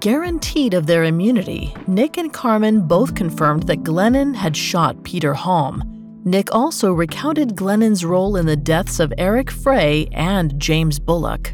Guaranteed 0.00 0.72
of 0.72 0.86
their 0.86 1.04
immunity, 1.04 1.74
Nick 1.86 2.16
and 2.16 2.32
Carmen 2.32 2.80
both 2.80 3.14
confirmed 3.14 3.64
that 3.64 3.82
Glennon 3.82 4.34
had 4.34 4.56
shot 4.56 5.04
Peter 5.04 5.34
Halm. 5.34 5.82
Nick 6.24 6.54
also 6.54 6.94
recounted 6.94 7.54
Glennon's 7.54 8.06
role 8.06 8.36
in 8.36 8.46
the 8.46 8.56
deaths 8.56 9.00
of 9.00 9.12
Eric 9.18 9.50
Frey 9.50 10.08
and 10.12 10.58
James 10.58 10.98
Bullock. 10.98 11.52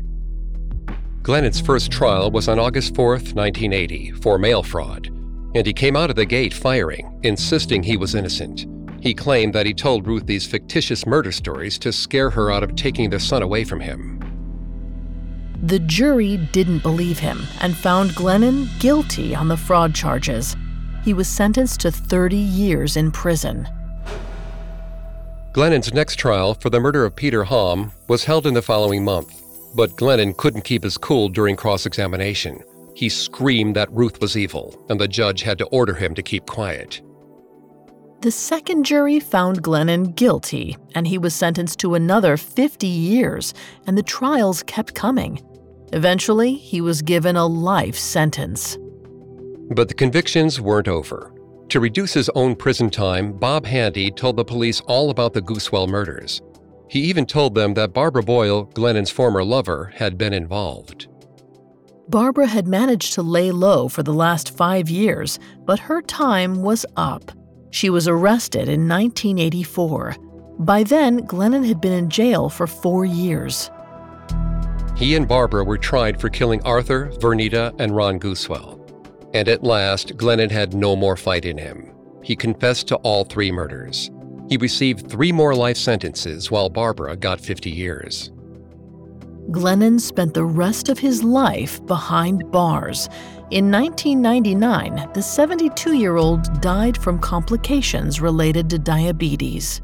Glennon's 1.23 1.61
first 1.61 1.91
trial 1.91 2.31
was 2.31 2.47
on 2.47 2.61
August 2.61 2.95
4, 2.95 3.15
1980, 3.15 4.13
for 4.13 4.39
mail 4.39 4.63
fraud, 4.63 5.09
and 5.57 5.67
he 5.67 5.73
came 5.73 5.97
out 5.97 6.11
of 6.11 6.17
the 6.17 6.25
gate 6.25 6.55
firing, 6.55 7.19
insisting 7.25 7.83
he 7.83 7.97
was 7.97 8.15
innocent. 8.15 8.67
He 9.05 9.13
claimed 9.13 9.53
that 9.55 9.67
he 9.67 9.75
told 9.75 10.07
Ruth 10.07 10.25
these 10.25 10.47
fictitious 10.47 11.05
murder 11.05 11.31
stories 11.31 11.79
to 11.81 11.93
scare 11.93 12.31
her 12.31 12.51
out 12.51 12.63
of 12.63 12.75
taking 12.75 13.11
their 13.11 13.19
son 13.19 13.43
away 13.43 13.63
from 13.63 13.79
him. 13.79 14.19
The 15.63 15.79
jury 15.81 16.39
didn't 16.39 16.83
believe 16.83 17.19
him 17.19 17.43
and 17.61 17.77
found 17.77 18.13
Glennon 18.13 18.67
guilty 18.81 19.35
on 19.35 19.49
the 19.49 19.59
fraud 19.59 19.95
charges. 19.95 20.57
He 21.05 21.13
was 21.13 21.29
sentenced 21.29 21.81
to 21.81 21.91
30 21.91 22.35
years 22.35 22.97
in 22.97 23.11
prison. 23.11 23.69
Glennon's 25.53 25.93
next 25.93 26.17
trial 26.17 26.55
for 26.55 26.71
the 26.71 26.81
murder 26.81 27.05
of 27.05 27.15
Peter 27.15 27.45
Halm 27.45 27.93
was 28.09 28.25
held 28.25 28.47
in 28.47 28.55
the 28.55 28.63
following 28.63 29.05
month, 29.05 29.39
but 29.77 29.91
Glennon 29.97 30.35
couldn't 30.35 30.65
keep 30.65 30.83
his 30.83 30.97
cool 30.97 31.29
during 31.29 31.57
cross 31.57 31.85
examination. 31.85 32.59
He 32.97 33.11
screamed 33.11 33.77
that 33.77 33.93
Ruth 33.93 34.23
was 34.23 34.35
evil, 34.35 34.83
and 34.89 34.99
the 34.99 35.09
judge 35.09 35.43
had 35.43 35.59
to 35.59 35.67
order 35.67 35.93
him 35.93 36.15
to 36.15 36.23
keep 36.23 36.47
quiet. 36.47 37.03
The 38.25 38.31
second 38.31 38.85
jury 38.85 39.21
found 39.21 39.63
Glennon 39.63 40.17
guilty, 40.17 40.79
and 40.95 41.07
he 41.07 41.19
was 41.19 41.35
sentenced 41.35 41.79
to 41.81 41.95
another 41.95 42.39
50 42.39 42.87
years, 42.87 43.53
and 43.87 43.99
the 43.99 44.03
trials 44.03 44.63
kept 44.63 44.95
coming. 44.95 45.43
Eventually, 45.93 46.55
he 46.55 46.81
was 46.81 47.03
given 47.03 47.37
a 47.37 47.45
life 47.45 47.99
sentence. 47.99 48.79
But 49.75 49.89
the 49.89 49.95
convictions 49.95 50.59
weren't 50.59 50.89
over. 50.89 51.35
To 51.69 51.81
reduce 51.81 52.15
his 52.15 52.31
own 52.31 52.57
prison 52.57 52.89
time, 52.89 53.35
Bob 53.35 53.67
Handy 53.67 54.11
told 54.11 54.39
the 54.39 54.45
police 54.47 54.81
all 54.87 55.11
about 55.11 55.35
the 55.35 55.43
Gusewelle 55.43 55.87
murders. 55.87 56.41
He 56.89 57.01
even 57.01 57.27
told 57.27 57.55
them 57.55 57.75
that 57.75 57.93
Barbara 57.93 58.23
Boyle, 58.23 58.65
Glennon's 58.73 59.11
former 59.11 59.45
lover, 59.45 59.93
had 59.97 60.17
been 60.17 60.33
involved. 60.33 61.09
Barbara 62.09 62.47
had 62.47 62.67
managed 62.67 63.13
to 63.13 63.23
lay 63.23 63.51
low 63.51 63.87
for 63.87 64.03
the 64.03 64.15
last 64.15 64.57
five 64.57 64.89
years, 64.89 65.39
but 65.67 65.79
her 65.79 66.01
time 66.01 66.63
was 66.63 66.87
up. 66.97 67.31
She 67.75 67.91
was 67.91 68.07
arrested 68.07 68.69
in 68.69 68.87
1984. 68.87 70.15
By 70.61 70.85
then, 70.85 71.27
Glennon 71.27 71.67
had 71.67 71.81
been 71.81 71.93
in 71.93 72.09
jail 72.09 72.49
for 72.49 72.69
four 72.69 73.05
years. 73.05 73.69
He 74.97 75.17
and 75.17 75.27
Barbara 75.27 75.65
were 75.65 75.77
tried 75.77 76.21
for 76.21 76.29
killing 76.29 76.63
Arthur, 76.63 77.11
Vernita, 77.19 77.75
and 77.81 77.97
Ron 77.97 78.21
Gusewelle. 78.21 78.79
And 79.35 79.49
at 79.49 79.65
last, 79.65 80.17
Glennon 80.17 80.53
had 80.53 80.73
no 80.73 80.95
more 80.95 81.17
fight 81.17 81.45
in 81.45 81.59
him. 81.59 81.93
He 82.23 82.37
confessed 82.37 82.87
to 82.89 82.97
all 82.99 83.25
three 83.25 83.51
murders. 83.51 84.09
He 84.49 84.57
received 84.57 85.11
three 85.11 85.33
more 85.33 85.57
life 85.57 85.77
sentences 85.77 86.53
while 86.53 86.69
Barbara 86.69 87.17
got 87.17 87.41
50 87.41 87.73
years. 87.73 88.31
Glennon 89.51 90.01
spent 90.01 90.33
the 90.33 90.45
rest 90.45 90.89
of 90.89 90.99
his 90.99 91.23
life 91.23 91.85
behind 91.87 92.51
bars. 92.51 93.09
In 93.51 93.71
1999, 93.71 95.11
the 95.13 95.23
72 95.23 95.93
year 95.93 96.17
old 96.17 96.61
died 96.61 96.97
from 96.97 97.19
complications 97.19 98.21
related 98.21 98.71
to 98.71 98.79
diabetes. 98.79 99.83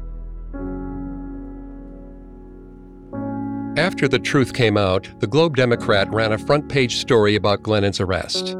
After 3.77 4.07
the 4.07 4.19
truth 4.19 4.53
came 4.53 4.77
out, 4.77 5.07
the 5.19 5.27
Globe 5.27 5.55
Democrat 5.55 6.11
ran 6.11 6.33
a 6.33 6.37
front 6.37 6.67
page 6.67 6.97
story 6.97 7.35
about 7.35 7.61
Glennon's 7.61 8.01
arrest. 8.01 8.55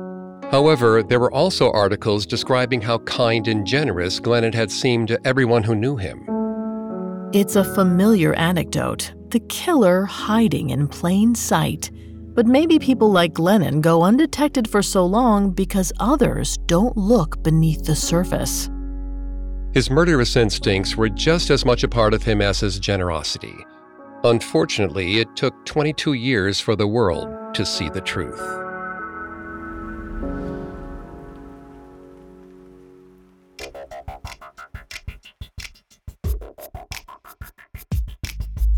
However, 0.52 1.02
there 1.02 1.20
were 1.20 1.34
also 1.34 1.72
articles 1.72 2.26
describing 2.26 2.82
how 2.82 3.00
kind 3.00 3.48
and 3.48 3.66
generous 3.66 4.20
Glennon 4.20 4.54
had 4.54 4.72
seemed 4.72 5.08
to 5.10 5.20
everyone 5.26 5.64
who 5.64 5.76
knew 5.76 5.98
him. 5.98 6.26
It's 7.34 7.56
a 7.56 7.64
familiar 7.64 8.34
anecdote 8.36 9.14
the 9.32 9.40
killer 9.42 10.06
hiding 10.06 10.70
in 10.70 10.88
plain 10.88 11.34
sight. 11.36 11.90
But 12.34 12.46
maybe 12.46 12.80
people 12.80 13.12
like 13.12 13.34
Glennon 13.34 13.82
go 13.82 14.04
undetected 14.04 14.70
for 14.70 14.82
so 14.82 15.06
long 15.06 15.52
because 15.52 15.92
others 16.00 16.58
don't 16.66 16.96
look 16.96 17.42
beneath 17.44 17.84
the 17.84 17.96
surface. 17.96 18.70
His 19.74 19.90
murderous 19.90 20.36
instincts 20.36 20.96
were 20.96 21.10
just 21.10 21.50
as 21.50 21.66
much 21.66 21.84
a 21.84 21.88
part 21.88 22.14
of 22.14 22.24
him 22.24 22.42
as 22.42 22.60
his 22.60 22.80
generosity. 22.80 23.56
Unfortunately, 24.24 25.20
it 25.20 25.36
took 25.36 25.66
22 25.66 26.14
years 26.14 26.60
for 26.60 26.76
the 26.76 26.88
world 26.88 27.56
to 27.56 27.66
see 27.66 27.90
the 27.90 28.02
truth. 28.02 28.61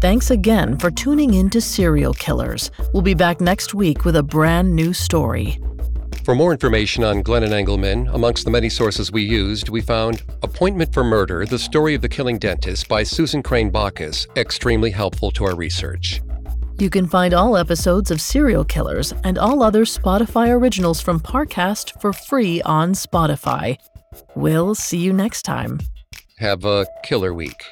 Thanks 0.03 0.31
again 0.31 0.77
for 0.77 0.91
tuning 0.91 1.33
in 1.35 1.49
to 1.51 1.61
Serial 1.61 2.13
Killers. 2.13 2.71
We'll 2.91 3.01
be 3.01 3.13
back 3.13 3.39
next 3.39 3.73
week 3.73 4.03
with 4.03 4.17
a 4.17 4.21
brand 4.21 4.75
new 4.75 4.91
story. 4.91 5.57
For 6.25 6.35
more 6.35 6.51
information 6.51 7.05
on 7.05 7.23
Glennon 7.23 7.51
Engleman, 7.53 8.13
amongst 8.13 8.43
the 8.43 8.51
many 8.51 8.67
sources 8.67 9.13
we 9.13 9.23
used, 9.23 9.69
we 9.69 9.79
found 9.79 10.21
Appointment 10.41 10.93
for 10.93 11.05
Murder 11.05 11.45
The 11.45 11.57
Story 11.57 11.95
of 11.95 12.01
the 12.01 12.09
Killing 12.09 12.37
Dentist 12.37 12.89
by 12.89 13.03
Susan 13.03 13.41
Crain 13.41 13.71
Bakos, 13.71 14.27
extremely 14.35 14.91
helpful 14.91 15.31
to 15.31 15.45
our 15.45 15.55
research. 15.55 16.21
You 16.79 16.89
can 16.89 17.07
find 17.07 17.33
all 17.33 17.55
episodes 17.55 18.11
of 18.11 18.19
Serial 18.19 18.65
Killers 18.65 19.13
and 19.23 19.37
all 19.37 19.63
other 19.63 19.85
Spotify 19.85 20.49
originals 20.49 20.99
from 20.99 21.21
Parcast 21.21 22.01
for 22.01 22.11
free 22.11 22.61
on 22.63 22.91
Spotify. 22.91 23.77
We'll 24.35 24.75
see 24.75 24.97
you 24.97 25.13
next 25.13 25.43
time. 25.43 25.79
Have 26.39 26.65
a 26.65 26.87
killer 27.05 27.33
week. 27.33 27.63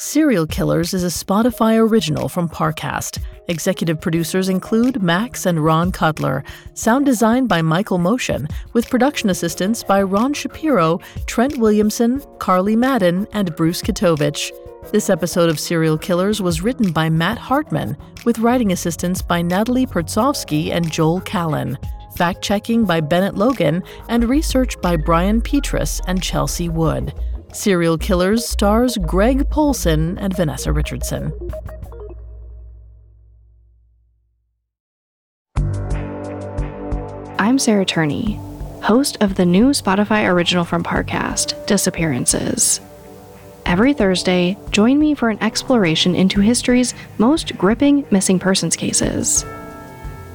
Serial 0.00 0.46
Killers 0.46 0.94
is 0.94 1.04
a 1.04 1.08
Spotify 1.08 1.76
original 1.76 2.30
from 2.30 2.48
Parcast. 2.48 3.18
Executive 3.48 4.00
producers 4.00 4.48
include 4.48 5.02
Max 5.02 5.44
and 5.44 5.62
Ron 5.62 5.92
Cutler. 5.92 6.42
Sound 6.72 7.04
design 7.04 7.46
by 7.46 7.60
Michael 7.60 7.98
Motion, 7.98 8.48
with 8.72 8.88
production 8.88 9.28
assistance 9.28 9.84
by 9.84 10.00
Ron 10.00 10.32
Shapiro, 10.32 11.00
Trent 11.26 11.58
Williamson, 11.58 12.22
Carly 12.38 12.76
Madden, 12.76 13.26
and 13.34 13.54
Bruce 13.56 13.82
Katovich. 13.82 14.50
This 14.90 15.10
episode 15.10 15.50
of 15.50 15.60
Serial 15.60 15.98
Killers 15.98 16.40
was 16.40 16.62
written 16.62 16.92
by 16.92 17.10
Matt 17.10 17.36
Hartman, 17.36 17.94
with 18.24 18.38
writing 18.38 18.72
assistance 18.72 19.20
by 19.20 19.42
Natalie 19.42 19.84
Pertsovsky 19.84 20.70
and 20.70 20.90
Joel 20.90 21.20
Callan. 21.20 21.76
Fact 22.16 22.40
checking 22.40 22.86
by 22.86 23.02
Bennett 23.02 23.34
Logan, 23.34 23.82
and 24.08 24.30
research 24.30 24.80
by 24.80 24.96
Brian 24.96 25.42
Petrus 25.42 26.00
and 26.06 26.22
Chelsea 26.22 26.70
Wood. 26.70 27.12
Serial 27.52 27.98
Killers 27.98 28.46
stars 28.46 28.96
Greg 28.98 29.48
Polcyn 29.50 30.18
and 30.18 30.34
Vanessa 30.34 30.72
Richardson. 30.72 31.32
I'm 37.38 37.58
Sarah 37.58 37.84
Turney, 37.84 38.40
host 38.82 39.16
of 39.20 39.34
the 39.34 39.44
new 39.44 39.70
Spotify 39.70 40.28
original 40.28 40.64
from 40.64 40.84
Parcast, 40.84 41.66
Disappearances. 41.66 42.80
Every 43.66 43.92
Thursday, 43.94 44.56
join 44.70 44.98
me 44.98 45.14
for 45.14 45.30
an 45.30 45.42
exploration 45.42 46.14
into 46.14 46.40
history's 46.40 46.94
most 47.18 47.56
gripping 47.56 48.06
missing 48.10 48.38
persons 48.38 48.76
cases. 48.76 49.44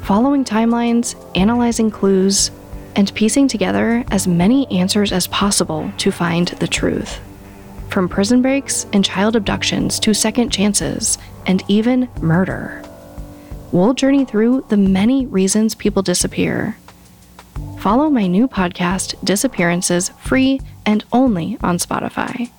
Following 0.02 0.44
timelines, 0.44 1.16
analyzing 1.36 1.90
clues, 1.90 2.52
and 2.96 3.14
piecing 3.14 3.48
together 3.48 4.04
as 4.12 4.28
many 4.28 4.70
answers 4.72 5.12
as 5.12 5.28
possible 5.28 5.92
to 5.98 6.12
find 6.12 6.48
the 6.48 6.68
truth. 6.68 7.20
From 7.90 8.10
prison 8.10 8.42
breaks 8.42 8.86
and 8.94 9.06
child 9.06 9.36
abductions 9.36 10.00
to 10.02 10.14
second 10.14 10.50
chances 10.50 11.18
and 11.46 11.64
even 11.68 12.10
murder. 12.22 12.84
We'll 13.72 13.94
journey 13.94 14.26
through 14.26 14.66
the 14.70 14.78
many 14.78 15.26
reasons 15.26 15.76
people 15.76 16.02
disappear. 16.02 16.78
Follow 17.80 18.10
my 18.10 18.28
new 18.28 18.48
podcast, 18.48 19.24
Disappearances, 19.24 20.10
free 20.20 20.62
and 20.86 21.04
only 21.12 21.58
on 21.62 21.78
Spotify. 21.78 22.50